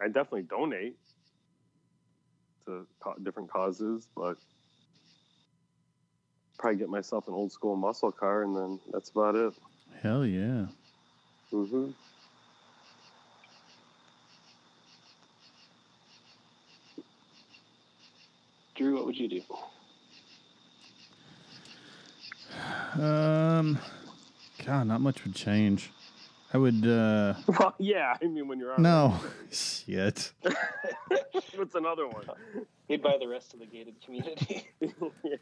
I 0.00 0.06
definitely 0.06 0.42
donate 0.42 0.96
to 2.66 2.86
different 3.22 3.50
causes, 3.50 4.08
but 4.16 4.38
probably 6.60 6.78
get 6.78 6.90
myself 6.90 7.26
an 7.26 7.32
old 7.32 7.50
school 7.50 7.74
muscle 7.74 8.12
car, 8.12 8.42
and 8.42 8.54
then 8.54 8.78
that's 8.92 9.08
about 9.10 9.34
it. 9.34 9.54
Hell 10.02 10.26
yeah. 10.26 10.66
Mm-hmm. 11.52 11.90
Drew, 18.76 18.94
what 18.94 19.06
would 19.06 19.16
you 19.18 19.28
do? 19.28 19.42
Um, 23.02 23.78
God, 24.64 24.86
not 24.86 25.00
much 25.00 25.24
would 25.24 25.34
change. 25.34 25.90
I 26.52 26.58
would. 26.58 26.86
uh 26.86 27.34
Well, 27.46 27.74
yeah. 27.78 28.14
I 28.20 28.26
mean, 28.26 28.48
when 28.48 28.58
you're 28.58 28.72
on. 28.74 28.82
No, 28.82 29.14
shit. 29.50 30.32
What's 31.54 31.74
another 31.74 32.06
one? 32.08 32.24
He'd 32.88 33.02
buy 33.02 33.16
the 33.20 33.28
rest 33.28 33.54
of 33.54 33.60
the 33.60 33.66
gated 33.66 33.94
community. 34.04 34.68
yeah. 34.80 35.36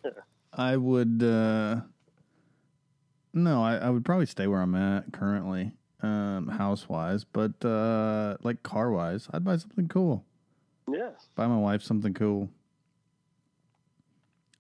I 0.53 0.77
would. 0.77 1.23
uh 1.23 1.81
No, 3.33 3.63
I, 3.63 3.77
I 3.77 3.91
would 3.91 4.05
probably 4.05 4.27
stay 4.27 4.47
where 4.47 4.61
I'm 4.61 4.75
at 4.75 5.13
currently, 5.13 5.73
um, 6.03 6.49
house 6.49 6.89
wise. 6.89 7.25
But 7.25 7.65
uh 7.65 8.37
like 8.43 8.63
car 8.63 8.91
wise, 8.91 9.29
I'd 9.33 9.45
buy 9.45 9.57
something 9.57 9.89
cool. 9.89 10.25
Yeah. 10.91 11.11
Buy 11.37 11.47
my 11.47 11.59
wife 11.59 11.83
something 11.83 12.15
cool. 12.15 12.51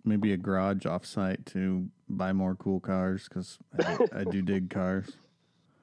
Maybe 0.05 0.33
a 0.33 0.37
garage 0.39 0.87
offsite 0.87 1.45
to 1.53 1.89
buy 2.09 2.33
more 2.33 2.55
cool 2.55 2.81
cars 2.81 3.29
because 3.29 3.59
I, 3.79 3.99
I 4.15 4.25
do 4.25 4.41
dig 4.41 4.71
cars. 4.71 5.11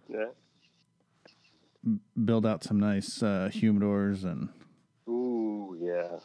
Yeah. 0.09 0.25
Build 2.23 2.45
out 2.45 2.63
some 2.63 2.79
nice 2.79 3.21
uh, 3.21 3.49
humidors 3.53 4.23
and 4.23 4.49
Ooh, 5.07 5.77
yeah. 5.79 6.17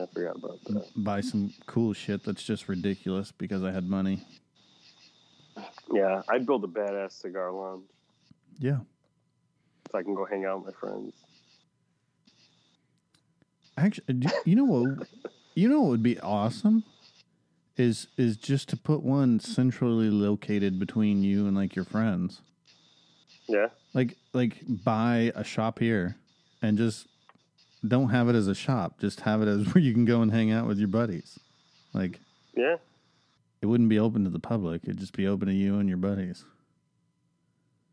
I 0.00 0.06
forgot 0.14 0.36
about 0.36 0.58
that. 0.66 0.86
buy 0.96 1.20
some 1.20 1.52
cool 1.66 1.92
shit 1.92 2.24
that's 2.24 2.42
just 2.42 2.68
ridiculous 2.68 3.32
because 3.32 3.62
I 3.64 3.72
had 3.72 3.88
money. 3.88 4.24
Yeah, 5.92 6.22
I'd 6.28 6.46
build 6.46 6.64
a 6.64 6.68
badass 6.68 7.12
cigar 7.12 7.50
lounge 7.52 7.84
Yeah. 8.58 8.78
so 9.90 9.98
I 9.98 10.02
can 10.02 10.14
go 10.14 10.24
hang 10.24 10.44
out 10.46 10.64
with 10.64 10.74
my 10.74 10.80
friends. 10.80 11.12
Actually, 13.76 14.14
do- 14.14 14.28
you 14.44 14.54
know 14.56 14.64
what? 14.64 15.08
You 15.54 15.68
know 15.68 15.80
what 15.82 15.90
would 15.90 16.02
be 16.02 16.18
awesome 16.20 16.84
is 17.76 18.06
is 18.16 18.36
just 18.36 18.68
to 18.68 18.76
put 18.76 19.02
one 19.02 19.40
centrally 19.40 20.10
located 20.10 20.78
between 20.78 21.22
you 21.22 21.46
and 21.46 21.56
like 21.56 21.74
your 21.74 21.84
friends. 21.84 22.40
Yeah. 23.48 23.68
Like 23.94 24.16
like 24.32 24.58
buy 24.66 25.32
a 25.34 25.44
shop 25.44 25.78
here 25.78 26.16
and 26.62 26.78
just 26.78 27.06
don't 27.86 28.08
have 28.10 28.28
it 28.28 28.34
as 28.34 28.46
a 28.48 28.54
shop. 28.54 28.98
Just 29.00 29.20
have 29.20 29.42
it 29.42 29.48
as 29.48 29.66
where 29.74 29.82
you 29.82 29.92
can 29.92 30.04
go 30.04 30.22
and 30.22 30.30
hang 30.32 30.50
out 30.50 30.66
with 30.66 30.78
your 30.78 30.88
buddies. 30.88 31.38
Like 31.92 32.20
Yeah. 32.56 32.76
it 33.60 33.66
wouldn't 33.66 33.88
be 33.90 33.98
open 33.98 34.24
to 34.24 34.30
the 34.30 34.38
public. 34.38 34.82
It'd 34.84 34.98
just 34.98 35.12
be 35.14 35.26
open 35.26 35.48
to 35.48 35.54
you 35.54 35.78
and 35.78 35.88
your 35.88 35.98
buddies. 35.98 36.44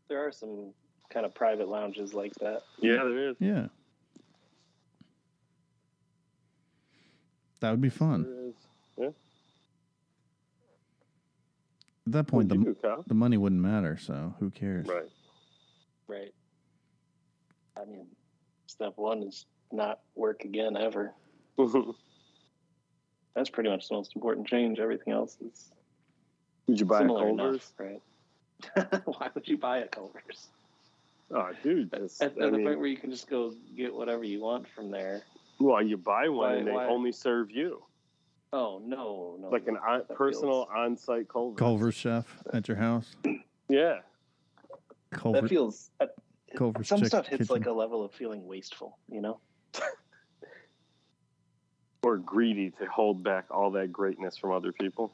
there 0.08 0.26
are 0.26 0.32
some 0.32 0.72
kind 1.12 1.26
of 1.26 1.34
private 1.34 1.68
lounges 1.68 2.14
like 2.14 2.32
that. 2.36 2.62
Yeah, 2.78 2.96
there 3.04 3.28
is. 3.30 3.36
Yeah. 3.40 3.66
That 7.60 7.72
would 7.72 7.80
be 7.80 7.90
fun. 7.90 8.22
There 8.22 8.46
is. 8.48 8.54
Yeah. 8.96 9.06
At 12.06 12.12
that 12.12 12.26
point, 12.26 12.48
What'd 12.48 12.64
the 12.64 12.72
do, 12.88 13.04
the 13.06 13.14
money 13.14 13.36
wouldn't 13.36 13.60
matter. 13.60 13.98
So 14.00 14.34
who 14.40 14.50
cares? 14.50 14.86
Right. 14.86 15.08
Right. 16.10 16.34
I 17.80 17.84
mean, 17.84 18.06
step 18.66 18.94
one 18.96 19.22
is 19.22 19.46
not 19.72 20.00
work 20.16 20.44
again 20.44 20.76
ever. 20.76 21.12
That's 23.34 23.48
pretty 23.50 23.70
much 23.70 23.88
the 23.88 23.94
most 23.94 24.16
important 24.16 24.46
change. 24.48 24.80
Everything 24.80 25.12
else 25.12 25.36
is 25.40 25.70
Did 26.66 26.80
you 26.80 26.86
buy 26.86 26.96
a 26.96 27.00
similar 27.02 27.26
Culver's? 27.26 27.72
enough, 27.78 28.00
right? 28.76 29.02
Why 29.06 29.30
would 29.34 29.46
you 29.46 29.56
buy 29.56 29.78
a 29.78 29.86
Culver's? 29.88 30.48
Oh, 31.30 31.50
dude. 31.62 31.90
That's, 31.92 32.20
At, 32.20 32.32
at 32.32 32.50
the 32.50 32.50
mean, 32.58 32.66
point 32.66 32.78
where 32.80 32.88
you 32.88 32.96
can 32.96 33.10
just 33.10 33.30
go 33.30 33.52
get 33.76 33.94
whatever 33.94 34.24
you 34.24 34.40
want 34.40 34.66
from 34.68 34.90
there. 34.90 35.22
well, 35.60 35.80
you 35.80 35.96
buy 35.96 36.28
one 36.28 36.36
Why- 36.50 36.54
and 36.56 36.66
they 36.66 36.72
why- 36.72 36.86
only 36.88 37.12
serve 37.12 37.50
you. 37.52 37.82
Oh 38.52 38.82
no, 38.84 39.36
no, 39.40 39.48
Like 39.48 39.68
an 39.68 39.74
no. 39.74 39.80
on, 39.80 40.02
personal 40.16 40.64
feels- 40.64 40.68
on-site 40.76 41.28
Culver's. 41.28 41.56
Culver's 41.56 41.94
chef 41.94 42.42
at 42.52 42.66
your 42.66 42.76
house. 42.78 43.14
Yeah. 43.68 44.00
Culver, 45.10 45.40
That 45.42 45.48
feels. 45.48 45.90
That, 45.98 46.10
Culver's 46.56 46.88
some 46.88 47.00
chick- 47.00 47.08
stuff 47.08 47.26
hits 47.26 47.42
kitchen. 47.48 47.54
like 47.54 47.66
a 47.66 47.72
level 47.72 48.04
of 48.04 48.12
feeling 48.12 48.46
wasteful. 48.46 48.98
You 49.08 49.20
know. 49.20 49.40
Or 52.02 52.16
greedy 52.16 52.70
to 52.70 52.86
hold 52.86 53.22
back 53.22 53.44
all 53.50 53.70
that 53.72 53.92
greatness 53.92 54.34
from 54.38 54.52
other 54.52 54.72
people. 54.72 55.12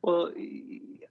Well, 0.00 0.32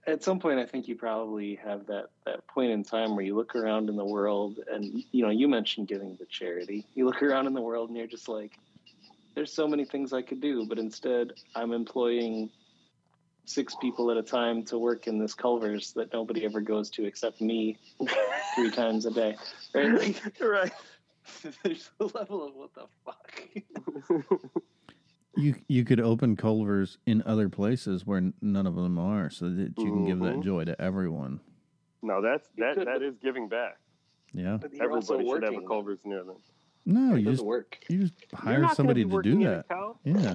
at 0.08 0.24
some 0.24 0.40
point, 0.40 0.58
I 0.58 0.66
think 0.66 0.88
you 0.88 0.96
probably 0.96 1.54
have 1.64 1.86
that 1.86 2.06
that 2.26 2.44
point 2.48 2.72
in 2.72 2.82
time 2.82 3.14
where 3.14 3.24
you 3.24 3.36
look 3.36 3.54
around 3.54 3.88
in 3.88 3.94
the 3.94 4.04
world, 4.04 4.58
and 4.68 4.84
you 5.12 5.22
know, 5.22 5.30
you 5.30 5.46
mentioned 5.46 5.86
giving 5.86 6.16
to 6.16 6.26
charity. 6.26 6.84
You 6.96 7.06
look 7.06 7.22
around 7.22 7.46
in 7.46 7.54
the 7.54 7.60
world, 7.60 7.90
and 7.90 7.96
you're 7.96 8.08
just 8.08 8.28
like, 8.28 8.58
"There's 9.36 9.52
so 9.52 9.68
many 9.68 9.84
things 9.84 10.12
I 10.12 10.20
could 10.22 10.40
do, 10.40 10.66
but 10.66 10.80
instead, 10.80 11.32
I'm 11.54 11.70
employing 11.72 12.50
six 13.48 13.74
people 13.76 14.10
at 14.10 14.16
a 14.16 14.22
time 14.22 14.62
to 14.64 14.78
work 14.78 15.06
in 15.06 15.18
this 15.18 15.34
Culver's 15.34 15.92
that 15.94 16.12
nobody 16.12 16.44
ever 16.44 16.60
goes 16.60 16.90
to 16.90 17.04
except 17.04 17.40
me, 17.40 17.78
three 18.54 18.70
times 18.70 19.06
a 19.06 19.10
day." 19.10 19.36
Right? 19.74 19.92
Like, 19.98 20.40
right. 20.40 20.72
there's 21.62 21.90
a 22.00 22.04
level 22.04 22.46
of 22.46 22.54
what 22.54 22.74
the 22.74 22.86
fuck. 23.04 23.42
You 25.36 25.54
you 25.68 25.84
could 25.84 26.00
open 26.00 26.36
Culver's 26.36 26.98
in 27.06 27.22
other 27.24 27.48
places 27.48 28.04
where 28.04 28.32
none 28.42 28.66
of 28.66 28.74
them 28.74 28.98
are, 28.98 29.30
so 29.30 29.48
that 29.50 29.72
you 29.78 29.84
can 29.92 30.04
give 30.06 30.18
that 30.20 30.36
Mhm. 30.36 30.42
joy 30.44 30.64
to 30.64 30.80
everyone. 30.80 31.38
No, 32.02 32.20
that's 32.20 32.48
that 32.58 32.74
could, 32.76 32.86
that 32.88 32.94
but- 32.94 33.02
is 33.02 33.14
giving 33.22 33.48
back. 33.48 33.78
Yeah. 34.34 34.58
But 34.60 34.74
you're 34.74 34.90
also 34.92 35.14
Everybody 35.14 35.36
should 35.36 35.42
have 35.44 35.52
a 35.52 35.54
working. 35.56 35.68
Culver's 35.68 36.00
near 36.04 36.24
them. 36.24 36.36
No, 36.86 37.14
It 37.14 37.18
you 37.20 37.24
doesn't 37.26 37.34
just 37.36 37.44
work. 37.44 37.78
you 37.88 37.98
just 37.98 38.14
hire 38.34 38.66
somebody 38.74 39.04
to 39.04 39.22
do 39.22 39.38
that. 39.44 39.66
Yeah. 40.04 40.34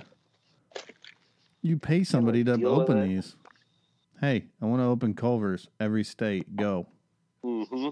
You 1.63 1.77
pay 1.77 2.03
somebody 2.03 2.43
to 2.43 2.57
deal 2.57 2.71
with 2.77 2.89
open 2.89 3.07
these. 3.07 3.37
Hey, 4.19 4.45
I 4.61 4.65
want 4.65 4.81
to 4.81 4.85
open 4.85 5.13
Culver's 5.13 5.69
every 5.79 6.03
state. 6.03 6.55
Go. 6.57 6.87
Mm-hmm. 7.43 7.87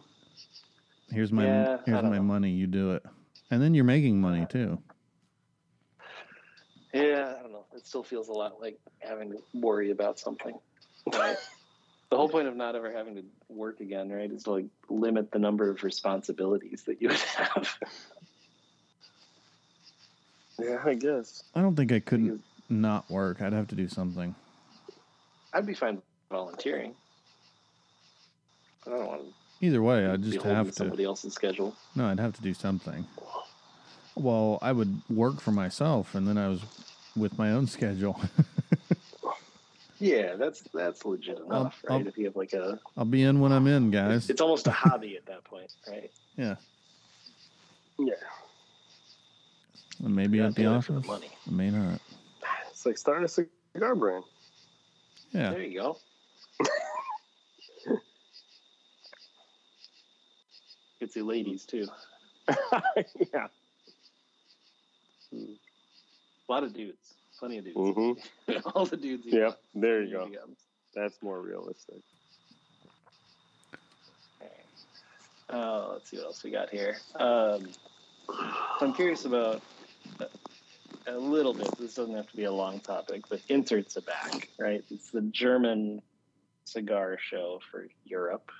Here's 1.10 1.32
my 1.32 1.46
Yeah, 1.46 1.78
here's 1.86 2.04
my 2.04 2.18
know. 2.18 2.24
money. 2.24 2.52
You 2.52 2.68
do 2.68 2.92
it, 2.92 3.04
and 3.50 3.62
then 3.62 3.74
you're 3.74 3.86
making 3.86 4.20
money 4.20 4.46
too. 4.46 4.78
Yeah, 6.94 7.36
I 7.38 7.42
don't 7.42 7.54
know. 7.54 7.66
It 7.74 7.88
still 7.88 8.04
feels 8.04 8.28
a 8.28 8.34
lot 8.34 8.60
like 8.60 8.78
having 9.00 9.32
to 9.32 9.38
worry 9.54 9.92
about 9.92 10.20
something. 10.20 10.60
Right? 11.12 11.38
The 12.10 12.18
whole 12.18 12.28
point 12.28 12.50
of 12.50 12.58
not 12.58 12.76
ever 12.76 12.92
having 12.92 13.16
to 13.16 13.24
work 13.48 13.80
again, 13.80 14.10
right, 14.10 14.30
is 14.30 14.44
to 14.44 14.52
like 14.52 14.66
limit 14.90 15.32
the 15.32 15.40
number 15.40 15.70
of 15.70 15.82
responsibilities 15.82 16.84
that 16.88 17.02
you 17.02 17.08
would 17.08 17.18
have. 17.18 17.74
Yeah, 20.60 20.82
I 20.86 20.94
guess. 20.94 21.44
I 21.56 21.62
don't 21.62 21.76
think 21.76 21.92
I 21.92 22.00
couldn't 22.00 22.28
Because 22.28 22.42
not 22.72 23.10
work. 23.10 23.42
I'd 23.42 23.54
have 23.54 23.68
to 23.70 23.76
do 23.76 23.88
something. 23.88 24.34
I'd 25.54 25.66
be 25.66 25.74
fine 25.74 26.02
volunteering. 26.32 26.94
I 28.88 28.90
don't 28.92 29.06
want 29.06 29.22
to 29.22 29.28
Either 29.64 29.82
way, 29.84 30.08
I 30.08 30.16
be 30.16 30.32
just 30.32 30.44
have 30.46 30.68
to 30.68 30.74
somebody 30.74 31.04
else's 31.04 31.34
schedule. 31.36 31.76
No, 31.96 32.08
I'd 32.08 32.20
have 32.20 32.34
to 32.34 32.42
do 32.42 32.54
something. 32.54 33.06
Well, 34.16 34.58
I 34.62 34.72
would 34.72 35.02
work 35.10 35.40
for 35.40 35.52
myself, 35.52 36.16
and 36.16 36.28
then 36.28 36.38
I 36.38 36.48
was 36.48 36.62
with 37.16 37.38
my 37.38 37.52
own 37.52 37.68
schedule. 37.78 38.20
Yeah, 40.00 40.36
that's 40.36 40.62
that's 40.74 41.06
legit 41.06 41.38
enough, 41.40 41.80
I'll- 41.88 41.98
right? 42.00 42.08
if 42.08 42.18
you 42.18 42.26
have 42.26 42.36
like 42.36 42.54
a, 42.54 42.80
I'll 42.98 43.06
be 43.06 43.22
in 43.22 43.40
when 43.40 43.52
I'm 43.52 43.68
in, 43.68 43.92
guys. 43.92 44.32
it's 44.32 44.42
almost 44.42 44.66
a 44.66 44.72
hobby 44.72 45.16
at 45.16 45.28
that 45.28 45.44
point, 45.44 45.72
right? 45.88 46.10
Yeah, 46.38 46.56
Yeah. 48.00 48.14
and 50.04 50.16
maybe 50.16 50.40
at 50.40 50.56
the 50.56 50.64
doing 50.64 50.76
it 50.78 50.82
for 50.84 50.94
office. 50.96 51.08
money. 51.08 51.30
I 51.48 51.52
may 51.52 51.70
not. 51.70 52.02
It's 52.82 52.86
like 52.88 52.98
starting 52.98 53.26
a 53.26 53.28
cigar 53.28 53.94
brand. 53.94 54.24
Yeah, 55.32 55.52
There 55.52 55.62
you 55.62 55.80
go. 55.80 55.98
It's 61.00 61.14
the 61.14 61.22
ladies 61.22 61.64
too. 61.68 61.88
yeah. 62.50 63.48
A 65.32 65.38
lot 66.50 66.64
of 66.64 66.74
dudes. 66.74 67.14
Plenty 67.38 67.60
of 67.60 67.66
dudes. 67.66 67.78
Mm-hmm. 67.78 68.70
All 68.74 68.88
the 68.88 68.98
dudes. 68.98 69.28
you 69.28 69.34
Yep. 69.38 69.46
want. 69.46 69.58
There 69.76 70.02
you 70.02 70.12
go. 70.18 70.26
Easy. 70.28 70.38
That's 70.96 71.22
more 71.22 71.40
realistic. 71.40 71.98
Uh, 75.52 75.90
let's 75.94 76.10
see 76.10 76.18
what 76.18 76.26
else 76.26 76.44
we 76.44 76.50
got 76.50 76.72
here. 76.72 76.98
Um, 77.16 77.68
I'm 78.80 78.94
curious 78.94 79.26
about 79.26 79.62
a 81.12 81.20
little 81.20 81.54
bit. 81.54 81.78
This 81.78 81.96
doesn't 81.96 82.16
have 82.16 82.28
to 82.28 82.36
be 82.36 82.46
a 82.46 82.52
long 82.52 82.80
topic, 82.80 83.24
but 83.30 83.40
Intertabac, 83.48 84.48
right? 84.60 84.84
It's 84.90 85.12
the 85.12 85.22
German 85.22 86.02
cigar 86.66 87.18
show 87.20 87.60
for 87.70 87.88
Europe. 88.06 88.52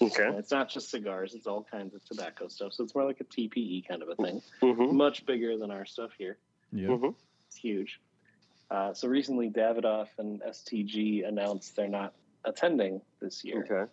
Okay. 0.00 0.26
And 0.26 0.36
it's 0.36 0.50
not 0.50 0.70
just 0.70 0.90
cigars; 0.90 1.34
it's 1.34 1.46
all 1.46 1.66
kinds 1.70 1.94
of 1.94 2.04
tobacco 2.04 2.48
stuff. 2.48 2.72
So 2.72 2.84
it's 2.84 2.94
more 2.94 3.04
like 3.04 3.20
a 3.20 3.24
TPE 3.24 3.86
kind 3.86 4.02
of 4.02 4.08
a 4.08 4.14
thing. 4.16 4.42
Mm-hmm. 4.62 4.96
Much 4.96 5.26
bigger 5.26 5.58
than 5.58 5.70
our 5.70 5.84
stuff 5.84 6.10
here. 6.16 6.38
yeah. 6.72 6.88
Mm-hmm. 6.88 7.10
It's 7.48 7.56
huge. 7.56 8.00
Uh, 8.70 8.92
so 8.94 9.06
recently, 9.08 9.50
Davidoff 9.50 10.08
and 10.18 10.40
STG 10.42 11.26
announced 11.26 11.76
they're 11.76 11.88
not 11.88 12.14
attending 12.44 13.00
this 13.20 13.44
year. 13.44 13.64
Okay. 13.70 13.90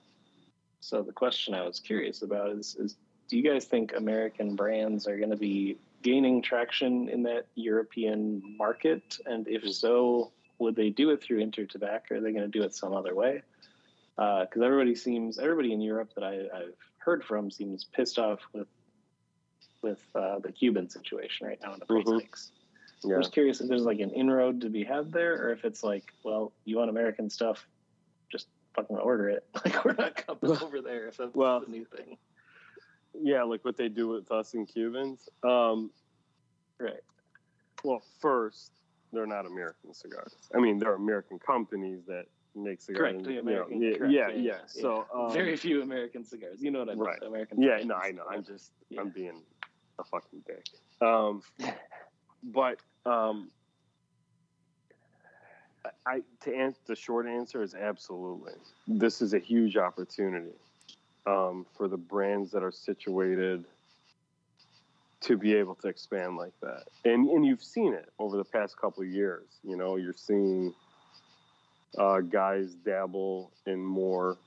So 0.80 1.01
the 1.01 1.11
question 1.11 1.53
I 1.53 1.64
was 1.64 1.80
curious 1.80 2.24
about 2.24 2.49
is, 2.51 2.76
is 2.76 2.95
do 3.30 3.38
you 3.38 3.43
guys 3.43 3.66
think 3.66 3.93
American 3.95 4.55
brands 4.55 5.07
are 5.07 5.18
going 5.18 5.30
to 5.30 5.38
be 5.38 5.78
gaining 6.03 6.41
traction 6.41 7.09
in 7.09 7.23
that 7.23 7.47
European 7.55 8.41
market? 8.57 9.17
And 9.25 9.47
if 9.47 9.71
so, 9.73 10.31
would 10.59 10.75
they 10.75 10.89
do 10.89 11.09
it 11.09 11.21
through 11.21 11.43
Intertabac 11.43 12.11
or 12.11 12.17
are 12.17 12.21
they 12.21 12.31
going 12.31 12.43
to 12.43 12.47
do 12.59 12.63
it 12.63 12.75
some 12.75 12.93
other 12.93 13.15
way? 13.15 13.41
Because 14.15 14.61
everybody 14.61 14.93
seems, 14.95 15.39
everybody 15.39 15.73
in 15.73 15.81
Europe 15.81 16.11
that 16.15 16.23
I, 16.23 16.41
I've 16.55 16.75
heard 16.99 17.23
from 17.23 17.49
seems 17.49 17.85
pissed 17.85 18.19
off 18.19 18.39
with 18.53 18.67
with 19.81 19.99
uh, 20.15 20.39
the 20.39 20.49
Cuban 20.51 20.89
situation 20.89 21.45
right 21.45 21.59
now 21.61 21.73
in 21.73 21.79
the 21.79 21.85
price 21.85 22.05
Mhm. 22.05 22.21
hikes. 22.21 22.51
Yeah. 23.03 23.15
I'm 23.15 23.21
just 23.21 23.33
curious 23.33 23.59
if 23.59 23.67
there's 23.67 23.83
like 23.83 23.99
an 23.99 24.11
inroad 24.11 24.61
to 24.61 24.69
be 24.69 24.85
had 24.85 25.11
there, 25.11 25.33
or 25.43 25.51
if 25.51 25.65
it's 25.65 25.83
like, 25.83 26.13
well, 26.23 26.53
you 26.63 26.77
want 26.77 26.89
American 26.89 27.29
stuff, 27.29 27.67
just 28.31 28.47
fucking 28.75 28.95
order 28.95 29.27
it. 29.29 29.45
Like 29.65 29.83
we're 29.83 29.93
not 29.95 30.15
coming 30.15 30.57
over 30.63 30.79
there 30.81 31.07
if 31.09 31.17
that's 31.17 31.35
Well- 31.35 31.59
the 31.59 31.67
new 31.69 31.83
thing, 31.83 32.17
Yeah, 33.22 33.43
like 33.43 33.64
what 33.64 33.78
they 33.78 33.89
do 33.89 34.07
with 34.07 34.32
us 34.32 34.53
and 34.53 34.68
Cubans. 34.68 35.30
Um, 35.43 35.91
right? 36.80 37.01
well, 37.84 38.01
first, 38.20 38.72
they're 39.11 39.28
not 39.28 39.45
American 39.45 39.93
cigars. 39.93 40.34
I 40.55 40.59
mean, 40.59 40.80
they're 40.80 40.95
American 40.95 41.38
companies 41.39 41.99
that 42.07 42.26
make 42.55 42.82
cigars. 42.82 42.99
Correct. 42.99 43.16
and, 43.18 43.26
The 43.26 43.32
you 43.32 43.36
know, 43.41 43.41
American. 43.64 43.82
yeah, 43.82 43.97
correct, 43.97 44.14
yeah, 44.14 44.30
yeah. 44.30 44.57
So, 44.68 45.05
um, 45.14 45.32
very 45.34 45.55
few 45.57 45.82
American 45.82 46.24
cigars. 46.24 46.61
You 46.61 46.72
know 46.72 46.80
what 46.80 46.89
I 46.89 46.95
mean? 46.95 47.03
Right. 47.03 47.24
American. 47.24 47.61
Yeah, 47.61 47.80
cigars. 47.80 47.86
no, 47.86 47.95
I 47.95 48.11
know. 48.11 48.24
I'm 48.30 48.43
just, 48.43 48.72
Yeah. 48.89 49.01
I'm 49.01 49.09
being 49.09 49.41
a 49.99 50.03
fucking 50.03 50.43
dick. 50.47 50.66
Um, 51.01 51.41
but 52.43 52.80
um, 53.05 53.51
I 56.05 56.22
to 56.41 56.55
answer 56.55 56.80
the 56.86 56.95
short 56.95 57.28
answer 57.28 57.61
is 57.61 57.76
absolutely. 57.76 58.53
This 58.88 59.22
is 59.22 59.34
a 59.34 59.39
huge 59.39 59.78
opportunity 59.78 60.53
um, 61.26 61.65
for 61.76 61.88
the 61.88 61.97
brands 61.97 62.51
that 62.51 62.63
are 62.63 62.71
situated 62.71 63.65
to 65.21 65.38
be 65.38 65.53
able 65.53 65.76
to 65.76 65.88
expand 65.88 66.36
like 66.36 66.53
that, 66.61 66.84
and 67.05 67.30
and 67.30 67.45
you've 67.45 67.63
seen 67.63 67.93
it 67.93 68.09
over 68.19 68.36
the 68.36 68.43
past 68.43 68.78
couple 68.78 69.03
of 69.03 69.09
years. 69.09 69.45
You 69.63 69.78
know, 69.78 69.95
you're 69.95 70.13
seeing 70.13 70.74
uh, 71.97 72.19
guys 72.19 72.74
dabble 72.86 73.51
in 73.65 73.84
more 73.84 74.38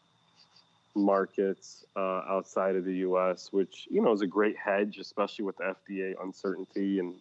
markets 0.95 1.85
uh, 1.95 2.23
outside 2.29 2.75
of 2.75 2.85
the 2.85 2.95
U.S., 2.97 3.53
which 3.53 3.87
you 3.91 4.03
know 4.03 4.13
is 4.13 4.23
a 4.23 4.27
great 4.27 4.57
hedge, 4.57 4.99
especially 4.99 5.45
with 5.45 5.57
the 5.57 5.75
FDA 5.89 6.15
uncertainty, 6.23 6.99
and 6.99 7.15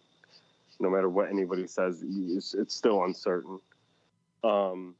no 0.80 0.90
matter 0.90 1.08
what 1.08 1.30
anybody 1.30 1.66
says, 1.66 2.02
it's, 2.04 2.54
it's 2.54 2.74
still 2.74 3.04
uncertain. 3.04 3.58
Um, 4.44 4.94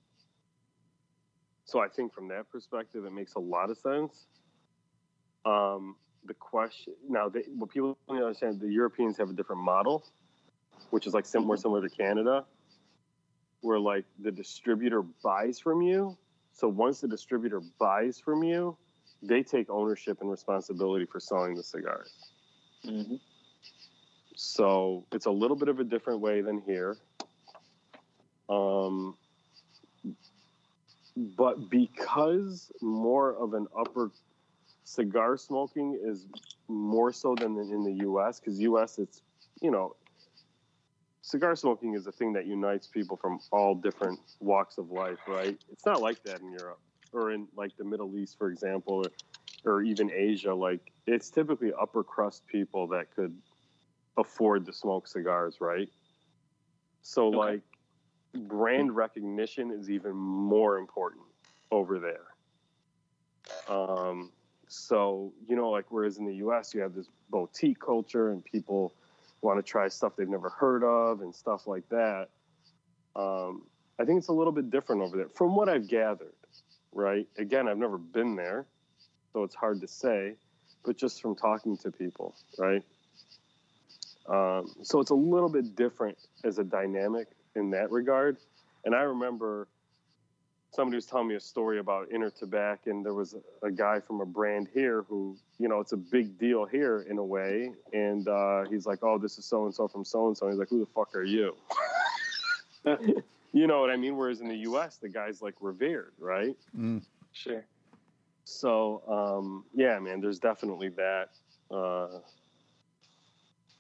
so 1.65 1.81
I 1.81 1.89
think 1.89 2.15
from 2.15 2.29
that 2.29 2.51
perspective, 2.51 3.05
it 3.05 3.13
makes 3.13 3.35
a 3.35 3.41
lot 3.41 3.71
of 3.71 3.79
sense. 3.79 4.27
Um, 5.47 5.95
the 6.25 6.35
question 6.35 6.95
now, 7.09 7.29
they, 7.29 7.45
what 7.57 7.71
people 7.71 7.97
don't 8.09 8.19
understand, 8.19 8.61
the 8.61 8.69
Europeans 8.69 9.17
have 9.19 9.31
a 9.31 9.33
different 9.33 9.63
model, 9.63 10.05
which 10.91 11.07
is 11.07 11.15
like 11.15 11.25
sim- 11.25 11.47
more 11.47 11.57
similar 11.57 11.89
to 11.89 11.89
Canada, 11.89 12.45
where 13.61 13.79
like 13.79 14.05
the 14.19 14.33
distributor 14.33 15.03
buys 15.03 15.61
from 15.61 15.83
you. 15.83 16.19
So 16.53 16.67
once 16.69 17.01
the 17.01 17.07
distributor 17.07 17.61
buys 17.79 18.19
from 18.19 18.43
you, 18.43 18.77
they 19.23 19.45
take 19.45 19.71
ownership 19.71 20.21
and 20.21 20.31
responsibility 20.31 21.07
for 21.07 21.21
selling 21.21 21.55
the 21.55 21.63
cigars. 21.63 22.13
Mhm. 22.85 23.21
So 24.35 25.07
it's 25.13 25.27
a 25.27 25.31
little 25.31 25.57
bit 25.57 25.69
of 25.69 25.79
a 25.79 25.85
different 25.85 26.21
way 26.21 26.41
than 26.41 26.61
here. 26.61 26.97
Um, 28.49 29.17
but 31.17 31.71
because 31.71 32.71
more 32.83 33.35
of 33.37 33.55
an 33.55 33.67
upper 33.79 34.11
cigar 34.87 35.37
smoking 35.37 35.99
is 36.03 36.27
more 36.69 37.13
so 37.13 37.35
than 37.35 37.59
in 37.59 37.85
the 37.85 37.93
U.S. 38.05 38.41
Because 38.41 38.59
U.S. 38.61 38.99
it's 38.99 39.21
you 39.61 39.71
know 39.71 39.97
cigar 41.23 41.57
smoking 41.57 41.95
is 41.95 42.07
a 42.07 42.13
thing 42.13 42.33
that 42.33 42.47
unites 42.47 42.87
people 42.87 43.17
from 43.17 43.41
all 43.51 43.75
different 43.75 44.19
walks 44.41 44.79
of 44.79 44.91
life, 44.91 45.19
right? 45.27 45.59
It's 45.71 45.85
not 45.85 46.01
like 46.01 46.23
that 46.25 46.41
in 46.41 46.53
Europe 46.53 46.81
or 47.13 47.33
in 47.33 47.49
like 47.57 47.73
the 47.77 47.85
Middle 47.85 48.17
East, 48.17 48.39
for 48.39 48.49
example, 48.49 48.95
or, 48.95 49.11
or 49.65 49.83
even 49.83 50.11
Asia. 50.13 50.55
Like 50.55 50.93
it's 51.07 51.31
typically 51.31 51.73
upper 51.79 52.05
crust 52.05 52.47
people 52.47 52.87
that 52.89 53.15
could 53.15 53.37
afford 54.17 54.67
to 54.67 54.73
smoke 54.73 55.09
cigars, 55.09 55.57
right? 55.61 55.89
So 57.03 57.29
Okay. 57.29 57.37
like 57.37 57.63
brand 58.35 58.95
recognition 58.95 59.73
is 59.73 59.91
even 59.91 60.15
more 60.15 60.79
important 60.79 61.25
over 61.73 61.99
there. 61.99 62.27
Um, 63.69 64.31
so 64.69 65.33
you 65.49 65.57
know, 65.57 65.71
like 65.71 65.87
whereas 65.91 66.19
in 66.19 66.27
the 66.27 66.37
U.S. 66.37 66.75
you 66.75 66.81
have 66.81 66.95
this 66.95 67.09
boutique 67.31 67.81
culture 67.81 68.31
and 68.31 68.45
people 68.45 68.93
want 69.43 69.59
to 69.59 69.63
try 69.63 69.89
stuff 69.89 70.15
they've 70.17 70.29
never 70.29 70.49
heard 70.49 70.83
of 70.83 71.21
and 71.21 71.35
stuff 71.35 71.67
like 71.67 71.89
that. 71.91 72.29
Um, 73.15 73.63
I 73.99 74.05
think 74.05 74.19
it's 74.19 74.29
a 74.29 74.33
little 74.33 74.53
bit 74.53 74.71
different 74.71 75.03
over 75.03 75.17
there, 75.17 75.29
from 75.29 75.55
what 75.55 75.69
I've 75.69 75.89
gathered. 75.89 76.33
Right? 76.93 77.29
Again, 77.37 77.69
I've 77.69 77.77
never 77.77 77.99
been 77.99 78.37
there, 78.37 78.65
so 79.33 79.43
it's 79.43 79.55
hard 79.55 79.81
to 79.83 79.89
say. 79.89 80.35
But 80.85 80.97
just 80.97 81.21
from 81.21 81.35
talking 81.35 81.77
to 81.79 81.91
people, 81.91 82.35
right? 82.59 82.83
Um, 84.29 84.75
so 84.83 85.01
it's 85.01 85.11
a 85.11 85.15
little 85.15 85.49
bit 85.49 85.77
different 85.77 86.17
as 86.45 86.59
a 86.59 86.65
dynamic 86.65 87.29
in 87.55 87.71
that 87.71 87.91
regard. 87.91 88.39
And 88.85 88.95
I 88.95 89.03
remember 89.03 89.69
somebody 90.77 90.97
was 90.97 91.07
telling 91.07 91.27
me 91.27 91.35
a 91.35 91.41
story 91.41 91.79
about 91.79 92.11
Intertabac, 92.11 92.81
and 92.87 93.05
there 93.05 93.15
was 93.15 93.35
a, 93.35 93.67
a 93.67 93.71
guy 93.71 93.99
from 93.99 94.21
a 94.21 94.27
brand 94.27 94.69
here 94.73 95.03
who, 95.09 95.37
you 95.59 95.69
know, 95.69 95.81
it's 95.81 95.93
a 95.93 95.97
big 95.97 96.39
deal 96.39 96.67
here 96.67 97.07
in 97.09 97.17
a 97.17 97.25
way. 97.25 97.73
And 97.95 98.29
uh, 98.29 98.65
he's 98.71 98.87
like, 98.87 99.03
"Oh, 99.03 99.19
this 99.19 99.39
is 99.39 99.47
so 99.47 99.65
and 99.65 99.75
so 99.75 99.89
from 99.89 100.05
so 100.05 100.29
and 100.29 100.37
so." 100.37 100.49
He's 100.49 100.59
like, 100.59 100.69
"Who 100.69 100.79
the 100.79 100.87
fuck 100.87 101.15
are 101.17 101.25
you?" 101.25 101.57
you 103.53 103.67
know 103.67 103.81
what 103.81 103.91
I 103.91 103.97
mean? 103.97 104.17
Whereas 104.17 104.41
in 104.43 104.49
the 104.49 104.59
U.S., 104.59 104.99
the 104.99 105.09
guy's 105.09 105.41
like 105.41 105.55
revered, 105.61 106.13
right? 106.19 106.55
Mm. 106.79 107.03
Sure. 107.33 107.65
So 108.45 109.03
um, 109.09 109.65
yeah, 109.75 109.99
man, 109.99 110.21
there's 110.21 110.39
definitely 110.39 110.91
that. 110.91 111.31
Uh, 111.71 112.19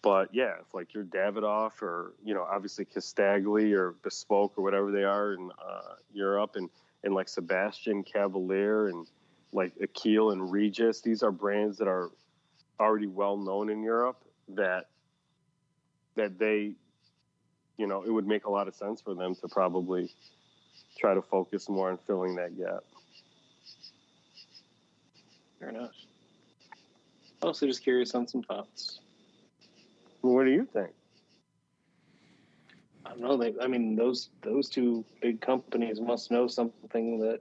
but 0.02 0.32
yeah, 0.32 0.54
if 0.60 0.72
like 0.72 0.94
you're 0.94 1.04
Davidoff 1.04 1.82
or 1.82 2.14
you 2.24 2.32
know 2.32 2.42
obviously 2.42 2.86
Casdagli 2.86 3.72
or 3.72 3.92
Bespoke 4.02 4.54
or 4.56 4.62
whatever 4.62 4.90
they 4.90 5.04
are 5.04 5.34
in 5.34 5.50
uh, 5.64 5.94
Europe, 6.12 6.52
and 6.54 6.70
and 7.06 7.14
like 7.14 7.28
Sebastian 7.28 8.02
Cavalier 8.02 8.88
and 8.88 9.06
like 9.52 9.72
Akil 9.80 10.32
and 10.32 10.52
Regius. 10.52 11.00
These 11.00 11.22
are 11.22 11.30
brands 11.30 11.78
that 11.78 11.88
are 11.88 12.10
already 12.78 13.06
well 13.06 13.38
known 13.38 13.70
in 13.70 13.82
Europe 13.82 14.20
that 14.48 14.90
that 16.16 16.38
they 16.38 16.74
you 17.78 17.86
know, 17.86 18.02
it 18.02 18.10
would 18.10 18.26
make 18.26 18.46
a 18.46 18.50
lot 18.50 18.68
of 18.68 18.74
sense 18.74 19.00
for 19.00 19.14
them 19.14 19.34
to 19.34 19.48
probably 19.48 20.10
try 20.98 21.14
to 21.14 21.22
focus 21.22 21.68
more 21.68 21.90
on 21.90 21.98
filling 22.06 22.34
that 22.36 22.56
gap. 22.56 22.82
Fair 25.60 25.68
enough. 25.68 25.92
Also, 27.42 27.66
just 27.66 27.82
curious 27.82 28.14
on 28.14 28.26
some 28.26 28.42
thoughts. 28.42 29.00
What 30.22 30.44
do 30.44 30.50
you 30.50 30.66
think? 30.72 30.90
I 33.06 33.10
don't 33.10 33.20
know. 33.20 33.36
They, 33.36 33.54
I 33.62 33.66
mean, 33.68 33.94
those 33.96 34.30
those 34.42 34.68
two 34.68 35.04
big 35.22 35.40
companies 35.40 36.00
must 36.00 36.30
know 36.30 36.48
something 36.48 37.18
that 37.20 37.40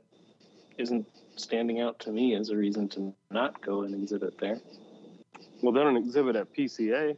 isn't 0.78 1.08
standing 1.36 1.82
out 1.82 2.00
to 2.00 2.12
me 2.12 2.36
as 2.36 2.50
a 2.50 2.56
reason 2.56 2.88
to 2.90 3.14
not 3.32 3.62
go 3.62 3.82
and 3.82 3.94
exhibit 3.96 4.38
there. 4.40 4.60
Well, 5.62 5.72
they 5.74 5.82
don't 5.82 5.98
exhibit 5.98 6.36
at 6.36 6.54
PCA. 6.54 7.18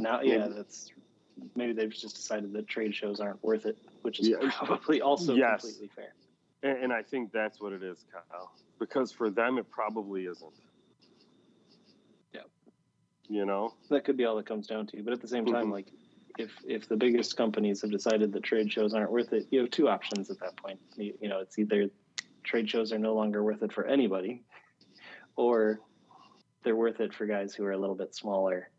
Now, 0.00 0.20
yeah, 0.20 0.48
that's 0.48 0.90
maybe 1.56 1.72
they've 1.72 1.90
just 1.90 2.16
decided 2.16 2.52
that 2.52 2.68
trade 2.68 2.94
shows 2.94 3.20
aren't 3.20 3.42
worth 3.42 3.64
it, 3.66 3.78
which 4.02 4.20
is 4.20 4.28
Yeah. 4.28 4.36
probably 4.58 5.00
also 5.00 5.34
Yes. 5.34 5.62
completely 5.62 5.88
fair. 5.94 6.12
And, 6.62 6.84
and 6.84 6.92
I 6.92 7.02
think 7.02 7.32
that's 7.32 7.60
what 7.60 7.72
it 7.72 7.82
is, 7.82 8.04
Kyle. 8.12 8.52
Because 8.78 9.12
for 9.12 9.30
them, 9.30 9.56
it 9.58 9.70
probably 9.70 10.26
isn't. 10.26 10.52
Yeah. 12.34 12.40
You 13.28 13.46
know? 13.46 13.74
That 13.88 14.04
could 14.04 14.16
be 14.18 14.24
all 14.26 14.38
it 14.38 14.46
comes 14.46 14.66
down 14.66 14.86
to. 14.88 15.02
But 15.02 15.12
at 15.14 15.20
the 15.22 15.28
same 15.28 15.46
time, 15.46 15.68
Mhm. 15.68 15.72
like 15.72 15.86
if 16.38 16.50
if 16.66 16.88
the 16.88 16.96
biggest 16.96 17.36
companies 17.36 17.82
have 17.82 17.90
decided 17.90 18.32
that 18.32 18.42
trade 18.42 18.72
shows 18.72 18.94
aren't 18.94 19.10
worth 19.10 19.32
it, 19.32 19.46
you 19.50 19.60
have 19.60 19.70
two 19.70 19.88
options 19.88 20.30
at 20.30 20.38
that 20.40 20.56
point. 20.56 20.78
You, 20.96 21.14
you 21.20 21.28
know, 21.28 21.40
it's 21.40 21.58
either 21.58 21.90
trade 22.44 22.68
shows 22.68 22.92
are 22.92 22.98
no 22.98 23.14
longer 23.14 23.42
worth 23.42 23.62
it 23.62 23.72
for 23.72 23.86
anybody, 23.86 24.42
or 25.36 25.80
they're 26.62 26.76
worth 26.76 27.00
it 27.00 27.14
for 27.14 27.26
guys 27.26 27.54
who 27.54 27.64
are 27.64 27.72
a 27.72 27.78
little 27.78 27.94
bit 27.94 28.14
smaller. 28.14 28.70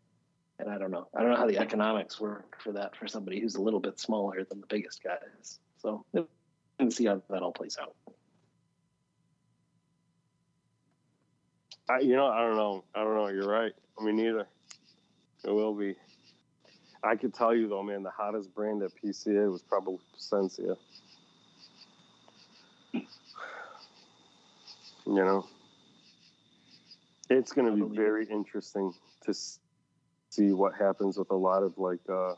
And 0.58 0.70
I 0.70 0.78
don't 0.78 0.90
know. 0.90 1.08
I 1.14 1.22
don't 1.22 1.30
know 1.30 1.36
how 1.36 1.48
the 1.48 1.58
economics 1.58 2.20
work 2.20 2.56
for 2.62 2.72
that 2.72 2.96
for 2.96 3.08
somebody 3.08 3.40
who's 3.40 3.56
a 3.56 3.62
little 3.62 3.80
bit 3.80 3.98
smaller 3.98 4.44
than 4.44 4.60
the 4.60 4.66
biggest 4.66 5.02
guys. 5.02 5.58
So 5.78 6.04
and 6.78 6.92
see 6.92 7.06
how 7.06 7.22
that 7.30 7.42
all 7.42 7.52
plays 7.52 7.76
out. 7.80 7.94
I, 11.88 12.00
you 12.00 12.14
know, 12.14 12.26
I 12.26 12.40
don't 12.42 12.56
know. 12.56 12.84
I 12.94 13.02
don't 13.02 13.14
know. 13.14 13.28
You're 13.28 13.48
right. 13.48 13.72
I 13.98 14.04
mean, 14.04 14.16
neither. 14.16 14.46
It 15.44 15.50
will 15.50 15.74
be. 15.74 15.96
I 17.04 17.16
could 17.16 17.34
tell 17.34 17.54
you 17.54 17.68
though, 17.68 17.82
man, 17.82 18.02
the 18.02 18.10
hottest 18.10 18.54
brand 18.54 18.82
at 18.82 18.90
PCA 19.02 19.50
was 19.50 19.62
probably 19.62 19.98
Sensia. 20.18 20.76
You 22.92 23.02
know, 25.06 25.46
it's 27.28 27.52
going 27.52 27.76
to 27.76 27.88
be 27.88 27.96
very 27.96 28.24
interesting 28.26 28.94
to 29.24 29.34
see 30.30 30.52
what 30.52 30.74
happens 30.74 31.18
with 31.18 31.30
a 31.30 31.36
lot 31.36 31.64
of 31.64 31.76
like 31.76 31.98
uh, 32.08 32.34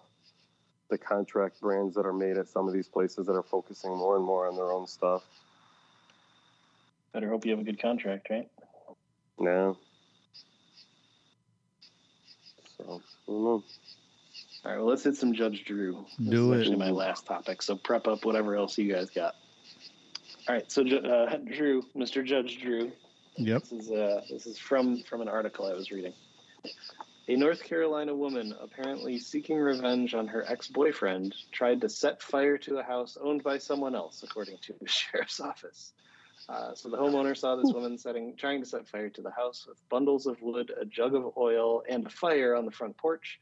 the 0.88 0.96
contract 0.96 1.60
brands 1.60 1.94
that 1.94 2.06
are 2.06 2.12
made 2.12 2.38
at 2.38 2.48
some 2.48 2.66
of 2.66 2.72
these 2.72 2.88
places 2.88 3.26
that 3.26 3.34
are 3.34 3.42
focusing 3.42 3.94
more 3.94 4.16
and 4.16 4.24
more 4.24 4.48
on 4.48 4.56
their 4.56 4.72
own 4.72 4.86
stuff. 4.86 5.22
Better 7.12 7.28
hope 7.28 7.44
you 7.44 7.50
have 7.52 7.60
a 7.60 7.64
good 7.64 7.80
contract, 7.80 8.28
right? 8.30 8.48
now. 9.38 9.76
So, 12.76 12.84
I 13.28 13.30
don't 13.30 13.44
know. 13.44 13.64
All 14.64 14.70
right, 14.70 14.78
well, 14.78 14.86
let's 14.88 15.04
hit 15.04 15.16
some 15.16 15.34
Judge 15.34 15.64
Drew. 15.64 16.06
This 16.18 16.30
Do 16.30 16.52
is 16.52 16.58
it. 16.58 16.60
actually 16.62 16.76
my 16.78 16.90
last 16.90 17.26
topic, 17.26 17.60
so 17.60 17.76
prep 17.76 18.06
up 18.06 18.24
whatever 18.24 18.56
else 18.56 18.78
you 18.78 18.90
guys 18.92 19.10
got. 19.10 19.34
All 20.48 20.54
right, 20.54 20.70
so 20.70 20.82
uh, 20.82 21.36
Drew, 21.36 21.82
Mr. 21.96 22.24
Judge 22.24 22.60
Drew, 22.60 22.92
Yep. 23.36 23.62
this 23.62 23.72
is 23.72 23.90
uh, 23.90 24.20
this 24.30 24.46
is 24.46 24.58
from 24.58 25.02
from 25.02 25.20
an 25.20 25.28
article 25.28 25.66
I 25.66 25.74
was 25.74 25.90
reading. 25.90 26.14
A 27.26 27.36
North 27.36 27.62
Carolina 27.64 28.14
woman, 28.14 28.54
apparently 28.60 29.18
seeking 29.18 29.56
revenge 29.58 30.14
on 30.14 30.28
her 30.28 30.44
ex-boyfriend, 30.46 31.34
tried 31.52 31.80
to 31.80 31.88
set 31.88 32.22
fire 32.22 32.58
to 32.58 32.78
a 32.78 32.82
house 32.82 33.16
owned 33.20 33.42
by 33.42 33.56
someone 33.58 33.94
else, 33.94 34.22
according 34.22 34.58
to 34.62 34.74
the 34.80 34.86
sheriff's 34.88 35.40
office. 35.40 35.92
Uh, 36.48 36.74
so 36.74 36.90
the 36.90 36.96
homeowner 36.98 37.34
saw 37.36 37.56
this 37.56 37.72
woman 37.72 37.96
setting, 37.96 38.34
trying 38.36 38.60
to 38.60 38.66
set 38.68 38.86
fire 38.86 39.08
to 39.08 39.22
the 39.22 39.30
house 39.30 39.66
with 39.66 39.78
bundles 39.88 40.26
of 40.26 40.40
wood, 40.42 40.70
a 40.78 40.84
jug 40.84 41.14
of 41.14 41.32
oil, 41.38 41.82
and 41.88 42.06
a 42.06 42.10
fire 42.10 42.54
on 42.54 42.66
the 42.66 42.70
front 42.70 42.94
porch. 42.98 43.40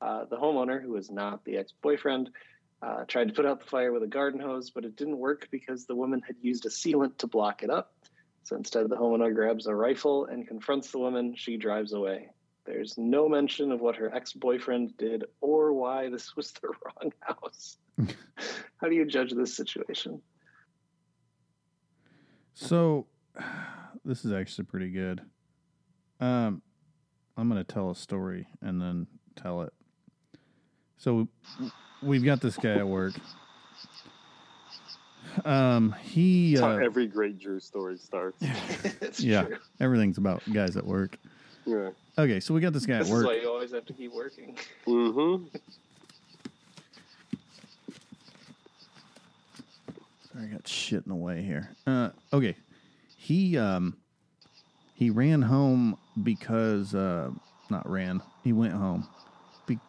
Uh, 0.00 0.24
the 0.26 0.36
homeowner, 0.36 0.82
who 0.82 0.96
is 0.96 1.10
not 1.10 1.44
the 1.44 1.56
ex-boyfriend, 1.56 2.30
uh, 2.82 3.04
tried 3.08 3.28
to 3.28 3.34
put 3.34 3.44
out 3.44 3.60
the 3.60 3.66
fire 3.66 3.92
with 3.92 4.02
a 4.02 4.06
garden 4.06 4.40
hose, 4.40 4.70
but 4.70 4.84
it 4.84 4.96
didn't 4.96 5.18
work 5.18 5.48
because 5.50 5.86
the 5.86 5.94
woman 5.94 6.22
had 6.24 6.36
used 6.40 6.64
a 6.66 6.68
sealant 6.68 7.16
to 7.18 7.26
block 7.26 7.62
it 7.62 7.70
up. 7.70 7.92
So 8.44 8.56
instead, 8.56 8.88
the 8.88 8.96
homeowner 8.96 9.34
grabs 9.34 9.66
a 9.66 9.74
rifle 9.74 10.26
and 10.26 10.46
confronts 10.46 10.90
the 10.90 10.98
woman. 10.98 11.34
She 11.36 11.56
drives 11.56 11.92
away. 11.92 12.30
There's 12.64 12.96
no 12.96 13.28
mention 13.28 13.72
of 13.72 13.80
what 13.80 13.96
her 13.96 14.14
ex-boyfriend 14.14 14.96
did 14.96 15.24
or 15.40 15.72
why 15.72 16.08
this 16.08 16.34
was 16.36 16.52
the 16.52 16.68
wrong 16.68 17.12
house. 17.20 17.78
How 18.76 18.88
do 18.88 18.94
you 18.94 19.04
judge 19.06 19.32
this 19.32 19.56
situation? 19.56 20.22
So 22.54 23.06
this 24.04 24.24
is 24.24 24.32
actually 24.32 24.64
pretty 24.64 24.90
good. 24.90 25.22
Um, 26.20 26.62
I'm 27.36 27.48
going 27.48 27.64
to 27.64 27.72
tell 27.72 27.90
a 27.90 27.96
story 27.96 28.48
and 28.60 28.80
then 28.80 29.06
tell 29.36 29.62
it. 29.62 29.72
So 30.98 31.28
we've 32.02 32.24
got 32.24 32.40
this 32.40 32.56
guy 32.56 32.74
at 32.74 32.86
work. 32.86 33.14
Um, 35.44 35.94
he 36.02 36.54
That's 36.54 36.62
how 36.64 36.72
uh, 36.72 36.76
every 36.78 37.06
great 37.06 37.38
Drew 37.38 37.60
story 37.60 37.96
starts. 37.98 38.42
It's 39.00 39.20
yeah, 39.20 39.42
true. 39.44 39.56
everything's 39.80 40.18
about 40.18 40.42
guys 40.52 40.76
at 40.76 40.84
work. 40.84 41.16
yeah. 41.64 41.90
Okay, 42.18 42.40
so 42.40 42.52
we 42.52 42.60
got 42.60 42.72
this 42.72 42.84
guy 42.86 42.94
at 42.94 42.98
This 43.00 43.08
is 43.08 43.12
work. 43.14 43.26
why 43.26 43.34
you 43.36 43.48
always 43.48 43.70
have 43.72 43.86
to 43.86 43.92
keep 43.92 44.12
working. 44.12 44.56
Mm-hmm. 44.86 45.44
Sorry, 50.32 50.44
I 50.44 50.48
got 50.48 50.66
shit 50.66 51.04
in 51.04 51.10
the 51.10 51.14
way 51.16 51.42
here. 51.42 51.70
Uh, 51.86 52.10
okay, 52.32 52.56
he 53.16 53.56
um, 53.56 53.96
he 54.94 55.10
ran 55.10 55.42
home 55.42 55.96
because 56.22 56.94
uh, 56.94 57.30
not 57.70 57.88
ran. 57.88 58.20
He 58.42 58.52
went 58.52 58.74
home. 58.74 59.06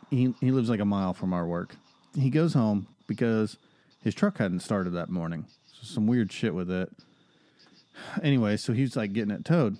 He 0.09 0.33
he 0.39 0.51
lives 0.51 0.69
like 0.69 0.79
a 0.79 0.85
mile 0.85 1.13
from 1.13 1.33
our 1.33 1.45
work. 1.45 1.75
He 2.15 2.29
goes 2.29 2.53
home 2.53 2.87
because 3.07 3.57
his 4.01 4.15
truck 4.15 4.37
hadn't 4.37 4.61
started 4.61 4.91
that 4.91 5.09
morning. 5.09 5.45
So 5.67 5.83
some 5.83 6.07
weird 6.07 6.31
shit 6.31 6.53
with 6.53 6.71
it. 6.71 6.89
Anyway, 8.23 8.57
so 8.57 8.73
he's 8.73 8.95
like 8.95 9.13
getting 9.13 9.31
it 9.31 9.45
towed. 9.45 9.77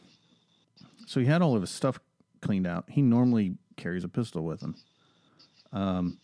So 1.07 1.19
he 1.19 1.25
had 1.25 1.41
all 1.41 1.55
of 1.55 1.61
his 1.61 1.71
stuff 1.71 1.99
cleaned 2.41 2.67
out. 2.67 2.85
He 2.89 3.01
normally 3.01 3.55
carries 3.77 4.03
a 4.03 4.09
pistol 4.09 4.43
with 4.43 4.61
him. 4.61 4.75
Um, 5.71 6.19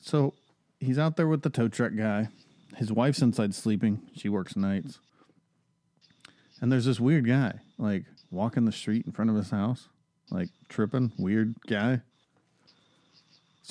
so 0.00 0.34
he's 0.80 0.98
out 0.98 1.16
there 1.16 1.26
with 1.26 1.42
the 1.42 1.50
tow 1.50 1.68
truck 1.68 1.92
guy. 1.96 2.28
His 2.76 2.92
wife's 2.92 3.20
inside 3.22 3.54
sleeping. 3.54 4.02
She 4.14 4.28
works 4.28 4.56
nights. 4.56 4.98
And 6.60 6.70
there's 6.70 6.84
this 6.84 7.00
weird 7.00 7.26
guy, 7.26 7.60
like 7.76 8.04
walking 8.30 8.64
the 8.64 8.72
street 8.72 9.04
in 9.04 9.12
front 9.12 9.30
of 9.30 9.36
his 9.36 9.50
house, 9.50 9.88
like 10.30 10.48
tripping, 10.68 11.12
weird 11.18 11.56
guy. 11.66 12.00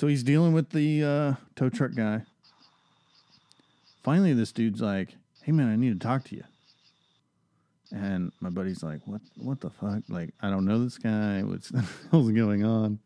So 0.02 0.08
he's 0.08 0.24
dealing 0.24 0.52
with 0.52 0.70
the 0.70 1.04
uh, 1.04 1.34
tow 1.54 1.68
truck 1.68 1.94
guy. 1.94 2.22
Finally, 4.02 4.32
this 4.32 4.50
dude's 4.50 4.80
like, 4.80 5.10
"Hey 5.44 5.52
man, 5.52 5.68
I 5.68 5.76
need 5.76 5.92
to 5.92 6.04
talk 6.04 6.24
to 6.24 6.34
you." 6.34 6.42
And 7.92 8.32
my 8.40 8.50
buddy's 8.50 8.82
like, 8.82 8.98
"What? 9.04 9.20
What 9.36 9.60
the 9.60 9.70
fuck? 9.70 10.02
Like, 10.08 10.30
I 10.40 10.50
don't 10.50 10.64
know 10.64 10.82
this 10.82 10.98
guy. 10.98 11.44
What's 11.44 11.70
what's 12.10 12.30
going 12.32 12.64
on?" 12.64 12.98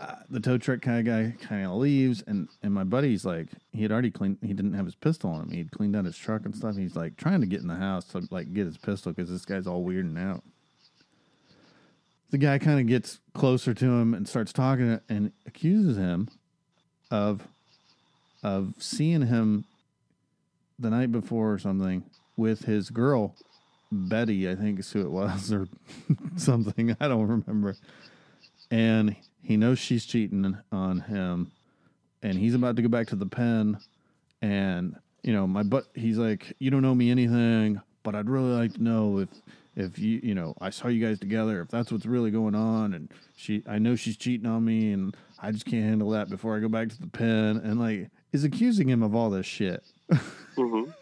Uh, 0.00 0.14
the 0.30 0.40
tow 0.40 0.56
truck 0.56 0.80
kind 0.80 1.00
of 1.00 1.04
guy 1.04 1.36
kind 1.46 1.66
of 1.66 1.72
leaves, 1.72 2.24
and 2.26 2.48
and 2.62 2.72
my 2.72 2.84
buddy's 2.84 3.26
like, 3.26 3.48
he 3.74 3.82
had 3.82 3.92
already 3.92 4.10
cleaned. 4.10 4.38
He 4.40 4.54
didn't 4.54 4.72
have 4.72 4.86
his 4.86 4.94
pistol 4.94 5.30
on 5.30 5.42
him. 5.42 5.50
He'd 5.50 5.72
cleaned 5.72 5.94
out 5.94 6.06
his 6.06 6.16
truck 6.16 6.46
and 6.46 6.56
stuff. 6.56 6.74
He's 6.78 6.96
like 6.96 7.18
trying 7.18 7.42
to 7.42 7.46
get 7.46 7.60
in 7.60 7.68
the 7.68 7.76
house 7.76 8.06
to 8.12 8.26
like 8.30 8.54
get 8.54 8.64
his 8.64 8.78
pistol 8.78 9.12
because 9.12 9.28
this 9.28 9.44
guy's 9.44 9.66
all 9.66 9.84
weirding 9.84 10.18
out. 10.18 10.42
The 12.30 12.38
guy 12.38 12.58
kind 12.58 12.80
of 12.80 12.86
gets 12.86 13.20
closer 13.34 13.72
to 13.74 13.86
him 13.86 14.14
and 14.14 14.28
starts 14.28 14.52
talking 14.52 15.00
and 15.08 15.32
accuses 15.46 15.96
him 15.96 16.28
of 17.10 17.46
of 18.42 18.74
seeing 18.78 19.22
him 19.22 19.64
the 20.78 20.90
night 20.90 21.10
before 21.10 21.52
or 21.52 21.58
something 21.58 22.04
with 22.36 22.66
his 22.66 22.90
girl 22.90 23.34
Betty, 23.90 24.48
I 24.50 24.54
think 24.54 24.78
is 24.78 24.92
who 24.92 25.00
it 25.00 25.10
was, 25.10 25.52
or 25.52 25.66
something. 26.36 26.96
I 27.00 27.08
don't 27.08 27.26
remember. 27.26 27.76
And 28.70 29.16
he 29.42 29.56
knows 29.56 29.78
she's 29.78 30.04
cheating 30.04 30.56
on 30.70 31.00
him, 31.00 31.52
and 32.22 32.38
he's 32.38 32.54
about 32.54 32.76
to 32.76 32.82
go 32.82 32.88
back 32.88 33.06
to 33.08 33.16
the 33.16 33.26
pen. 33.26 33.78
And 34.42 34.96
you 35.22 35.32
know, 35.32 35.46
my 35.46 35.62
butt. 35.62 35.86
He's 35.94 36.18
like, 36.18 36.54
"You 36.58 36.70
don't 36.70 36.82
know 36.82 36.94
me 36.94 37.10
anything, 37.10 37.80
but 38.02 38.14
I'd 38.14 38.28
really 38.28 38.52
like 38.52 38.74
to 38.74 38.82
know 38.82 39.18
if, 39.18 39.28
if 39.78 39.98
you, 39.98 40.20
you 40.22 40.34
know, 40.34 40.54
I 40.60 40.70
saw 40.70 40.88
you 40.88 41.04
guys 41.06 41.18
together. 41.18 41.60
If 41.62 41.68
that's 41.68 41.90
what's 41.92 42.04
really 42.04 42.30
going 42.30 42.54
on, 42.54 42.92
and 42.94 43.10
she, 43.36 43.62
I 43.66 43.78
know 43.78 43.94
she's 43.96 44.16
cheating 44.16 44.46
on 44.46 44.64
me, 44.64 44.92
and 44.92 45.16
I 45.40 45.52
just 45.52 45.64
can't 45.64 45.84
handle 45.84 46.10
that 46.10 46.28
before 46.28 46.56
I 46.56 46.60
go 46.60 46.68
back 46.68 46.88
to 46.90 47.00
the 47.00 47.06
pen." 47.06 47.58
And 47.58 47.78
like, 47.78 48.10
is 48.32 48.44
accusing 48.44 48.88
him 48.88 49.02
of 49.02 49.14
all 49.14 49.30
this 49.30 49.46
shit. 49.46 49.82
Mm-hmm. 50.10 50.90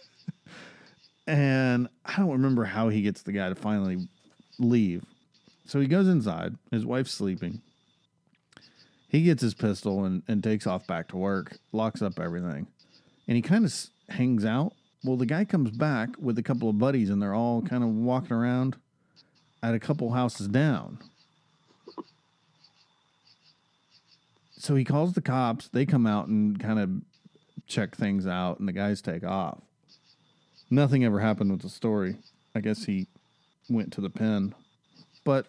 And 1.28 1.88
I 2.04 2.18
don't 2.18 2.30
remember 2.30 2.64
how 2.64 2.88
he 2.88 3.02
gets 3.02 3.22
the 3.22 3.32
guy 3.32 3.48
to 3.48 3.56
finally 3.56 4.06
leave. 4.60 5.04
So 5.64 5.80
he 5.80 5.88
goes 5.88 6.06
inside. 6.06 6.54
His 6.70 6.86
wife's 6.86 7.10
sleeping. 7.10 7.62
He 9.08 9.24
gets 9.24 9.42
his 9.42 9.52
pistol 9.52 10.04
and, 10.04 10.22
and 10.28 10.42
takes 10.42 10.68
off 10.68 10.86
back 10.86 11.08
to 11.08 11.16
work, 11.16 11.58
locks 11.72 12.00
up 12.00 12.20
everything. 12.20 12.68
And 13.26 13.34
he 13.34 13.42
kind 13.42 13.64
of 13.64 13.72
s- 13.72 13.90
hangs 14.08 14.44
out. 14.44 14.74
Well, 15.04 15.16
the 15.16 15.26
guy 15.26 15.44
comes 15.44 15.70
back 15.70 16.10
with 16.18 16.38
a 16.38 16.42
couple 16.42 16.68
of 16.68 16.78
buddies 16.78 17.10
and 17.10 17.22
they're 17.22 17.34
all 17.34 17.62
kind 17.62 17.84
of 17.84 17.90
walking 17.90 18.32
around 18.32 18.76
at 19.62 19.74
a 19.74 19.78
couple 19.78 20.12
houses 20.12 20.48
down. 20.48 20.98
So 24.58 24.74
he 24.74 24.84
calls 24.84 25.12
the 25.12 25.20
cops. 25.20 25.68
They 25.68 25.86
come 25.86 26.06
out 26.06 26.26
and 26.26 26.58
kind 26.58 26.80
of 26.80 26.90
check 27.68 27.94
things 27.94 28.26
out, 28.26 28.58
and 28.58 28.66
the 28.66 28.72
guys 28.72 29.00
take 29.00 29.24
off. 29.24 29.60
Nothing 30.70 31.04
ever 31.04 31.20
happened 31.20 31.52
with 31.52 31.62
the 31.62 31.68
story. 31.68 32.16
I 32.54 32.60
guess 32.60 32.84
he 32.84 33.06
went 33.68 33.92
to 33.92 34.00
the 34.00 34.10
pen. 34.10 34.54
But 35.24 35.46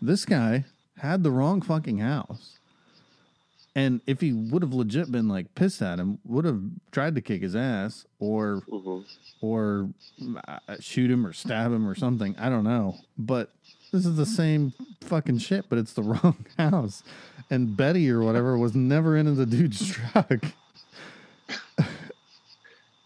this 0.00 0.24
guy 0.24 0.64
had 0.98 1.22
the 1.22 1.30
wrong 1.30 1.60
fucking 1.60 1.98
house. 1.98 2.58
And 3.76 4.00
if 4.06 4.22
he 4.22 4.32
would 4.32 4.62
have 4.62 4.72
legit 4.72 5.12
been 5.12 5.28
like 5.28 5.54
pissed 5.54 5.82
at 5.82 5.98
him, 5.98 6.18
would 6.24 6.46
have 6.46 6.62
tried 6.92 7.14
to 7.14 7.20
kick 7.20 7.42
his 7.42 7.54
ass 7.54 8.06
or 8.18 8.62
hmm 8.68 9.00
or 9.42 9.90
uh, 10.48 10.58
shoot 10.80 11.10
him 11.10 11.26
or 11.26 11.32
stab 11.34 11.70
him 11.70 11.86
or 11.86 11.94
something. 11.94 12.34
I 12.38 12.48
don't 12.48 12.64
know. 12.64 12.96
But 13.18 13.50
this 13.92 14.06
is 14.06 14.16
the 14.16 14.24
same 14.24 14.72
fucking 15.02 15.38
shit, 15.38 15.66
but 15.68 15.78
it's 15.78 15.92
the 15.92 16.02
wrong 16.04 16.46
house. 16.56 17.02
And 17.50 17.76
Betty 17.76 18.10
or 18.10 18.22
whatever 18.22 18.56
was 18.56 18.74
never 18.74 19.14
in 19.14 19.32
the 19.36 19.44
dude's 19.44 19.86
truck. 20.12 20.42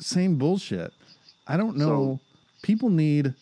same 0.00 0.36
bullshit. 0.36 0.92
I 1.48 1.56
don't 1.56 1.76
know. 1.76 2.20
People 2.62 2.90
need 2.90 3.34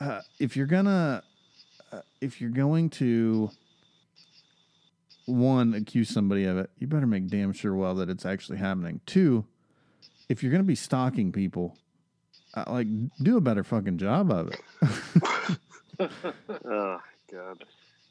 uh, 0.00 0.22
if 0.38 0.56
you're 0.56 0.66
gonna 0.66 1.22
uh, 1.92 2.00
if 2.22 2.40
you're 2.40 2.50
going 2.50 2.88
to 2.90 3.50
one 5.26 5.74
accuse 5.74 6.08
somebody 6.08 6.44
of 6.44 6.56
it, 6.56 6.70
you 6.78 6.86
better 6.86 7.06
make 7.06 7.28
damn 7.28 7.52
sure 7.52 7.74
well 7.74 7.94
that 7.96 8.08
it's 8.08 8.24
actually 8.24 8.58
happening. 8.58 9.00
Two, 9.06 9.44
if 10.28 10.42
you're 10.42 10.52
gonna 10.52 10.64
be 10.64 10.74
stalking 10.74 11.32
people, 11.32 11.76
uh, 12.54 12.64
like 12.68 12.86
do 13.22 13.36
a 13.36 13.40
better 13.40 13.64
fucking 13.64 13.98
job 13.98 14.30
of 14.30 14.48
it. 14.52 14.60
Oh 16.68 17.00
God. 17.32 17.64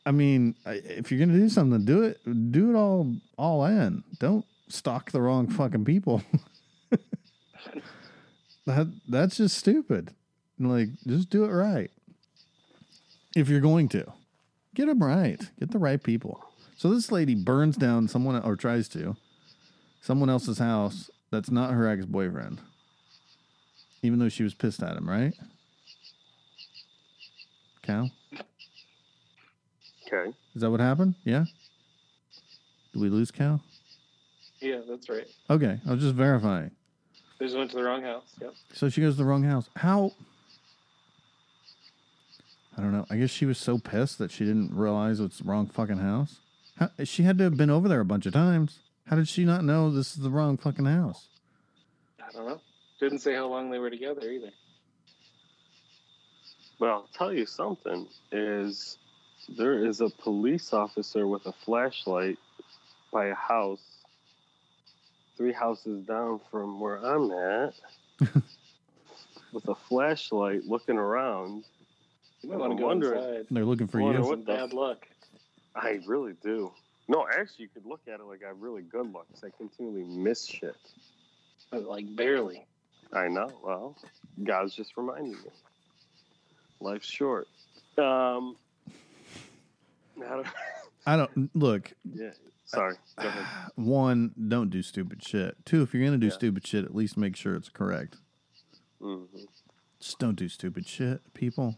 I 0.07 0.11
mean, 0.11 0.55
if 0.65 1.11
you're 1.11 1.19
gonna 1.19 1.37
do 1.37 1.49
something, 1.49 1.85
do 1.85 2.03
it. 2.03 2.19
Do 2.51 2.71
it 2.71 2.75
all 2.75 3.15
all 3.37 3.63
in. 3.65 4.03
Don't 4.19 4.45
stalk 4.67 5.11
the 5.11 5.21
wrong 5.21 5.47
fucking 5.47 5.85
people. 5.85 6.23
that 8.65 8.91
that's 9.07 9.37
just 9.37 9.57
stupid. 9.57 10.13
Like, 10.59 10.89
just 11.05 11.29
do 11.29 11.43
it 11.45 11.49
right. 11.49 11.91
If 13.35 13.49
you're 13.49 13.59
going 13.59 13.89
to, 13.89 14.11
get 14.73 14.85
them 14.87 15.03
right. 15.03 15.39
Get 15.59 15.71
the 15.71 15.79
right 15.79 16.01
people. 16.01 16.43
So 16.75 16.89
this 16.89 17.11
lady 17.11 17.35
burns 17.35 17.77
down 17.77 18.07
someone 18.07 18.41
or 18.41 18.55
tries 18.55 18.87
to 18.89 19.15
someone 20.01 20.29
else's 20.29 20.59
house 20.59 21.09
that's 21.31 21.49
not 21.49 21.71
her 21.71 21.87
ex 21.87 22.05
boyfriend, 22.05 22.61
even 24.01 24.19
though 24.19 24.29
she 24.29 24.43
was 24.43 24.53
pissed 24.53 24.83
at 24.83 24.97
him. 24.97 25.09
Right? 25.09 25.33
Cal. 27.81 28.11
Okay. 30.07 30.33
Is 30.55 30.61
that 30.61 30.71
what 30.71 30.79
happened? 30.79 31.15
Yeah. 31.23 31.45
Did 32.93 33.01
we 33.01 33.09
lose 33.09 33.31
Cal? 33.31 33.61
Yeah, 34.59 34.79
that's 34.87 35.09
right. 35.09 35.27
Okay, 35.49 35.79
I 35.85 35.91
was 35.91 36.01
just 36.01 36.15
verifying. 36.15 36.71
They 37.39 37.45
just 37.45 37.57
went 37.57 37.71
to 37.71 37.77
the 37.77 37.83
wrong 37.83 38.01
house. 38.01 38.23
Yep. 38.41 38.53
So 38.73 38.89
she 38.89 39.01
goes 39.01 39.13
to 39.13 39.17
the 39.17 39.25
wrong 39.25 39.43
house. 39.43 39.69
How? 39.75 40.11
I 42.77 42.81
don't 42.81 42.91
know. 42.91 43.05
I 43.09 43.17
guess 43.17 43.29
she 43.29 43.45
was 43.45 43.57
so 43.57 43.77
pissed 43.77 44.17
that 44.19 44.31
she 44.31 44.45
didn't 44.45 44.73
realize 44.73 45.19
it's 45.19 45.39
the 45.39 45.43
wrong 45.43 45.67
fucking 45.67 45.97
house. 45.97 46.39
How, 46.77 46.89
she 47.03 47.23
had 47.23 47.37
to 47.37 47.45
have 47.45 47.57
been 47.57 47.69
over 47.69 47.87
there 47.87 48.01
a 48.01 48.05
bunch 48.05 48.25
of 48.25 48.33
times. 48.33 48.79
How 49.07 49.15
did 49.15 49.27
she 49.27 49.45
not 49.45 49.63
know 49.63 49.89
this 49.91 50.15
is 50.15 50.23
the 50.23 50.29
wrong 50.29 50.57
fucking 50.57 50.85
house? 50.85 51.27
I 52.19 52.31
don't 52.33 52.47
know. 52.47 52.59
Didn't 52.99 53.19
say 53.19 53.33
how 53.35 53.47
long 53.47 53.69
they 53.69 53.77
were 53.79 53.89
together 53.89 54.29
either. 54.29 54.51
But 56.79 56.89
I'll 56.89 57.09
tell 57.13 57.31
you 57.31 57.45
something 57.45 58.07
is 58.31 58.97
there 59.57 59.85
is 59.85 60.01
a 60.01 60.09
police 60.09 60.73
officer 60.73 61.27
with 61.27 61.45
a 61.45 61.53
flashlight 61.53 62.37
by 63.13 63.27
a 63.27 63.35
house 63.35 63.95
three 65.37 65.53
houses 65.53 66.05
down 66.05 66.39
from 66.49 66.79
where 66.79 66.97
I'm 66.97 67.31
at 67.31 67.73
with 69.53 69.67
a 69.67 69.75
flashlight 69.75 70.63
looking 70.65 70.97
around. 70.97 71.63
You 72.41 72.49
might 72.49 72.59
want 72.59 72.73
to 72.73 72.79
go 72.79 72.87
wondering- 72.87 73.19
inside. 73.19 73.45
They're 73.51 73.65
looking 73.65 73.87
for 73.87 73.99
you. 73.99 74.21
what 74.21 74.45
bad 74.45 74.73
luck. 74.73 75.07
I 75.75 75.99
really 76.07 76.33
do. 76.43 76.71
No, 77.07 77.27
actually, 77.27 77.63
you 77.63 77.69
could 77.69 77.85
look 77.85 78.01
at 78.07 78.19
it 78.19 78.23
like 78.23 78.43
I 78.43 78.47
have 78.47 78.61
really 78.61 78.81
good 78.81 79.11
luck 79.11 79.27
because 79.27 79.43
I 79.43 79.49
continually 79.57 80.03
miss 80.05 80.45
shit. 80.45 80.75
But, 81.71 81.83
Like 81.83 82.15
barely. 82.15 82.65
I 83.13 83.27
know. 83.27 83.51
Well, 83.63 83.97
God's 84.43 84.73
just 84.75 84.97
reminding 84.97 85.33
me. 85.33 85.49
Life's 86.79 87.07
short. 87.07 87.47
Um, 87.97 88.55
I 90.17 90.29
don't, 90.29 90.47
I 91.05 91.17
don't 91.17 91.49
look. 91.55 91.93
yeah. 92.13 92.31
Sorry. 92.65 92.95
Go 93.21 93.27
ahead. 93.27 93.45
One, 93.75 94.33
don't 94.47 94.69
do 94.69 94.81
stupid 94.81 95.23
shit. 95.23 95.55
Two, 95.65 95.81
if 95.83 95.93
you're 95.93 96.03
gonna 96.03 96.17
do 96.17 96.27
Yeah. 96.27 96.33
stupid 96.33 96.65
shit, 96.65 96.83
at 96.85 96.95
least 96.95 97.15
make 97.17 97.35
sure 97.35 97.55
it's 97.55 97.69
correct. 97.69 98.17
hmm 98.99 99.25
Just 99.99 100.17
don't 100.19 100.35
do 100.35 100.49
stupid 100.49 100.87
shit, 100.87 101.21
people. 101.33 101.77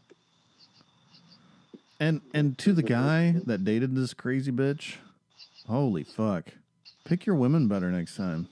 And 1.99 2.21
and 2.33 2.57
to 2.59 2.73
the 2.73 2.83
guy 2.83 3.35
that 3.45 3.63
dated 3.63 3.95
this 3.95 4.13
crazy 4.13 4.51
bitch, 4.51 4.95
holy 5.67 6.03
fuck. 6.03 6.45
Pick 7.05 7.25
your 7.25 7.35
women 7.35 7.67
better 7.67 7.89
next 7.91 8.15
time. 8.15 8.47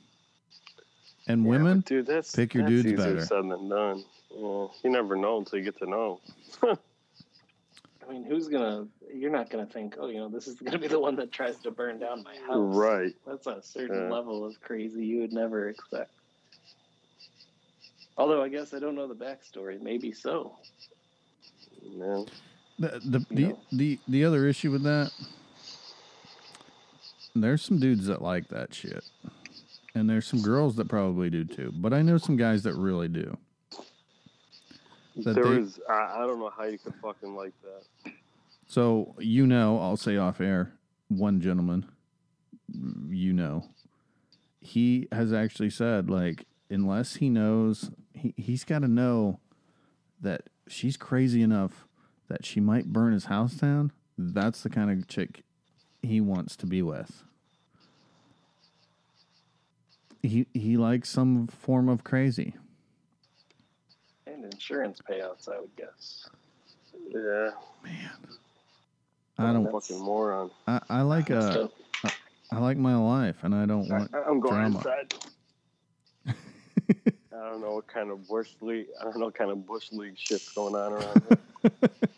And 1.27 1.43
Yeah, 1.43 1.49
women, 1.49 1.79
dude, 1.81 2.07
that's 2.07 2.35
pick 2.35 2.53
your 2.53 2.63
that's 2.63 2.71
dudes 2.71 2.85
easier 2.87 2.97
better. 3.15 3.25
said 3.25 3.43
than 3.49 3.69
done. 3.69 4.03
Yeah, 4.31 4.67
you 4.83 4.89
never 4.89 5.15
know 5.15 5.37
until 5.37 5.59
you 5.59 5.65
get 5.65 5.77
to 5.79 5.85
know. 5.89 6.19
I 6.63 8.11
mean, 8.11 8.23
who's 8.25 8.47
gonna? 8.47 8.87
You're 9.13 9.31
not 9.31 9.49
gonna 9.49 9.65
think, 9.65 9.95
oh, 9.99 10.07
you 10.07 10.17
know, 10.17 10.29
this 10.29 10.47
is 10.47 10.55
gonna 10.55 10.77
be 10.79 10.87
the 10.87 10.99
one 10.99 11.15
that 11.17 11.31
tries 11.31 11.57
to 11.57 11.71
burn 11.71 11.99
down 11.99 12.23
my 12.23 12.35
house. 12.47 12.75
Right. 12.75 13.13
That's 13.25 13.47
a 13.47 13.61
certain 13.61 14.03
Yeah. 14.03 14.11
level 14.11 14.45
of 14.45 14.59
crazy 14.61 15.05
you 15.05 15.21
would 15.21 15.33
never 15.33 15.69
expect. 15.69 16.11
Although 18.17 18.41
I 18.41 18.49
guess 18.49 18.73
I 18.73 18.79
don't 18.79 18.95
know 18.95 19.07
the 19.07 19.15
backstory. 19.15 19.81
Maybe 19.81 20.11
so. 20.11 20.55
Man. 21.95 22.25
The 22.79 23.01
the, 23.05 23.25
the, 23.31 23.41
know. 23.47 23.59
the 23.71 23.99
the 24.07 24.25
other 24.25 24.47
issue 24.47 24.71
with 24.71 24.83
that, 24.83 25.11
there's 27.35 27.61
some 27.61 27.79
dudes 27.79 28.07
that 28.07 28.21
like 28.21 28.47
that 28.49 28.73
shit. 28.73 29.03
And 29.93 30.09
there's 30.09 30.27
some 30.27 30.41
girls 30.41 30.75
that 30.75 30.89
probably 30.89 31.29
do 31.29 31.45
too. 31.45 31.71
But 31.73 31.93
I 31.93 32.01
know 32.01 32.17
some 32.17 32.35
guys 32.35 32.63
that 32.63 32.73
really 32.75 33.07
do. 33.07 33.37
That 35.23 35.35
There 35.35 35.45
they- 35.45 35.61
is. 35.61 35.79
I, 35.89 36.15
I 36.17 36.27
don't 36.27 36.39
know 36.39 36.51
how 36.55 36.65
you 36.65 36.77
could 36.77 36.95
fucking 37.01 37.33
like 37.33 37.53
that. 37.63 38.11
So 38.67 39.15
you 39.19 39.47
know, 39.47 39.79
I'll 39.79 39.95
say 39.97 40.17
off 40.17 40.41
air, 40.41 40.73
one 41.07 41.39
gentleman, 41.39 41.85
you 43.07 43.31
know, 43.31 43.69
he 44.59 45.07
has 45.13 45.31
actually 45.31 45.69
said 45.69 46.09
like, 46.09 46.45
unless 46.69 47.15
he 47.15 47.29
knows, 47.29 47.89
he 48.13 48.33
he's 48.35 48.65
got 48.65 48.79
to 48.79 48.87
know 48.89 49.39
that 50.19 50.49
she's 50.67 50.97
crazy 50.97 51.41
enough 51.41 51.85
that 52.27 52.45
she 52.45 52.59
might 52.59 52.91
burn 52.91 53.13
his 53.13 53.25
house 53.25 53.53
down. 53.53 53.91
That's 54.17 54.63
the 54.63 54.69
kind 54.69 54.89
of 54.91 55.07
chick 55.07 55.43
he 56.01 56.21
wants 56.21 56.55
to 56.57 56.65
be 56.65 56.81
with. 56.81 57.23
He 60.21 60.47
he 60.53 60.77
likes 60.77 61.09
some 61.09 61.47
form 61.47 61.89
of 61.89 62.03
crazy. 62.03 62.55
And 64.25 64.45
insurance 64.45 64.99
payouts, 65.07 65.49
I 65.49 65.59
would 65.59 65.75
guess. 65.75 66.29
Yeah. 67.09 67.51
Man. 67.83 68.09
I 69.37 69.53
don't. 69.53 69.71
Fucking 69.71 69.99
moron. 69.99 70.49
I, 70.67 70.81
I 70.89 71.01
like 71.01 71.29
uh 71.29 71.67
like 72.65 72.77
my 72.77 72.95
life, 72.95 73.43
and 73.43 73.53
I 73.53 73.65
don't 73.65 73.87
want. 73.87 74.13
I, 74.13 74.23
I'm 74.27 74.39
going 74.39 74.55
drama. 74.55 74.77
inside. 74.77 75.13
I 77.33 77.49
don't 77.49 77.61
know 77.61 77.75
what 77.75 77.87
kind 77.87 78.09
of 78.09 78.27
bush 78.27 78.49
league. 78.61 78.87
I 78.99 79.03
don't 79.03 79.19
know 79.19 79.25
what 79.25 79.35
kind 79.35 79.51
of 79.51 79.65
bush 79.67 79.91
league 79.91 80.17
shit's 80.17 80.51
going 80.53 80.73
on 80.73 80.93
around 80.93 81.23
here. 81.29 81.89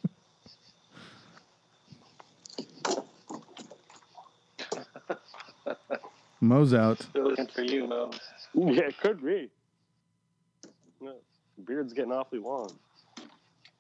Mo's 6.40 6.74
out. 6.74 7.00
still 7.02 7.30
looking 7.30 7.48
for 7.48 7.64
you, 7.64 7.88
Mo. 7.88 8.12
yeah, 8.54 8.84
it 8.84 8.98
could 9.00 9.24
be. 9.24 9.50
Yeah, 11.02 11.12
beard's 11.66 11.94
getting 11.94 12.12
awfully 12.12 12.40
long. 12.40 12.72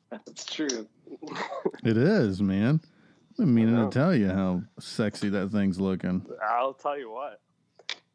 That's 0.09 0.45
true. 0.45 0.87
It 1.83 1.95
is, 1.95 2.41
man. 2.41 2.81
I've 3.31 3.37
been 3.37 3.53
meaning 3.53 3.77
I 3.77 3.85
to 3.85 3.89
tell 3.91 4.13
you 4.13 4.29
how 4.29 4.63
sexy 4.79 5.29
that 5.29 5.51
thing's 5.51 5.79
looking. 5.79 6.25
I'll 6.43 6.73
tell 6.73 6.97
you 6.97 7.11
what. 7.11 7.39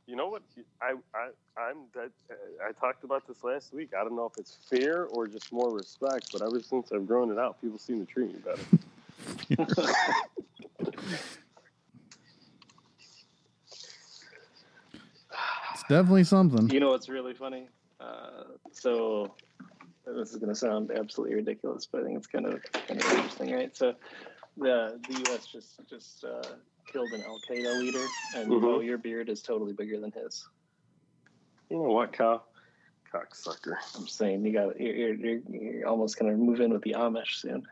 you 0.07 0.16
know 0.16 0.28
what? 0.28 0.43
I, 0.82 0.95
I, 1.14 1.30
I'm 1.59 1.76
that. 1.95 2.11
I 2.66 2.72
talked 2.72 3.05
about 3.05 3.26
this 3.26 3.43
last 3.45 3.72
week. 3.72 3.90
I 3.99 4.03
don't 4.03 4.16
know 4.16 4.26
if 4.26 4.38
it's 4.38 4.59
fear 4.68 5.05
or 5.05 5.26
just 5.26 5.53
more 5.53 5.72
respect, 5.72 6.30
but 6.32 6.43
ever 6.43 6.61
since 6.61 6.93
I've 6.93 7.07
grown 7.07 7.30
it 7.30 7.38
out, 7.38 7.61
people 7.62 7.78
seem 7.78 8.05
to 8.05 8.12
treat 8.12 8.32
me 8.32 8.40
better. 8.45 9.76
definitely 15.93 16.24
something. 16.24 16.70
You 16.70 16.80
know 16.80 16.90
what's 16.90 17.09
really 17.09 17.34
funny? 17.34 17.68
Uh, 18.01 18.45
so 18.72 19.34
this 20.07 20.30
is 20.30 20.36
going 20.36 20.49
to 20.49 20.59
sound 20.59 20.90
absolutely 20.90 21.36
ridiculous, 21.36 21.86
but 21.90 22.01
I 22.01 22.05
think 22.05 22.16
it's 22.16 22.26
kind 22.26 22.47
of 22.47 22.61
kind 22.88 23.01
of 23.01 23.12
interesting, 23.12 23.53
right? 23.53 23.76
So 23.76 23.95
the 24.57 24.99
the 25.09 25.14
U.S. 25.28 25.47
just 25.47 25.80
just 25.88 26.24
uh, 26.24 26.43
killed 26.90 27.12
an 27.12 27.22
Al 27.22 27.40
Qaeda 27.49 27.78
leader, 27.78 28.09
and 28.34 28.51
Mhm. 28.51 28.64
oh, 28.64 28.80
your 28.80 28.99
beard 28.99 29.28
is 29.28 29.43
totally 29.43 29.72
bigger 29.74 30.01
than 30.01 30.12
his. 30.12 30.45
You 31.70 31.76
know 31.78 31.90
what, 31.90 32.12
Kyle? 32.12 32.47
Cocksucker. 33.12 33.76
I'm 33.97 34.07
saying 34.09 34.45
you 34.47 34.53
got 34.53 34.80
you're 34.80 34.95
you're, 34.95 35.14
you're, 35.14 35.40
you're 35.51 35.88
almost 35.88 36.18
going 36.18 36.32
to 36.32 36.36
move 36.38 36.61
in 36.61 36.72
with 36.72 36.82
the 36.82 36.93
Amish 36.93 37.34
soon. 37.40 37.62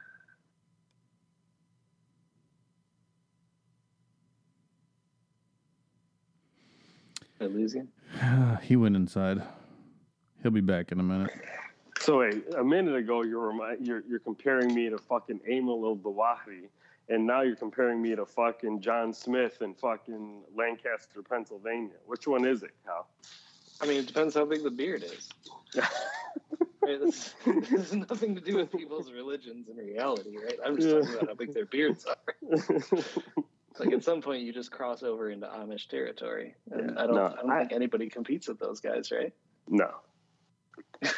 I 7.41 7.45
lose 7.47 7.75
you? 7.75 7.89
he 8.63 8.77
went 8.77 8.97
inside. 8.97 9.43
He'll 10.43 10.51
be 10.51 10.61
back 10.61 10.93
in 10.93 11.01
a 11.01 11.03
minute. 11.03 11.31
So 12.01 12.21
wait, 12.21 12.45
a 12.57 12.65
minute 12.65 12.97
ago 12.97 13.23
you're 13.23 13.53
remi- 13.53 13.77
you're 13.85 14.03
you're 14.09 14.21
comparing 14.21 14.75
me 14.75 14.89
to 14.89 14.99
fucking 14.99 15.41
Emil 15.47 15.85
El 15.85 15.97
Dawahi, 15.97 16.69
and 17.09 17.27
now 17.27 17.43
you're 17.43 17.57
comparing 17.57 18.01
me 18.01 18.15
to 18.17 18.25
fucking 18.25 18.81
John 18.81 19.13
Smith 19.13 19.61
in 19.61 19.75
fucking 19.75 20.43
Lancaster, 20.57 21.23
Pennsylvania. 21.23 21.97
Which 22.07 22.27
one 22.27 22.47
is 22.47 22.63
it, 22.63 22.73
Cal? 22.85 23.07
I 23.83 23.87
mean, 23.87 23.99
it 23.99 24.07
depends 24.07 24.35
how 24.35 24.45
big 24.45 24.63
the 24.63 24.71
beard 24.71 25.05
is. 25.05 25.29
Right? 26.83 26.99
This, 26.99 27.35
this 27.45 27.69
has 27.69 27.93
nothing 27.93 28.35
to 28.35 28.41
do 28.41 28.57
with 28.57 28.73
people's 28.73 29.13
religions 29.13 29.69
and 29.69 29.77
reality, 29.77 30.39
right? 30.39 30.59
I'm 30.65 30.77
just 30.77 30.89
talking 30.89 31.15
about 31.15 31.29
how 31.29 31.35
big 31.35 31.53
their 31.53 31.67
beards 31.67 32.07
are. 32.07 32.17
Like 33.79 33.93
at 33.93 34.05
some 34.05 34.21
point, 34.21 34.43
you 34.43 34.53
just 34.53 34.71
cross 34.73 35.03
over 35.03 35.31
into 35.31 35.47
Amish 35.47 35.89
territory, 35.89 36.55
and 36.71 36.91
Yeah, 36.97 37.03
I 37.03 37.07
don't, 37.07 37.15
no, 37.17 37.27
I 37.27 37.37
don't 37.37 37.51
I- 37.51 37.59
think 37.61 37.73
anybody 37.73 38.09
competes 38.11 38.49
with 38.49 38.59
those 38.59 38.81
guys, 38.81 39.11
right? 39.11 39.33
no. 39.69 39.91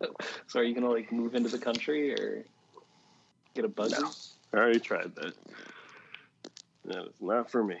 So, 0.00 0.14
so 0.48 0.58
are 0.60 0.64
you 0.64 0.74
gonna 0.74 0.90
like 0.90 1.12
move 1.12 1.36
into 1.36 1.48
the 1.48 1.60
country 1.60 2.12
or 2.12 2.44
get 3.54 3.64
a 3.64 3.68
buzzy? 3.68 4.02
No. 4.02 4.10
I 4.52 4.56
already 4.56 4.80
tried 4.80 5.14
that. 5.14 5.32
That 6.86 7.06
is 7.06 7.14
not 7.20 7.48
for 7.52 7.62
me. 7.62 7.76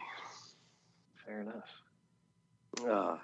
Fair 1.26 1.40
enough. 1.40 1.68
Ah. 2.88 3.20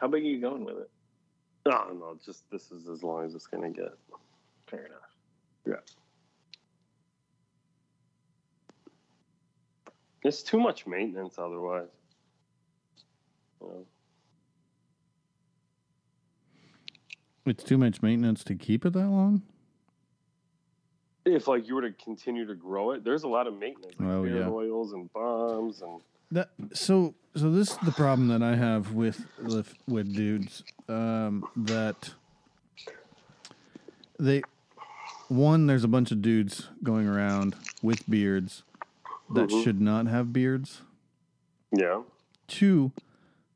How 0.00 0.06
big 0.08 0.22
are 0.22 0.26
you 0.26 0.40
going 0.40 0.64
with 0.64 0.76
it? 0.78 0.90
No, 1.66 1.88
no, 1.92 2.18
just 2.24 2.48
this 2.50 2.70
is 2.70 2.88
as 2.88 3.02
long 3.02 3.24
as 3.24 3.34
it's 3.34 3.46
gonna 3.46 3.70
get. 3.70 3.96
Fair 4.68 4.86
enough. 4.86 4.98
Yeah. 5.66 5.74
It's 10.24 10.42
too 10.42 10.58
much 10.60 10.86
maintenance 10.86 11.36
otherwise. 11.38 11.88
You 13.60 13.66
know? 13.68 13.86
It's 17.46 17.64
too 17.64 17.78
much 17.78 18.02
maintenance 18.02 18.44
to 18.44 18.54
keep 18.54 18.84
it 18.84 18.92
that 18.92 19.08
long. 19.08 19.42
If 21.24 21.48
like 21.48 21.66
you 21.66 21.74
were 21.74 21.82
to 21.82 21.92
continue 21.92 22.46
to 22.46 22.54
grow 22.54 22.92
it, 22.92 23.04
there's 23.04 23.22
a 23.22 23.28
lot 23.28 23.46
of 23.46 23.58
maintenance, 23.58 23.94
like 23.98 24.08
Oh, 24.08 24.22
beard 24.22 24.36
yeah. 24.36 24.48
oils 24.48 24.92
and 24.92 25.12
bombs 25.12 25.82
and 25.82 26.00
That 26.30 26.50
so 26.74 27.14
so 27.34 27.50
this 27.50 27.70
is 27.70 27.78
the 27.78 27.92
problem 27.92 28.28
that 28.28 28.42
I 28.42 28.54
have 28.56 28.92
with 28.92 29.26
with, 29.42 29.72
with 29.86 30.14
dudes 30.14 30.62
um, 30.88 31.46
that 31.56 32.10
they 34.18 34.42
one 35.28 35.66
there's 35.66 35.84
a 35.84 35.88
bunch 35.88 36.10
of 36.10 36.22
dudes 36.22 36.68
going 36.82 37.06
around 37.06 37.54
with 37.82 38.08
beards 38.08 38.62
that 39.30 39.48
Mhm. 39.50 39.62
should 39.64 39.80
not 39.80 40.06
have 40.06 40.32
beards. 40.32 40.82
yeah. 41.70 42.02
Two, 42.46 42.92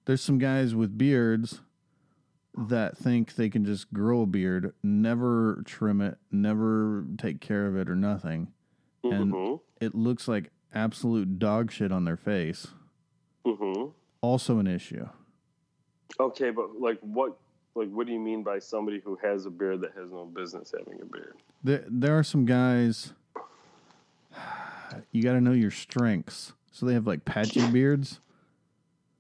there's 0.05 0.21
some 0.21 0.37
guys 0.39 0.75
with 0.75 0.99
beards 0.99 1.63
that 2.55 2.99
think 2.99 3.37
they 3.37 3.49
can 3.49 3.65
just 3.65 3.91
grow 3.95 4.21
a 4.23 4.27
beard, 4.27 4.75
never 4.83 5.63
trim 5.65 6.03
it, 6.03 6.19
never 6.31 7.07
take 7.17 7.41
care 7.41 7.67
of 7.67 7.75
it 7.77 7.89
or 7.89 7.97
nothing. 7.97 8.53
And- 9.03 9.31
hmm 9.33 9.55
It 9.81 9.95
looks 9.95 10.29
like 10.29 10.53
absolute 10.75 11.39
dog 11.39 11.71
shit 11.73 11.91
on 11.91 12.05
their 12.05 12.17
face. 12.19 12.69
hmm 13.47 13.87
Also 14.21 14.59
an 14.59 14.67
issue. 14.67 15.09
Okay, 16.21 16.51
but 16.51 16.79
like 16.79 17.01
what 17.01 17.39
like 17.75 17.89
what 17.91 18.07
do 18.07 18.13
you 18.13 18.21
mean 18.21 18.43
by 18.43 18.59
somebody 18.59 19.01
who 19.05 19.19
has 19.23 19.47
a 19.47 19.51
beard 19.51 19.81
that 19.83 19.93
has 19.97 20.11
no 20.11 20.25
business 20.27 20.73
having 20.77 21.01
a 21.01 21.05
beard? 21.07 21.35
There, 21.65 21.85
there 21.89 22.19
are 22.19 22.23
some 22.25 22.45
guys. 22.45 23.13
You 25.11 25.23
got 25.23 25.33
to 25.33 25.41
know 25.41 25.53
your 25.53 25.71
strengths. 25.71 26.53
So 26.71 26.85
they 26.85 26.93
have 26.93 27.07
like 27.07 27.25
patchy 27.25 27.67
beards, 27.73 28.21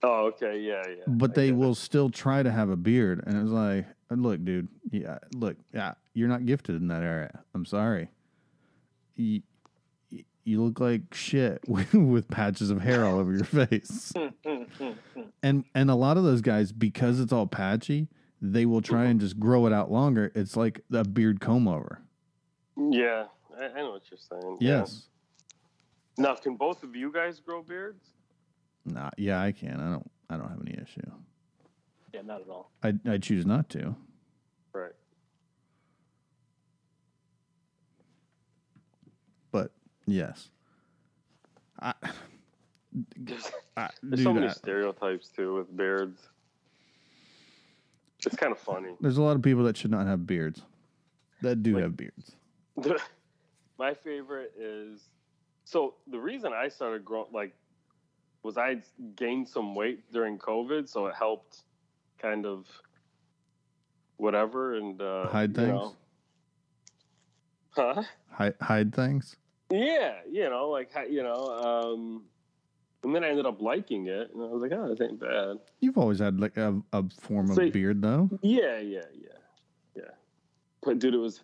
Oh, 0.03 0.27
okay, 0.27 0.59
yeah, 0.59 0.83
yeah. 0.87 1.05
but 1.07 1.35
they 1.35 1.47
get 1.47 1.55
it. 1.55 1.57
will 1.57 1.75
still 1.75 2.11
try 2.11 2.43
to 2.43 2.51
have 2.51 2.69
a 2.69 2.77
beard. 2.77 3.23
And 3.27 3.37
it's 3.41 3.51
like, 3.51 3.87
look, 4.11 4.45
dude, 4.45 4.69
yeah, 4.91 5.19
look, 5.35 5.57
yeah, 5.73 5.95
you're 6.13 6.29
not 6.29 6.45
gifted 6.45 6.77
in 6.77 6.89
that 6.89 7.03
area. 7.03 7.41
I'm 7.55 7.65
sorry. 7.65 8.09
You, 9.17 9.41
you 10.45 10.63
look 10.63 10.79
like 10.81 11.15
shit 11.15 11.61
with, 11.69 11.95
with 11.95 12.29
patches 12.29 12.69
of 12.71 12.83
hair 12.83 13.05
all 13.07 13.19
over 13.19 13.33
your 13.33 13.45
face. 13.69 14.13
And 15.43 15.65
and 15.75 15.91
a 15.91 15.95
lot 15.95 16.17
of 16.19 16.25
those 16.25 16.41
guys, 16.43 16.71
because 16.73 17.19
it's 17.21 17.33
all 17.33 17.47
patchy, 17.47 18.09
they 18.45 18.67
will 18.67 18.83
try 18.83 19.05
and 19.05 19.21
just 19.21 19.39
grow 19.39 19.67
it 19.67 19.73
out 19.73 19.91
longer. 19.91 20.33
It's 20.35 20.57
like 20.57 20.81
a 20.93 21.05
beard 21.05 21.41
comb 21.41 21.69
over. 21.69 22.03
Yeah, 22.77 23.27
I, 23.59 23.65
I 23.67 23.75
know 23.77 23.93
what 23.93 24.03
you're 24.11 24.19
saying. 24.19 24.59
yeah. 24.61 24.81
Yes. 24.81 25.07
Now, 26.19 26.35
can 26.35 26.57
both 26.57 26.83
of 26.83 26.95
you 26.95 27.11
guys 27.13 27.41
grow 27.41 27.63
beards? 27.63 28.05
Nah, 28.85 29.11
yeah, 29.17 29.41
I 29.41 29.53
can. 29.53 29.81
I 29.81 29.91
don't. 29.91 30.11
I 30.29 30.37
don't 30.37 30.49
have 30.49 30.61
any 30.61 30.73
issue. 30.83 31.01
Yeah, 32.13 32.23
not 32.23 32.41
at 32.43 32.49
all. 32.49 32.71
I 32.83 32.95
I 33.09 33.19
choose 33.19 33.47
not 33.47 33.69
to. 33.71 33.95
Right. 34.75 34.91
But 39.53 39.71
yes, 40.07 40.51
I. 41.81 41.95
There's, 43.17 43.51
I 43.75 43.89
there's 44.03 44.23
so 44.23 44.35
many 44.35 44.49
I- 44.49 44.53
stereotypes 44.53 45.29
too 45.35 45.55
with 45.55 45.75
beards. 45.75 46.21
It's 48.27 48.37
kind 48.37 48.53
of 48.53 48.59
funny. 48.59 48.95
there's 49.01 49.19
a 49.19 49.23
lot 49.23 49.37
of 49.37 49.43
people 49.43 49.65
that 49.65 49.77
should 49.77 49.91
not 49.91 50.07
have 50.07 50.27
beards. 50.27 50.63
That 51.43 51.63
do 51.63 51.75
Like- 51.75 51.83
have 51.83 51.97
beards. 51.97 52.37
My 53.79 53.95
favorite 53.95 54.53
is 54.59 55.09
so 55.65 55.95
the 56.07 56.19
reason 56.19 56.53
I 56.53 56.69
started 56.69 57.05
growing 57.05 57.29
like 57.33 57.55
was 58.43 58.57
I 58.59 58.83
gained 59.17 59.49
some 59.49 59.75
weight 59.75 60.11
during 60.13 60.39
COVID, 60.39 60.89
so 60.89 61.07
it 61.07 61.15
helped 61.15 61.63
kind 62.21 62.47
of 62.47 62.67
whatever 64.17 64.75
and 64.75 65.01
uh, 65.01 65.27
Hide 65.29 65.55
things. 65.55 65.69
know. 65.69 65.97
Huh? 67.71 68.03
Hide, 68.31 68.55
hide 68.61 68.95
things. 68.95 69.37
Yeah, 69.71 70.17
you 70.31 70.49
know, 70.51 70.69
like 70.69 70.91
you 71.11 71.23
know, 71.23 71.35
um, 71.95 72.23
and 73.05 73.15
then 73.15 73.25
I 73.25 73.29
ended 73.31 73.47
up 73.47 73.61
liking 73.61 74.07
it, 74.07 74.31
and 74.33 74.43
I 74.43 74.47
was 74.47 74.63
like, 74.63 74.73
oh, 74.73 74.89
this 74.95 75.01
ain't 75.01 75.19
bad. 75.21 75.59
You've 75.81 75.99
always 75.99 76.19
had 76.21 76.39
like 76.41 76.57
a, 76.57 76.81
a 76.93 77.05
form 77.21 77.51
of 77.51 77.73
beard, 77.73 78.01
though. 78.03 78.29
Yeah, 78.43 78.79
yeah, 78.79 79.01
yeah, 79.13 79.29
yeah. 79.97 80.03
But 80.83 80.99
dude, 80.99 81.15
it 81.15 81.19
was 81.19 81.43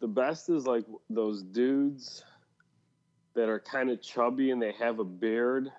the 0.00 0.08
best 0.08 0.48
is 0.48 0.66
like 0.66 0.84
those 1.10 1.42
dudes 1.42 2.24
that 3.34 3.48
are 3.48 3.60
kind 3.60 3.90
of 3.90 4.02
chubby 4.02 4.50
and 4.50 4.60
they 4.60 4.72
have 4.72 4.98
a 4.98 5.04
beard 5.04 5.70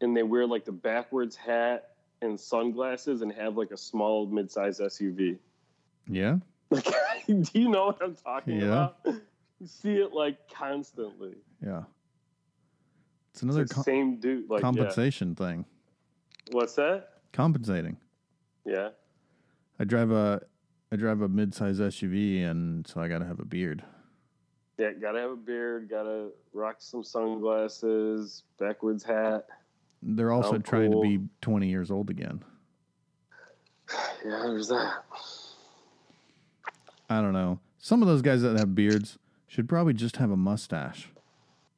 and 0.00 0.16
they 0.16 0.22
wear 0.22 0.46
like 0.46 0.64
the 0.64 0.72
backwards 0.72 1.34
hat 1.36 1.90
and 2.22 2.38
sunglasses 2.38 3.22
and 3.22 3.32
have 3.32 3.56
like 3.56 3.70
a 3.70 3.76
small 3.76 4.26
mid-sized 4.26 4.80
SUV. 4.80 5.38
Yeah. 6.06 6.36
Like, 6.70 6.86
do 7.26 7.42
you 7.54 7.68
know 7.68 7.86
what 7.86 8.02
I'm 8.02 8.14
talking 8.14 8.60
Yeah. 8.60 8.66
about? 8.66 8.96
You 9.06 9.66
see 9.66 9.94
it 9.94 10.12
like 10.12 10.36
constantly. 10.52 11.34
Yeah. 11.64 11.82
It's 13.34 13.42
It's 13.42 13.42
another 13.42 13.62
like 13.62 13.70
com- 13.70 13.82
same 13.82 14.16
dude. 14.20 14.48
Like, 14.48 14.60
yeah. 14.60 14.62
compensation 14.62 15.34
thing. 15.34 15.64
What's 16.52 16.74
that? 16.74 17.14
Compensating. 17.32 17.96
Yeah. 18.64 18.90
I 19.80 19.84
drive 19.84 20.12
a 20.12 20.40
I 20.92 20.96
drive 20.96 21.20
a 21.20 21.28
mid-size 21.28 21.80
SUV, 21.80 22.44
and 22.48 22.86
so 22.86 23.00
I 23.00 23.08
got 23.08 23.18
to 23.18 23.24
have 23.24 23.40
a 23.40 23.44
beard. 23.44 23.82
Yeah, 24.78 24.92
gotta 24.92 25.18
have 25.20 25.30
a 25.32 25.36
beard, 25.36 25.88
gotta 25.90 26.28
rock 26.52 26.76
some 26.78 27.02
sunglasses, 27.02 28.44
backwards 28.58 29.02
hat. 29.02 29.46
They're 30.02 30.30
also 30.30 30.54
Oh, 30.54 30.58
trying 30.58 30.92
cool. 30.92 31.02
to 31.02 31.18
be 31.18 31.24
20 31.40 31.68
years 31.68 31.90
old 31.90 32.10
again. 32.10 32.44
Yeah, 34.24 34.40
there's 34.46 34.68
that. 34.68 35.02
I 37.10 37.20
don't 37.20 37.32
know. 37.34 37.58
Some 37.78 38.00
of 38.00 38.08
those 38.08 38.22
guys 38.22 38.42
that 38.42 38.56
have 38.58 38.74
beards 38.74 39.18
should 39.48 39.68
probably 39.68 39.92
just 39.92 40.16
have 40.16 40.30
a 40.30 40.36
mustache. 40.36 41.10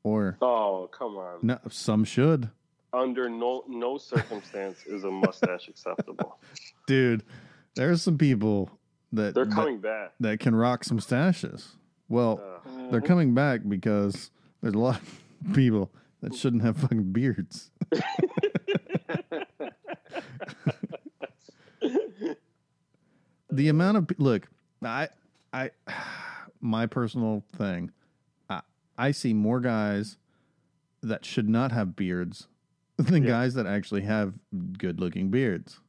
Or 0.07 0.39
Oh, 0.41 0.89
come 0.93 1.17
on. 1.17 1.41
no, 1.43 1.59
some 1.69 2.05
should. 2.05 2.49
Under 2.93 3.29
no 3.29 3.65
no 3.67 3.99
circumstance 3.99 4.87
is 4.87 5.03
a 5.03 5.11
mustache 5.11 5.67
acceptable. 5.67 6.39
Dude, 6.87 7.25
there's 7.75 8.03
some 8.03 8.17
people 8.17 8.71
that 9.13 9.35
They're 9.35 9.45
that- 9.47 9.53
coming 9.55 9.81
back. 9.81 10.13
that, 10.21 10.39
can 10.39 10.55
rock 10.55 10.85
some 10.85 11.01
stashes. 11.01 11.75
Well, 12.09 12.41
Uh, 12.65 12.91
they're 12.93 13.01
coming 13.01 13.35
back 13.35 13.63
because 13.69 14.31
there's 14.63 14.75
a 14.75 14.79
lot 14.79 15.01
of 15.01 15.55
people 15.55 15.91
that 16.21 16.37
shouldn't 16.37 16.63
have 16.63 16.77
fucking 16.77 17.11
beards. 17.13 17.73
the 23.51 23.69
amount 23.69 23.97
of 23.97 24.11
look, 24.19 24.49
I 24.83 25.09
I 25.53 25.71
my 26.61 26.87
personal 26.87 27.45
thing, 27.57 27.91
I 28.99 29.11
see 29.11 29.35
more 29.35 29.61
guys 29.61 30.17
that 31.03 31.25
should 31.25 31.49
not 31.49 31.73
have 31.73 31.95
beards 31.97 32.49
than 32.97 33.23
Yeah. 33.23 33.31
guys 33.31 33.55
that 33.55 33.67
actually 33.67 34.03
have 34.03 34.35
good 34.79 35.01
looking 35.01 35.31
beards. 35.31 35.81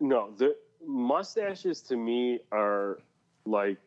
no, 0.00 0.30
the 0.38 0.56
mustaches 0.86 1.82
to 1.82 1.96
me 1.96 2.40
are 2.52 2.98
like 3.44 3.78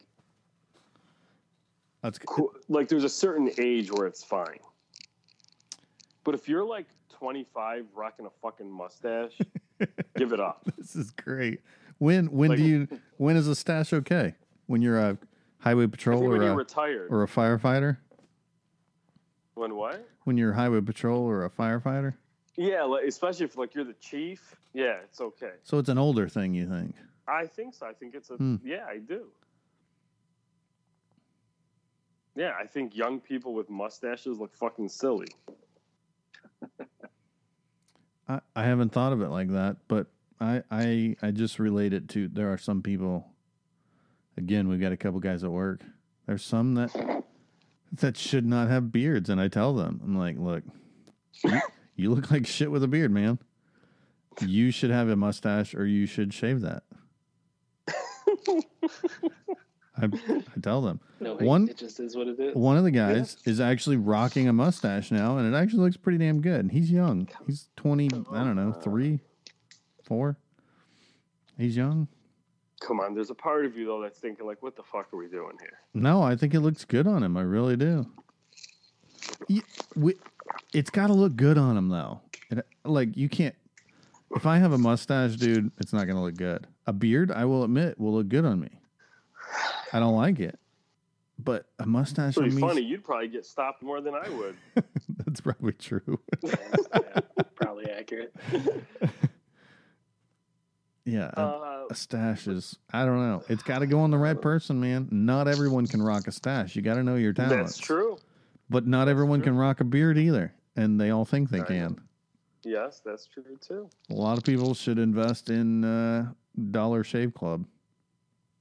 That's 2.02 2.20
cool. 2.20 2.52
like 2.70 2.88
there's 2.88 3.04
a 3.04 3.10
certain 3.10 3.50
age 3.58 3.92
where 3.92 4.06
it's 4.06 4.24
fine. 4.24 4.60
But 6.24 6.36
if 6.36 6.48
you're 6.48 6.64
like 6.64 6.86
25 7.10 7.86
rocking 7.96 8.26
a 8.26 8.30
fucking 8.42 8.70
mustache, 8.70 9.38
give 10.18 10.34
it 10.34 10.40
up. 10.40 10.64
This 10.78 10.96
is 10.96 11.12
great. 11.12 11.62
When 11.98 12.28
when 12.32 12.50
Like- 12.52 12.60
do 12.60 12.64
you 12.66 12.88
when 13.18 13.36
is 13.38 13.48
a 13.48 13.56
stash 13.56 13.92
okay? 13.94 14.36
When 14.68 14.82
you're 14.82 15.00
a 15.00 15.18
highway 15.64 15.88
patrol 15.88 16.24
or 16.24 16.42
a, 16.42 16.56
retired. 16.56 17.08
or 17.10 17.24
a 17.24 17.28
firefighter? 17.28 17.98
when 19.56 19.76
what? 19.76 20.06
When 20.24 20.36
you're 20.38 20.54
highway 20.54 20.82
patrol 20.82 21.24
or 21.24 21.46
a 21.46 21.50
firefighter? 21.50 22.16
Yeah, 22.58 22.84
like, 22.84 23.06
especially 23.06 23.46
if 23.46 23.58
like 23.58 23.74
you're 23.74 23.84
the 23.86 23.94
chief. 23.94 24.56
Yeah, 24.74 24.98
it's 25.04 25.22
okay. 25.22 25.54
So 25.64 25.78
it's 25.78 25.90
an 25.90 25.98
older 25.98 26.28
thing, 26.28 26.54
you 26.54 26.68
think? 26.68 26.96
I 27.28 27.46
think 27.46 27.74
so. 27.76 27.86
I 27.86 27.94
think 27.94 28.14
it's 28.16 28.30
a 28.30 28.36
Hmm. 28.36 28.56
yeah, 28.64 28.86
I 28.88 28.98
do. 28.98 29.28
Yeah, 32.36 32.54
I 32.60 32.66
think 32.66 32.96
young 32.96 33.20
people 33.20 33.54
with 33.54 33.70
mustaches 33.70 34.40
look 34.40 34.56
fucking 34.56 34.90
silly. 34.90 35.28
I, 38.28 38.40
I 38.56 38.64
haven't 38.64 38.92
thought 38.92 39.14
of 39.14 39.22
it 39.22 39.30
like 39.30 39.50
that, 39.50 39.78
but 39.88 40.08
I, 40.42 40.64
I 40.72 41.16
I 41.22 41.32
just 41.32 41.60
relate 41.60 41.94
it 41.94 42.10
to 42.10 42.28
there 42.28 42.52
are 42.52 42.58
some 42.58 42.82
people 42.82 43.33
again, 44.38 44.68
we've 44.68 44.80
got 44.82 44.92
a 44.92 44.98
couple 44.98 45.20
guys 45.20 45.44
at 45.44 45.52
work. 45.52 45.82
There's 46.26 46.44
some 46.44 46.76
that 46.76 47.24
that 47.94 48.18
should 48.18 48.46
not 48.46 48.70
have 48.70 48.92
beards 48.92 49.30
and 49.30 49.40
I 49.40 49.48
tell 49.48 49.74
them, 49.74 50.02
I'm 50.04 50.18
like, 50.18 50.38
look, 50.38 50.64
you, 51.44 51.62
you 51.96 52.12
look 52.14 52.32
like 52.32 52.48
shit 52.48 52.72
with 52.72 52.84
a 52.84 52.88
beard, 52.88 53.12
man. 53.12 53.40
You 54.42 54.72
should 54.72 54.90
have 54.90 55.10
a 55.10 55.16
mustache 55.16 55.76
or 55.76 55.86
you 55.86 56.06
should 56.08 56.34
shave 56.34 56.62
that. 56.62 56.84
I, 59.96 60.06
I 60.06 60.60
tell 60.62 60.82
them. 60.82 61.00
No, 61.20 61.36
One- 61.36 61.70
it 61.70 61.78
just 61.78 62.00
is 62.00 62.16
what 62.16 62.28
it 62.28 62.40
is. 62.40 62.56
One 62.56 62.78
of 62.78 62.84
the 62.84 62.92
guys 62.92 63.38
is 63.46 63.60
actually 63.60 63.98
rocking 63.98 64.48
a 64.48 64.54
mustache 64.54 65.12
now, 65.12 65.38
and 65.38 65.54
it 65.54 65.56
actually 65.58 65.82
looks 65.82 65.98
pretty 65.98 66.18
damn 66.18 66.42
good. 66.42 66.62
And 66.62 66.72
he's 66.72 66.90
young. 66.92 67.30
He's 67.46 67.70
twenty. 67.76 68.10
I 68.32 68.44
don't 68.44 68.56
know, 68.56 68.72
three, 68.72 69.20
four. 70.04 70.38
He's 71.60 71.78
young. 71.78 72.08
Come 72.86 73.00
on, 73.00 73.16
there's 73.16 73.30
a 73.30 73.36
part 73.36 73.66
of 73.66 73.78
you 73.78 73.86
though 73.86 74.02
that's 74.02 74.20
thinking 74.20 74.46
like, 74.46 74.62
what 74.62 74.76
the 74.76 74.84
fuck 74.84 75.14
are 75.14 75.18
we 75.18 75.28
doing 75.28 75.58
here? 75.60 75.80
No, 75.94 76.22
I 76.22 76.36
think 76.36 76.54
it 76.54 76.60
looks 76.60 76.86
good 76.86 77.08
on 77.08 77.24
him. 77.24 77.38
I 77.38 77.42
really 77.42 77.78
do. 77.78 78.06
It's 80.74 80.90
got 80.90 81.08
to 81.08 81.14
look 81.14 81.36
good 81.36 81.58
on 81.58 81.78
him 81.78 81.90
though. 81.90 82.22
It, 82.50 82.66
like 82.84 83.16
you 83.16 83.30
can't. 83.30 83.56
If 84.36 84.46
I 84.46 84.58
have 84.58 84.74
a 84.74 84.78
mustache, 84.78 85.36
dude, 85.36 85.72
it's 85.78 85.94
not 85.94 86.06
going 86.06 86.16
to 86.16 86.22
look 86.22 86.36
good. 86.36 86.66
A 86.88 86.94
beard, 86.94 87.32
I 87.32 87.46
will 87.46 87.64
admit, 87.64 88.00
will 88.00 88.14
look 88.14 88.28
good 88.28 88.46
on 88.46 88.60
me. 88.60 88.70
I 89.94 90.00
don't 90.00 90.16
like 90.16 90.40
it, 90.40 90.58
but 91.38 91.68
a 91.78 91.86
mustache 91.86 92.34
Pretty 92.36 92.56
on 92.56 92.60
funny. 92.60 92.82
You'd 92.82 93.04
probably 93.04 93.28
get 93.28 93.46
stopped 93.46 93.84
more 93.84 94.02
than 94.02 94.16
I 94.16 94.28
would. 94.30 94.58
That's 95.26 95.40
probably 95.40 95.74
true. 95.74 96.20
yeah, 96.42 96.56
probably 97.56 97.90
accurate. 97.92 98.34
yeah, 101.06 101.32
a- 101.36 101.40
Uh, 101.40 101.88
a 101.90 101.96
stash 101.96 102.48
is. 102.48 102.78
I 102.94 103.06
don't 103.06 103.20
know. 103.20 103.44
It's 103.50 103.64
got 103.64 103.80
to 103.80 103.88
go 103.88 104.00
on 104.00 104.10
the 104.12 104.18
right 104.18 104.40
person, 104.42 104.80
man. 104.80 105.08
Not 105.12 105.48
everyone 105.48 105.86
can 105.86 106.02
rock 106.02 106.28
a 106.28 106.32
stash. 106.32 106.76
You 106.76 106.82
got 106.82 106.96
to 106.96 107.04
know 107.04 107.16
your 107.16 107.34
talent. 107.34 107.52
that's 107.66 107.78
true. 107.78 108.18
But 108.70 108.88
not 108.88 109.08
everyone 109.10 109.40
true. 109.40 109.52
can 109.52 109.58
rock 109.58 109.82
a 109.82 109.84
beard 109.84 110.18
either, 110.18 110.54
and 110.78 111.00
they 111.00 111.10
all 111.12 111.26
think 111.26 111.50
they 111.50 111.60
know. 111.60 111.66
can. 111.66 112.02
Yes, 112.64 113.02
that's 113.04 113.26
true 113.28 113.44
too. 113.60 113.90
A 114.10 114.14
lot 114.14 114.38
of 114.38 114.44
people 114.46 114.74
should 114.74 114.98
invest 114.98 115.50
in 115.50 115.84
uh, 115.84 116.32
Dollar 116.72 117.04
Shave 117.04 117.34
Club 117.34 117.66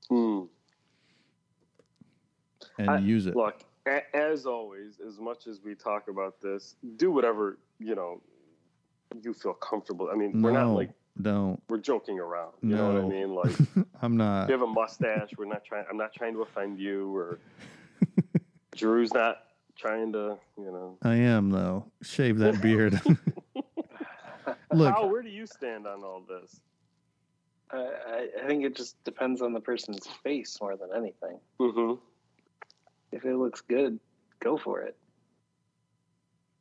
Hmm. 0.09 0.43
and 2.79 2.91
I- 2.91 2.99
use 2.99 3.27
it. 3.27 3.37
Look, 3.37 3.63
a- 3.87 4.17
as 4.17 4.47
always, 4.47 4.99
as 5.01 5.19
much 5.21 5.47
as 5.47 5.61
we 5.63 5.75
talk 5.77 6.09
about 6.09 6.41
this, 6.41 6.75
do 6.97 7.11
whatever 7.13 7.59
you 7.79 7.95
know 7.95 8.21
you 9.23 9.33
feel 9.33 9.55
comfortable. 9.55 10.09
I 10.13 10.17
mean, 10.17 10.33
no, 10.41 10.49
we're 10.49 10.55
not 10.55 10.73
like 10.75 10.91
don't. 11.21 11.63
we're 11.69 11.79
joking 11.79 12.19
around. 12.19 12.53
You 12.63 12.77
know 12.77 12.93
what 12.93 13.03
I 13.03 13.07
mean? 13.07 13.35
Like, 13.35 13.87
I'm 14.01 14.17
not. 14.17 14.49
you 14.49 14.53
have 14.53 14.63
a 14.63 14.67
mustache. 14.67 15.31
We're 15.37 15.45
not 15.45 15.65
trying. 15.65 15.85
I'm 15.91 15.97
not 15.97 16.13
trying 16.15 16.35
to 16.35 16.43
offend 16.43 16.79
you, 16.79 17.15
or 17.15 17.39
Drew's 18.77 19.13
not 19.13 19.39
trying 19.77 20.13
to. 20.13 20.39
You 20.57 20.71
know, 20.73 20.99
I 21.03 21.17
am 21.17 21.51
though. 21.51 21.87
Shave 22.03 22.39
that 22.39 22.61
beard. 22.63 23.01
Look, 24.73 24.95
How? 24.95 25.07
Where 25.07 25.23
do 25.23 25.29
you 25.29 25.47
stand 25.47 25.87
on 25.87 26.03
all 26.03 26.23
this? 26.27 26.61
Uh, 27.73 27.89
I, 28.09 28.29
I 28.43 28.47
think 28.47 28.65
it 28.65 28.75
just 28.75 29.03
depends 29.05 29.41
on 29.43 29.53
the 29.53 29.61
person's 29.61 30.07
face 30.23 30.59
more 30.61 30.77
than 30.77 30.91
anything. 30.97 31.39
Mm-hmm. 31.61 31.95
If 33.13 33.25
it 33.25 33.37
looks 33.37 33.61
good, 33.61 33.99
go 34.41 34.57
for 34.57 34.81
it. 34.81 34.97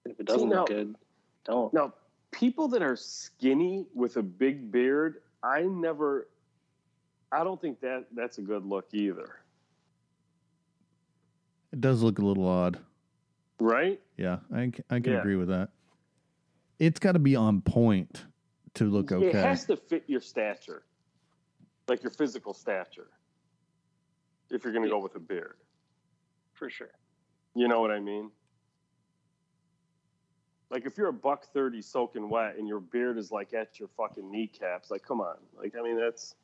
If 0.06 0.20
it 0.20 0.26
doesn't 0.26 0.50
now- 0.50 0.60
look 0.60 0.68
good, 0.68 0.96
don't. 1.46 1.74
Now, 1.74 1.94
people 2.32 2.68
that 2.70 2.82
are 2.82 2.96
skinny 2.96 3.86
with 3.94 4.18
a 4.18 4.24
big 4.24 4.72
beard, 4.72 5.22
I 5.44 5.62
never. 5.64 6.28
I 7.32 7.44
don't 7.44 7.60
think 7.62 7.80
that 7.82 8.06
that's 8.14 8.38
a 8.40 8.42
good 8.42 8.66
look 8.66 8.88
either. 8.94 9.38
it 11.72 11.80
does 11.80 12.02
look 12.04 12.20
a 12.20 12.22
little 12.22 12.46
odd. 12.48 12.80
Right? 13.60 14.02
Yeah, 14.18 14.40
I 14.54 14.72
I 14.90 15.00
can 15.00 15.14
Yeah. 15.14 15.20
agree 15.20 15.36
with 15.38 15.48
that. 15.50 15.70
It's 16.80 17.00
got 17.00 17.14
to 17.14 17.20
be 17.20 17.36
on 17.36 17.62
point 17.62 18.26
to 18.74 18.86
look 18.86 19.12
okay. 19.12 19.28
It 19.28 19.36
has 19.36 19.66
to 19.66 19.78
fit 19.78 20.04
your 20.08 20.20
stature, 20.20 20.84
like 21.88 22.04
your 22.04 22.12
physical 22.12 22.54
stature. 22.54 23.08
If 24.50 24.64
you're 24.66 24.74
going 24.74 24.84
to 24.84 24.90
go 24.90 25.00
with 25.00 25.16
a 25.16 25.20
beard, 25.20 25.56
For 26.54 26.70
sure. 26.70 26.92
you 27.56 27.68
know 27.70 27.80
what 27.80 27.92
I 27.92 28.00
mean. 28.02 28.32
Like 30.72 30.86
if 30.86 30.98
you're 30.98 31.10
a 31.10 31.14
buck 31.14 31.46
thirty 31.54 31.82
soaking 31.82 32.30
wet 32.30 32.56
and 32.58 32.66
your 32.68 32.80
beard 32.80 33.18
is 33.18 33.30
like 33.30 33.54
at 33.54 33.78
your 33.78 33.90
fucking 33.90 34.32
kneecaps, 34.32 34.90
like 34.90 35.04
come 35.04 35.20
on, 35.20 35.36
like 35.56 35.76
I 35.78 35.82
mean 35.84 36.00
that's 36.00 36.36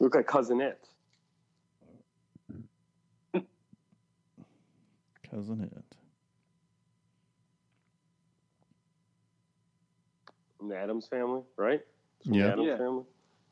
You 0.00 0.04
look 0.06 0.14
like 0.14 0.26
cousin 0.26 0.60
it. 0.60 0.88
Cousin 5.28 5.60
Itt. 5.62 5.96
From 10.56 10.68
the 10.68 10.76
Addams 10.76 11.06
family, 11.08 11.42
right? 11.56 11.84
From 12.24 12.34
Yeah. 12.34 12.46
Addams 12.52 12.66
Yeah. 12.66 12.76
family. 12.78 13.04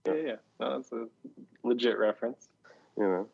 Yeah, 0.07 0.15
yeah. 0.15 0.37
No, 0.61 0.77
that's 0.77 0.93
a 0.93 1.09
legit 1.65 1.99
reference. 1.99 2.49
You 2.97 3.05
know. 3.05 3.29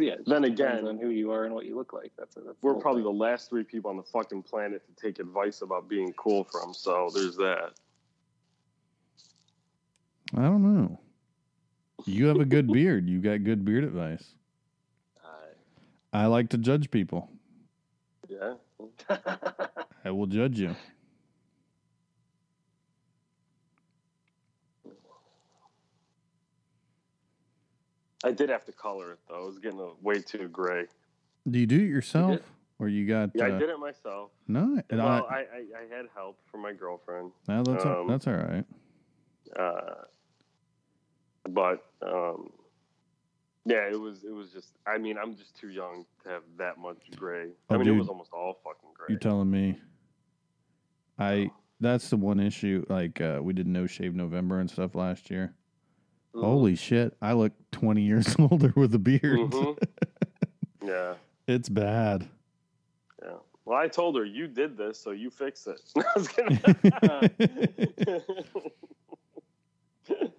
So 0.00 0.06
yeah, 0.06 0.12
it 0.14 0.24
Then 0.26 0.44
again- 0.44 0.86
on 0.88 0.96
who 0.98 1.10
you 1.10 1.30
are 1.30 1.44
and 1.44 1.54
what 1.54 1.66
you 1.66 1.76
look 1.76 1.92
like. 1.92 2.10
That's 2.16 2.34
it. 2.36 2.44
That's 2.46 2.56
We're 2.62 2.72
whole 2.72 2.80
probably 2.80 3.02
thing. 3.02 3.12
the 3.12 3.18
last 3.18 3.50
three 3.50 3.64
people 3.64 3.90
on 3.90 3.98
the 3.98 4.02
fucking 4.02 4.44
planet 4.44 4.82
to 4.86 4.94
take 5.02 5.18
advice 5.18 5.60
about 5.60 5.88
being 5.90 6.14
cool 6.14 6.44
from, 6.44 6.72
so 6.72 7.10
there's 7.12 7.36
that. 7.36 7.72
I 10.34 10.42
don't 10.42 10.62
know. 10.62 10.98
You 12.06 12.26
have 12.28 12.38
a 12.40 12.46
good 12.46 12.68
beard. 12.72 13.08
You 13.10 13.20
got 13.20 13.44
good 13.44 13.62
beard 13.64 13.84
advice. 13.84 14.24
I 16.12 16.26
like 16.26 16.48
to 16.48 16.58
judge 16.58 16.90
people. 16.90 17.30
Yeah. 18.28 18.54
I 20.04 20.10
will 20.10 20.26
judge 20.26 20.58
you. 20.58 20.74
I 28.24 28.32
did 28.32 28.50
have 28.50 28.64
to 28.66 28.72
color 28.72 29.12
it 29.12 29.18
though. 29.28 29.42
It 29.44 29.46
was 29.46 29.58
getting 29.58 29.80
a, 29.80 29.90
way 30.02 30.20
too 30.20 30.48
gray. 30.48 30.86
Do 31.48 31.58
you 31.58 31.66
do 31.66 31.76
it 31.76 31.88
yourself? 31.88 32.40
Or 32.78 32.88
you 32.88 33.06
got? 33.06 33.30
Yeah, 33.34 33.44
uh, 33.44 33.56
I 33.56 33.58
did 33.58 33.68
it 33.68 33.78
myself. 33.78 34.30
No, 34.48 34.80
well, 34.90 35.26
I, 35.30 35.34
I, 35.34 35.38
I, 35.38 35.64
I 35.92 35.96
had 35.96 36.06
help 36.14 36.38
from 36.50 36.62
my 36.62 36.72
girlfriend. 36.72 37.30
no, 37.46 37.62
that's 37.62 37.84
all, 37.84 38.00
um, 38.00 38.08
that's 38.08 38.26
all 38.26 38.34
right. 38.34 38.64
Uh, 39.58 39.94
but 41.50 41.84
um, 42.02 42.50
yeah, 43.66 43.86
it 43.90 44.00
was 44.00 44.24
it 44.24 44.32
was 44.32 44.50
just. 44.50 44.72
I 44.86 44.96
mean, 44.96 45.18
I'm 45.18 45.36
just 45.36 45.56
too 45.56 45.68
young 45.68 46.06
to 46.22 46.30
have 46.30 46.42
that 46.56 46.78
much 46.78 47.10
gray. 47.16 47.50
I 47.68 47.74
Oh, 47.74 47.78
mean, 47.78 47.88
it 47.88 47.98
was 47.98 48.08
almost 48.08 48.32
all 48.32 48.60
fucking 48.64 48.90
gray. 48.94 49.06
You're 49.10 49.18
telling 49.18 49.50
me? 49.50 49.78
I 51.18 51.50
that's 51.80 52.08
the 52.08 52.16
one 52.16 52.40
issue. 52.40 52.84
Like 52.88 53.20
uh, 53.20 53.40
we 53.42 53.52
did 53.52 53.66
no 53.66 53.86
shave 53.86 54.14
November 54.14 54.60
and 54.60 54.70
stuff 54.70 54.94
last 54.94 55.30
year. 55.30 55.54
Mhm. 56.34 56.40
Holy 56.42 56.76
shit! 56.76 57.16
I 57.20 57.32
look 57.32 57.52
twenty 57.72 58.02
years 58.02 58.34
older 58.38 58.72
with 58.76 58.94
a 58.94 58.98
beard. 58.98 59.22
Mhm. 59.22 59.78
yeah, 60.84 61.14
It's 61.46 61.68
bad. 61.68 62.28
yeah. 63.22 63.34
Well, 63.64 63.78
I 63.78 63.88
told 63.88 64.16
her 64.16 64.24
you 64.24 64.46
did 64.48 64.76
this, 64.76 64.98
so 64.98 65.10
you 65.10 65.30
fix 65.30 65.66
it. 65.66 65.80
Gonna- 66.36 67.30
Kidding. 70.06 70.32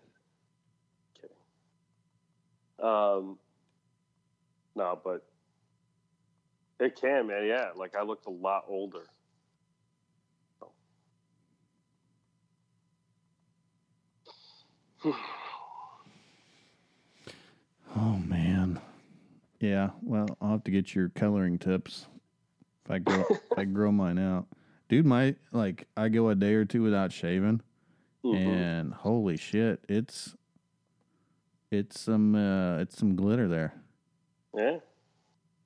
Um, 2.80 3.38
no, 4.76 5.00
but 5.04 5.26
it 6.80 6.96
can, 7.00 7.28
man. 7.28 7.46
Yeah, 7.46 7.72
like 7.76 7.96
I 7.96 8.02
looked 8.04 8.26
a 8.28 8.32
lot 8.32 8.66
older. 8.68 9.04
oh 17.98 18.18
man. 18.26 18.80
Yeah. 19.60 19.92
Well, 20.02 20.28
I'll 20.42 20.52
have 20.52 20.64
to 20.66 20.72
get 20.72 20.96
your 20.96 21.10
coloring 21.10 21.60
tips 21.60 22.08
if 22.86 22.92
I 22.92 23.00
grow 23.00 23.26
if 23.30 23.58
I 23.58 23.66
grow 23.66 23.92
mine 23.92 24.18
out. 24.20 24.48
Dude, 24.89 25.06
my 25.06 25.36
like 25.52 25.88
I 25.96 26.10
go 26.10 26.30
a 26.30 26.36
day 26.36 26.54
or 26.56 26.66
two 26.66 26.82
without 26.84 27.12
shaving, 27.12 27.62
Mhm. 28.24 28.36
and 28.36 28.94
holy 28.94 29.38
shit, 29.38 29.84
it's 29.88 30.36
it's 31.70 32.00
some 32.00 32.36
uh, 32.36 32.78
it's 32.80 32.98
some 32.98 33.16
glitter 33.16 33.48
there. 33.48 33.74
Yeah, 34.56 34.80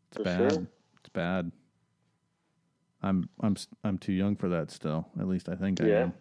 It's 0.10 0.18
For 0.18 0.24
bad. 0.24 0.52
sure. 0.54 0.68
It's 1.00 1.10
bad. 1.14 1.52
I'm 3.02 3.30
I'm 3.40 3.56
I'm 3.84 3.98
too 3.98 4.14
young 4.14 4.36
for 4.36 4.50
that 4.50 4.72
still. 4.72 5.08
At 5.20 5.28
least 5.28 5.48
I 5.50 5.56
think 5.56 5.82
I 5.82 5.90
am. 5.90 6.14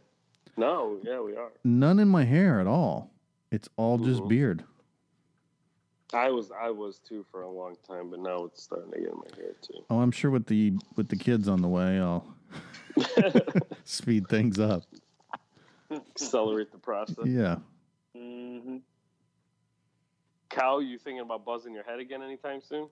no, 0.57 0.99
yeah, 1.03 1.21
we 1.21 1.35
are. 1.37 1.51
None 1.65 1.99
in 1.99 2.09
my 2.09 2.25
hair 2.25 2.61
at 2.61 2.67
all. 2.67 3.11
It's 3.51 3.69
all 3.77 3.99
just 3.99 4.23
Mhm. 4.23 4.29
beard. 4.29 4.65
I 6.15 6.31
was, 6.31 6.51
I 6.51 6.71
was 6.71 6.99
too 6.99 7.25
for 7.31 7.43
a 7.43 7.51
long 7.51 7.77
time, 7.87 8.11
but 8.11 8.21
now 8.21 8.45
it's 8.45 8.63
starting 8.63 8.91
to 8.93 8.99
get 8.99 9.09
in 9.09 9.17
my 9.17 9.37
hair 9.37 9.53
too. 9.61 9.85
Oh, 9.91 10.01
I'm 10.01 10.11
sure 10.13 10.31
with 10.31 10.47
the 10.47 10.73
with 10.97 11.09
the 11.09 11.17
kids 11.17 11.49
on 11.49 11.61
the 11.61 11.69
way, 11.69 11.99
I'll 11.99 12.35
speed 13.85 14.29
things 14.29 14.59
up. 14.59 14.85
Accelerate 15.91 16.73
the 16.73 16.79
process. 16.79 17.27
Yeah. 17.27 17.57
hmm 18.17 18.79
Cal, 20.51 20.81
you 20.81 20.99
thinking 20.99 21.21
about 21.21 21.45
buzzing 21.45 21.75
your 21.75 21.83
head 21.83 21.99
again 21.99 22.23
anytime 22.23 22.61
soon? 22.63 22.89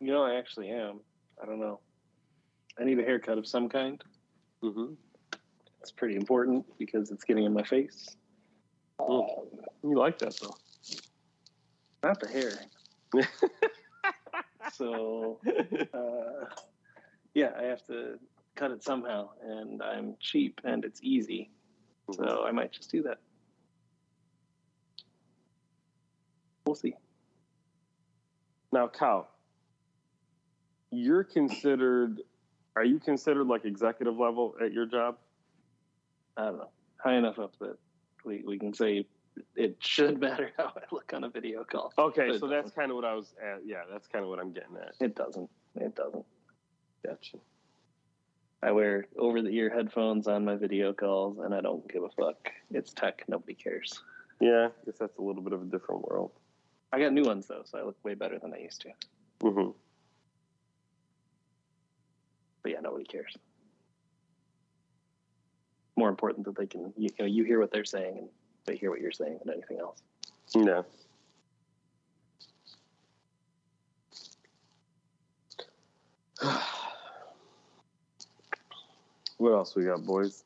You 0.00 0.12
know, 0.12 0.22
I 0.22 0.36
actually 0.36 0.70
am. 0.70 1.00
I 1.42 1.46
don't 1.46 1.58
know. 1.58 1.80
I 2.78 2.84
need 2.84 2.98
a 3.00 3.02
haircut 3.02 3.36
of 3.36 3.46
some 3.46 3.68
kind. 3.68 4.02
Mm-hmm. 4.62 4.94
It's 5.80 5.90
pretty 5.90 6.14
important 6.14 6.64
because 6.78 7.10
it's 7.10 7.24
getting 7.24 7.44
in 7.44 7.52
my 7.52 7.64
face. 7.64 8.16
Um, 9.00 9.26
You 9.82 9.98
like 9.98 10.18
that 10.20 10.38
though? 10.40 10.54
Not 12.04 12.20
the 12.20 12.28
hair. 12.28 12.52
So, 14.72 15.38
uh, 15.94 16.46
yeah, 17.34 17.50
I 17.56 17.64
have 17.64 17.86
to 17.86 18.18
cut 18.56 18.70
it 18.70 18.82
somehow, 18.82 19.28
and 19.42 19.82
I'm 19.82 20.16
cheap 20.18 20.60
and 20.64 20.84
it's 20.84 21.00
easy. 21.02 21.50
So 22.12 22.44
I 22.44 22.50
might 22.50 22.72
just 22.72 22.90
do 22.90 23.02
that. 23.02 23.18
We'll 26.66 26.74
see. 26.74 26.94
Now, 28.72 28.88
Cal, 28.88 29.28
you're 30.90 31.24
considered. 31.24 32.22
Are 32.74 32.84
you 32.84 32.98
considered 32.98 33.46
like 33.46 33.64
executive 33.64 34.18
level 34.18 34.54
at 34.60 34.72
your 34.72 34.86
job? 34.86 35.18
I 36.36 36.46
don't 36.46 36.58
know. 36.58 36.70
High 36.96 37.14
enough 37.14 37.38
up 37.38 37.52
that 37.60 37.76
we, 38.24 38.42
we 38.44 38.58
can 38.58 38.74
say 38.74 39.06
it 39.56 39.76
should 39.80 40.20
matter 40.20 40.50
how 40.56 40.72
I 40.76 40.82
look 40.92 41.12
on 41.14 41.24
a 41.24 41.28
video 41.28 41.64
call. 41.64 41.92
Okay, 41.98 42.38
so 42.38 42.46
that's 42.46 42.70
kind 42.72 42.90
of 42.90 42.96
what 42.96 43.04
I 43.04 43.14
was 43.14 43.34
at. 43.42 43.60
Yeah, 43.64 43.82
that's 43.90 44.06
kind 44.08 44.24
of 44.24 44.30
what 44.30 44.38
I'm 44.38 44.52
getting 44.52 44.76
at. 44.76 44.94
It 45.00 45.14
doesn't. 45.14 45.50
It 45.76 45.94
doesn't. 45.94 46.24
Gotcha. 47.04 47.38
I 48.62 48.72
wear 48.72 49.06
over 49.18 49.42
the 49.42 49.50
ear 49.50 49.68
headphones 49.68 50.26
on 50.26 50.44
my 50.44 50.56
video 50.56 50.94
calls 50.94 51.38
and 51.38 51.54
I 51.54 51.60
don't 51.60 51.86
give 51.92 52.02
a 52.02 52.08
fuck. 52.08 52.50
It's 52.70 52.94
tech. 52.94 53.22
Nobody 53.28 53.54
cares. 53.54 54.02
Yeah, 54.40 54.68
I 54.68 54.84
guess 54.86 54.98
that's 54.98 55.18
a 55.18 55.22
little 55.22 55.42
bit 55.42 55.52
of 55.52 55.62
a 55.62 55.66
different 55.66 56.02
world. 56.08 56.32
I 56.90 56.98
got 56.98 57.12
new 57.12 57.24
ones 57.24 57.46
though, 57.46 57.62
so 57.64 57.78
I 57.78 57.82
look 57.82 58.02
way 58.04 58.14
better 58.14 58.38
than 58.38 58.54
I 58.54 58.58
used 58.58 58.80
to. 58.82 58.88
Mm-hmm. 59.42 59.70
But 62.62 62.72
yeah, 62.72 62.80
nobody 62.80 63.04
cares. 63.04 63.36
More 65.96 66.08
important 66.08 66.46
that 66.46 66.56
they 66.56 66.66
can 66.66 66.92
you, 66.96 67.10
you 67.10 67.10
know 67.18 67.26
you 67.26 67.44
hear 67.44 67.60
what 67.60 67.70
they're 67.70 67.84
saying 67.84 68.16
and 68.18 68.28
they 68.64 68.76
hear 68.76 68.90
what 68.90 69.00
you're 69.00 69.12
saying 69.12 69.38
than 69.44 69.54
anything 69.54 69.78
else. 69.78 70.02
Yeah. 70.54 70.82
what 79.38 79.50
else 79.50 79.74
we 79.74 79.84
got, 79.84 80.04
boys? 80.04 80.44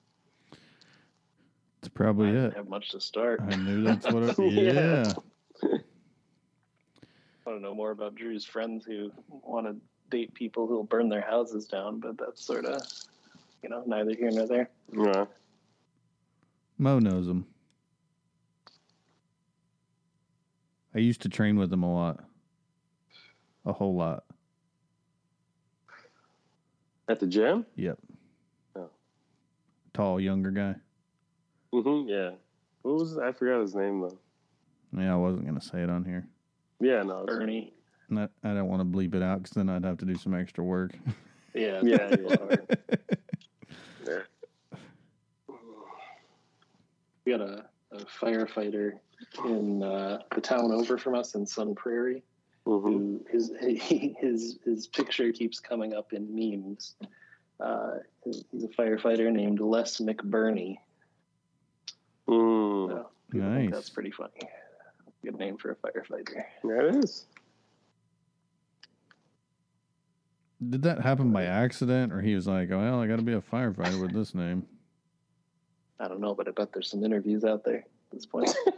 It's 1.81 1.89
probably 1.89 2.29
I 2.29 2.33
it. 2.33 2.35
don't 2.35 2.57
have 2.57 2.69
much 2.69 2.91
to 2.91 3.01
start. 3.01 3.41
I 3.41 3.57
knew 3.57 3.83
that's 3.83 4.11
what 4.13 4.23
it 4.25 4.39
Yeah. 4.53 5.13
Yeah. 5.63 5.79
I 7.47 7.51
want 7.51 7.61
to 7.61 7.63
know 7.63 7.75
more 7.75 7.91
about 7.93 8.15
Drew's 8.15 8.45
friends 8.45 8.85
who 8.85 9.11
want 9.31 9.67
to 9.67 9.77
date 10.11 10.35
people 10.35 10.67
who'll 10.67 10.85
burn 10.85 11.09
their 11.09 11.23
houses 11.23 11.67
down, 11.67 11.99
but 11.99 12.19
that's 12.19 12.45
sort 12.45 12.67
of, 12.67 12.83
you 13.63 13.71
know, 13.71 13.83
neither 13.87 14.15
here 14.15 14.31
nor 14.31 14.47
there. 14.47 14.69
Yeah. 14.93 15.25
Mo 16.77 16.99
knows 16.99 17.27
him. 17.27 17.47
I 20.99 21.01
used 21.01 21.23
to 21.23 21.29
train 21.29 21.57
with 21.57 21.73
him 21.73 21.85
a 21.85 21.95
lot. 21.95 22.25
A 23.65 23.73
whole 23.73 23.95
lot. 23.95 24.25
At 27.09 27.21
the 27.21 27.27
gym? 27.29 27.65
Yep. 27.77 28.01
Oh. 28.75 28.91
Tall, 29.95 30.19
younger 30.19 30.51
guy. 30.51 30.75
Mm-hmm. 31.73 32.09
Yeah. 32.09 32.31
What 32.83 32.97
was 32.97 33.17
I 33.17 33.31
forgot 33.31 33.61
his 33.61 33.77
name 33.77 34.01
though. 34.01 34.19
Yeah, 35.01 35.13
I 35.13 35.17
wasn't 35.17 35.47
gonna 35.47 35.61
say 35.61 35.83
it 35.85 35.89
on 35.89 36.05
here. 36.05 36.27
Yeah, 36.81 37.05
no. 37.05 37.23
it's- 37.23 37.39
Bernie. 37.39 37.75
Not, 38.11 38.33
I 38.43 38.55
don't 38.55 38.67
want 38.69 38.81
to 38.81 38.99
bleep 38.99 39.15
it 39.15 39.23
out 39.23 39.43
because 39.43 39.53
then 39.55 39.69
I'd 39.69 39.85
have 39.85 39.99
to 39.99 40.05
do 40.07 40.17
some 40.17 40.35
extra 40.35 40.65
work. 40.65 40.99
Yeah. 41.55 41.81
Yeah, 41.85 42.09
it's 42.11 42.23
yeah. 42.23 42.37
hard. 42.37 42.79
Yeah. 45.49 45.55
We 47.25 47.33
got 47.33 47.41
a, 47.43 47.67
a 47.93 47.99
firefighter 48.21 48.95
in 49.45 49.83
uh, 49.83 50.21
the 50.35 50.41
town 50.41 50.73
over 50.73 50.99
from 50.99 51.15
us 51.15 51.35
in 51.35 51.47
Sun 51.47 51.75
Prairie. 51.75 52.23
Mhm. 52.67 52.83
Who 52.83 53.25
his 53.31 53.53
his 53.61 54.59
his 54.65 54.87
picture 54.89 55.33
keeps 55.33 55.61
coming 55.61 55.95
up 55.95 56.13
in 56.13 56.35
memes. 56.35 56.95
Uh, 57.61 57.95
he's 58.25 58.45
a 58.65 58.69
firefighter 58.69 59.33
named 59.33 59.61
Les 59.61 59.99
McBurney. 59.99 60.77
Mm. 62.29 62.89
So 62.91 63.07
Nice. 63.33 63.71
that's 63.73 63.91
pretty 63.91 64.11
funny. 64.11 64.41
Good 65.25 65.39
name 65.39 65.57
for 65.57 65.71
a 65.73 65.77
firefighter. 65.77 66.45
Yeah, 66.65 66.83
it 66.89 66.97
is. 67.05 67.27
Did 70.71 70.83
that 70.83 71.01
happen 71.01 71.33
by 71.33 71.45
accident, 71.45 72.13
or 72.13 72.21
he 72.21 72.35
was 72.35 72.47
like, 72.47 72.71
"Oh, 72.71 72.79
well, 72.79 73.01
I 73.01 73.07
got 73.07 73.17
to 73.17 73.23
be 73.23 73.33
a 73.35 73.41
firefighter 73.41 74.01
with 74.01 74.13
this 74.13 74.35
name"? 74.35 74.67
I 76.01 76.09
don't 76.09 76.21
know, 76.21 76.35
but 76.35 76.49
I 76.49 76.53
bet 76.53 76.73
there's 76.73 76.91
some 76.91 77.05
interviews 77.05 77.45
out 77.45 77.65
there 77.65 77.79
at 77.79 77.85
this 78.13 78.27
point. 78.27 78.55
I 78.67 78.73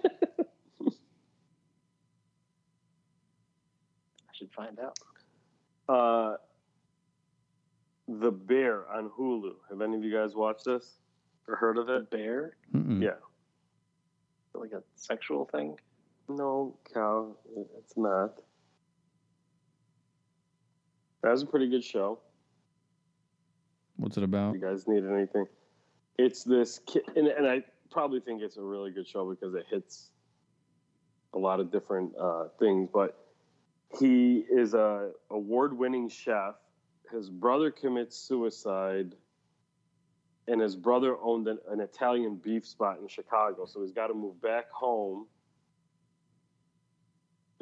should 4.33 4.51
find 4.77 4.87
out. 4.87 4.99
Uh, 5.89 6.37
the 8.09 8.31
Bear 8.31 8.91
on 8.93 9.11
Hulu. 9.19 9.53
Have 9.71 9.81
any 9.81 9.97
of 9.97 10.05
you 10.05 10.13
guys 10.13 10.35
watched 10.35 10.65
this 10.65 10.99
or 11.49 11.57
heard 11.57 11.79
of 11.79 11.89
A 11.89 11.97
it? 11.97 12.11
bear, 12.11 12.57
Mm-mm. 12.75 13.03
Yeah. 13.03 13.11
like 14.55 14.73
a 14.73 14.83
sexual 14.97 15.45
thing. 15.47 15.77
No, 16.29 16.77
cow. 16.93 17.37
it's 17.79 17.97
not. 17.97 18.41
That's 21.23 21.43
a 21.43 21.47
pretty 21.47 21.69
good 21.69 21.85
show. 21.85 22.19
What's 23.97 24.17
it 24.17 24.23
about? 24.25 24.55
You 24.55 24.61
guys 24.61 24.89
need 24.89 25.05
anything, 25.05 25.45
it's 26.19 26.43
this 26.45 26.81
kid, 26.87 27.03
and, 27.17 27.27
and 27.27 27.47
I 27.47 27.63
probably 27.91 28.21
think 28.21 28.41
it's 28.43 28.57
a 28.57 28.63
really 28.63 28.91
good 28.91 29.07
show 29.07 29.29
because 29.29 29.55
it 29.55 29.67
hits 29.71 30.11
a 31.35 31.39
lot 31.39 31.61
of 31.61 31.71
different 31.71 32.13
uh, 32.19 32.45
things. 32.59 32.89
But 32.93 33.19
he 33.99 34.45
is 34.51 34.75
a 34.75 35.11
award-winning 35.31 36.09
chef, 36.09 36.55
his 37.11 37.29
brother 37.29 37.71
commits 37.71 38.17
suicide, 38.17 39.15
and 40.47 40.61
his 40.61 40.77
brother 40.77 41.17
owned 41.23 41.49
an, 41.49 41.59
an 41.69 41.81
Italian 41.81 42.37
beef 42.37 42.67
spot 42.67 42.99
in 43.01 43.09
Chicago, 43.09 43.67
so 43.67 43.83
he's 43.83 43.93
got 43.93 44.09
to 44.09 44.15
move 44.15 44.41
back 44.41 44.71
home 44.71 45.27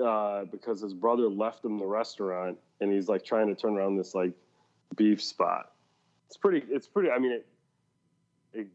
uh, 0.03 0.45
because 0.45 0.81
his 0.81 0.95
brother 0.95 1.29
left 1.29 1.65
him 1.65 1.79
the 1.79 1.87
restaurant, 1.87 2.59
and 2.81 2.93
he's 2.93 3.09
like 3.09 3.25
trying 3.25 3.49
to 3.49 3.55
turn 3.55 3.77
around 3.77 3.97
this 3.97 4.15
like 4.15 4.33
beef 4.97 5.23
spot. 5.23 5.73
It's 6.27 6.37
pretty. 6.37 6.65
It's 6.71 6.87
pretty. 6.87 7.11
I 7.11 7.19
mean, 7.19 7.33
it 7.33 7.47
it 8.53 8.69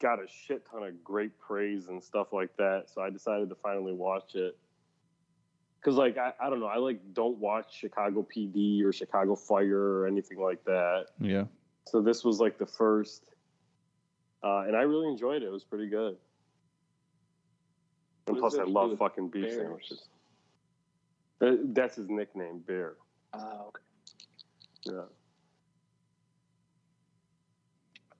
got 0.00 0.22
a 0.22 0.26
shit 0.28 0.66
ton 0.70 0.82
of 0.82 1.02
great 1.02 1.38
praise 1.38 1.88
and 1.88 2.02
stuff 2.02 2.32
like 2.32 2.56
that. 2.56 2.84
So 2.92 3.02
I 3.02 3.10
decided 3.10 3.48
to 3.48 3.54
finally 3.56 3.92
watch 3.92 4.34
it. 4.34 4.56
Cause 5.82 5.94
like 5.94 6.18
I, 6.18 6.32
I 6.40 6.50
don't 6.50 6.60
know, 6.60 6.66
I 6.66 6.76
like 6.78 7.00
don't 7.12 7.38
watch 7.38 7.78
Chicago 7.78 8.26
PD 8.34 8.82
or 8.84 8.92
Chicago 8.92 9.36
Fire 9.36 9.78
or 9.78 10.06
anything 10.06 10.38
like 10.40 10.64
that. 10.64 11.06
Yeah. 11.20 11.44
So 11.86 12.02
this 12.02 12.24
was 12.24 12.40
like 12.40 12.58
the 12.58 12.66
first, 12.66 13.30
uh, 14.42 14.64
and 14.66 14.76
I 14.76 14.82
really 14.82 15.08
enjoyed 15.08 15.42
it. 15.42 15.46
It 15.46 15.52
was 15.52 15.64
pretty 15.64 15.88
good. 15.88 16.16
And 18.26 18.36
What 18.36 18.52
plus, 18.52 18.58
I 18.58 18.64
love 18.64 18.98
fucking 18.98 19.28
beef 19.28 19.44
bears? 19.44 19.56
sandwiches. 19.56 20.08
Uh, 21.40 21.52
that's 21.72 21.96
his 21.96 22.08
nickname, 22.08 22.58
Bear. 22.58 22.94
Oh, 23.32 23.68
okay. 23.68 23.82
Yeah. 24.84 25.02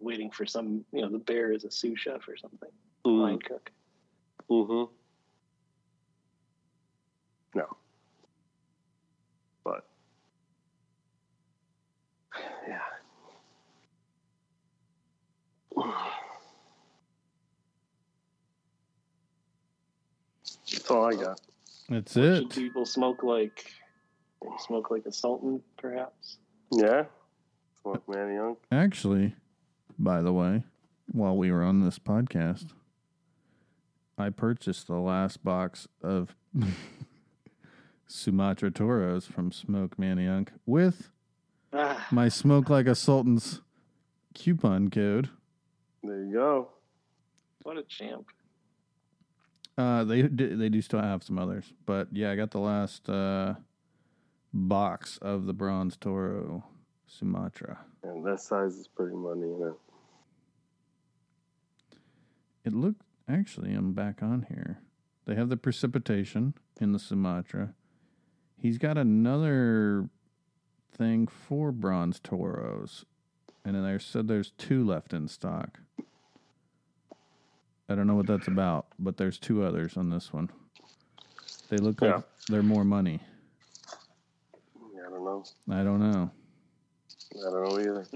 Waiting 0.00 0.30
for 0.30 0.46
some, 0.46 0.84
you 0.92 1.02
know, 1.02 1.08
the 1.08 1.18
bear 1.18 1.52
is 1.52 1.64
a 1.64 1.70
sous 1.70 1.98
chef 1.98 2.28
or 2.28 2.36
something. 2.36 2.70
Mm. 3.04 3.20
Line 3.20 3.38
cook. 3.40 3.70
Mm-hmm. 4.48 4.92
No. 7.54 7.66
But 9.64 9.84
yeah. 12.66 12.78
That's 20.44 20.90
all 20.90 21.06
I 21.06 21.14
got. 21.14 21.40
That's 21.88 22.12
Should 22.12 22.42
it. 22.44 22.50
people 22.50 22.84
smoke 22.84 23.22
like 23.22 23.72
smoke 24.58 24.90
like 24.90 25.06
a 25.06 25.12
sultan, 25.12 25.62
perhaps? 25.76 26.38
Yeah. 26.70 27.04
Smoke 27.82 28.06
Manayunk. 28.06 28.56
Actually, 28.70 29.34
by 29.98 30.20
the 30.20 30.32
way, 30.32 30.64
while 31.10 31.36
we 31.36 31.50
were 31.50 31.62
on 31.62 31.80
this 31.80 31.98
podcast, 31.98 32.72
I 34.18 34.30
purchased 34.30 34.86
the 34.88 34.98
last 34.98 35.42
box 35.42 35.88
of 36.02 36.34
Sumatra 38.08 38.70
Toros 38.70 39.26
from 39.26 39.52
Smoke 39.52 39.96
Manayunk 39.98 40.48
with 40.66 41.10
Ah, 41.72 42.06
my 42.10 42.28
Smoke 42.28 42.70
Like 42.70 42.86
a 42.86 42.94
Sultan's 42.94 43.60
coupon 44.34 44.88
code. 44.90 45.28
There 46.02 46.24
you 46.24 46.32
go. 46.32 46.68
what 47.64 47.76
a 47.76 47.82
champ! 47.82 48.26
Uh, 49.76 50.04
they 50.04 50.22
they 50.22 50.68
do 50.70 50.80
still 50.80 51.00
have 51.02 51.22
some 51.22 51.38
others, 51.38 51.72
but 51.86 52.08
yeah, 52.10 52.30
I 52.30 52.36
got 52.36 52.50
the 52.50 52.58
last 52.60 53.08
uh, 53.08 53.54
box 54.54 55.18
of 55.20 55.44
the 55.46 55.52
Bronze 55.52 55.96
Toro 55.96 56.64
Sumatra. 57.06 57.78
And 58.02 58.24
that 58.24 58.40
size 58.40 58.74
is 58.74 58.88
pretty 58.88 59.14
money, 59.16 59.42
you 59.42 59.58
know. 59.60 59.76
It 62.64 62.72
looked 62.72 63.02
actually. 63.28 63.74
I'm 63.74 63.92
back 63.92 64.22
on 64.22 64.46
here. 64.48 64.78
They 65.26 65.34
have 65.34 65.50
the 65.50 65.56
precipitation 65.58 66.54
in 66.80 66.92
the 66.92 66.98
Sumatra. 66.98 67.74
He's 68.60 68.78
got 68.78 68.98
another 68.98 70.08
thing 70.92 71.28
for 71.28 71.70
bronze 71.70 72.18
toros, 72.18 73.04
and 73.64 73.76
then 73.76 73.84
they 73.84 73.98
said 73.98 74.26
there's 74.26 74.50
two 74.58 74.84
left 74.84 75.12
in 75.12 75.28
stock. 75.28 75.78
I 77.88 77.94
don't 77.94 78.06
know 78.06 78.16
what 78.16 78.26
that's 78.26 78.48
about, 78.48 78.86
but 78.98 79.16
there's 79.16 79.38
two 79.38 79.62
others 79.62 79.96
on 79.96 80.10
this 80.10 80.32
one. 80.32 80.50
They 81.70 81.76
look 81.76 82.02
like 82.02 82.22
they're 82.48 82.62
more 82.62 82.84
money. 82.84 83.20
Yeah, 84.94 85.02
I 85.06 85.10
don't 85.10 85.24
know. 85.24 85.44
I 85.70 85.84
don't 85.84 86.00
know. 86.00 86.30
I 87.36 87.50
don't 87.50 87.64
know 87.64 87.78
either. 87.78 88.06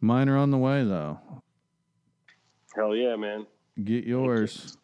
Mine 0.00 0.28
are 0.28 0.36
on 0.36 0.50
the 0.50 0.58
way 0.58 0.84
though. 0.84 1.18
Hell 2.76 2.94
yeah, 2.94 3.16
man. 3.16 3.46
Get 3.82 4.04
yours. 4.04 4.76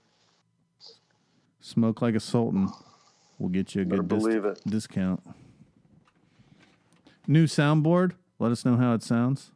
Smoke 1.60 2.02
like 2.02 2.14
a 2.14 2.20
sultan. 2.20 2.70
We'll 3.38 3.50
get 3.50 3.74
you 3.74 3.82
a 3.82 3.84
good 3.84 4.08
dis- 4.08 4.22
believe 4.22 4.44
it. 4.44 4.60
discount. 4.66 5.22
New 7.26 7.46
soundboard. 7.46 8.12
Let 8.38 8.52
us 8.52 8.64
know 8.64 8.76
how 8.76 8.94
it 8.94 9.02
sounds. 9.02 9.50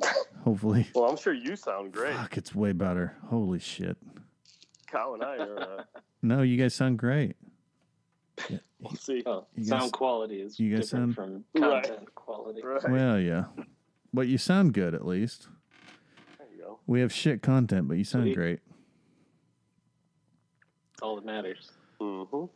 Hopefully. 0.44 0.88
Well, 0.94 1.06
I'm 1.10 1.16
sure 1.16 1.32
you 1.32 1.56
sound 1.56 1.92
great. 1.92 2.14
Fuck, 2.14 2.36
it's 2.36 2.54
way 2.54 2.72
better. 2.72 3.16
Holy 3.28 3.58
shit. 3.58 3.96
Kyle 4.86 5.14
and 5.14 5.22
I 5.24 5.36
are. 5.38 5.60
Uh, 5.60 5.82
No, 6.22 6.42
you 6.42 6.56
guys 6.56 6.74
sound 6.74 6.98
great. 6.98 7.36
we'll 8.80 8.94
see. 8.98 9.22
Oh, 9.24 9.46
You 9.54 9.64
sound 9.64 9.82
guys- 9.82 9.90
quality 9.92 10.40
is 10.40 10.58
you 10.58 10.74
guys 10.74 10.90
different 10.90 11.14
sound- 11.14 11.44
from 11.54 11.62
Right. 11.62 11.84
content 11.84 12.14
quality. 12.16 12.60
Right. 12.62 12.90
Well, 12.90 13.20
yeah. 13.20 13.44
But 14.12 14.26
you 14.26 14.36
sound 14.36 14.74
good 14.74 14.94
at 14.94 15.06
least. 15.06 15.46
There 16.38 16.46
you 16.56 16.60
go. 16.62 16.78
We 16.88 17.00
have 17.02 17.12
shit 17.12 17.40
content, 17.42 17.86
but 17.88 17.98
you 17.98 18.04
sound 18.04 18.24
Sweet. 18.24 18.34
great. 18.36 18.60
All 21.02 21.14
that 21.16 21.24
matters. 21.24 21.70
Mm-hmm. 22.00 22.46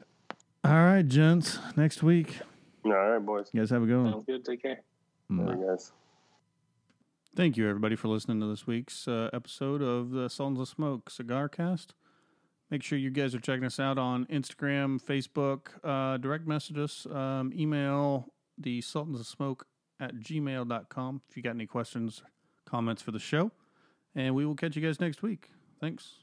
All 0.64 0.72
right, 0.74 1.06
gents. 1.06 1.58
Next 1.76 2.02
week. 2.02 2.38
All 2.84 2.92
right, 2.92 3.18
boys. 3.18 3.50
You 3.52 3.60
guys 3.60 3.70
have 3.70 3.82
a 3.82 3.86
good 3.86 4.02
one. 4.02 4.12
Sounds 4.12 4.26
good. 4.26 4.44
Take 4.44 4.62
care. 4.62 4.82
Bye. 5.28 5.42
All 5.42 5.50
right, 5.50 5.68
guys. 5.68 5.92
Thank 7.34 7.56
you, 7.56 7.68
everybody, 7.68 7.96
for 7.96 8.08
listening 8.08 8.40
to 8.40 8.46
this 8.46 8.66
week's 8.66 9.08
uh, 9.08 9.30
episode 9.32 9.82
of 9.82 10.10
the 10.10 10.28
Sultans 10.28 10.60
of 10.60 10.68
Smoke 10.68 11.10
Cigar 11.10 11.48
Cast. 11.48 11.94
Make 12.70 12.82
sure 12.82 12.98
you 12.98 13.10
guys 13.10 13.34
are 13.34 13.40
checking 13.40 13.64
us 13.64 13.80
out 13.80 13.98
on 13.98 14.26
Instagram, 14.26 15.02
Facebook, 15.02 15.68
uh, 15.82 16.16
direct 16.18 16.46
message 16.46 16.78
us, 16.78 17.06
um, 17.10 17.52
email 17.54 18.28
the 18.56 18.80
Sultans 18.82 19.18
of 19.20 19.26
Smoke 19.26 19.66
at 19.98 20.14
gmail.com 20.16 21.22
if 21.28 21.36
you 21.36 21.42
got 21.42 21.50
any 21.50 21.66
questions, 21.66 22.22
comments 22.66 23.02
for 23.02 23.10
the 23.10 23.18
show. 23.18 23.50
And 24.14 24.34
we 24.34 24.46
will 24.46 24.54
catch 24.54 24.76
you 24.76 24.82
guys 24.82 25.00
next 25.00 25.22
week. 25.22 25.50
Thanks. 25.80 26.21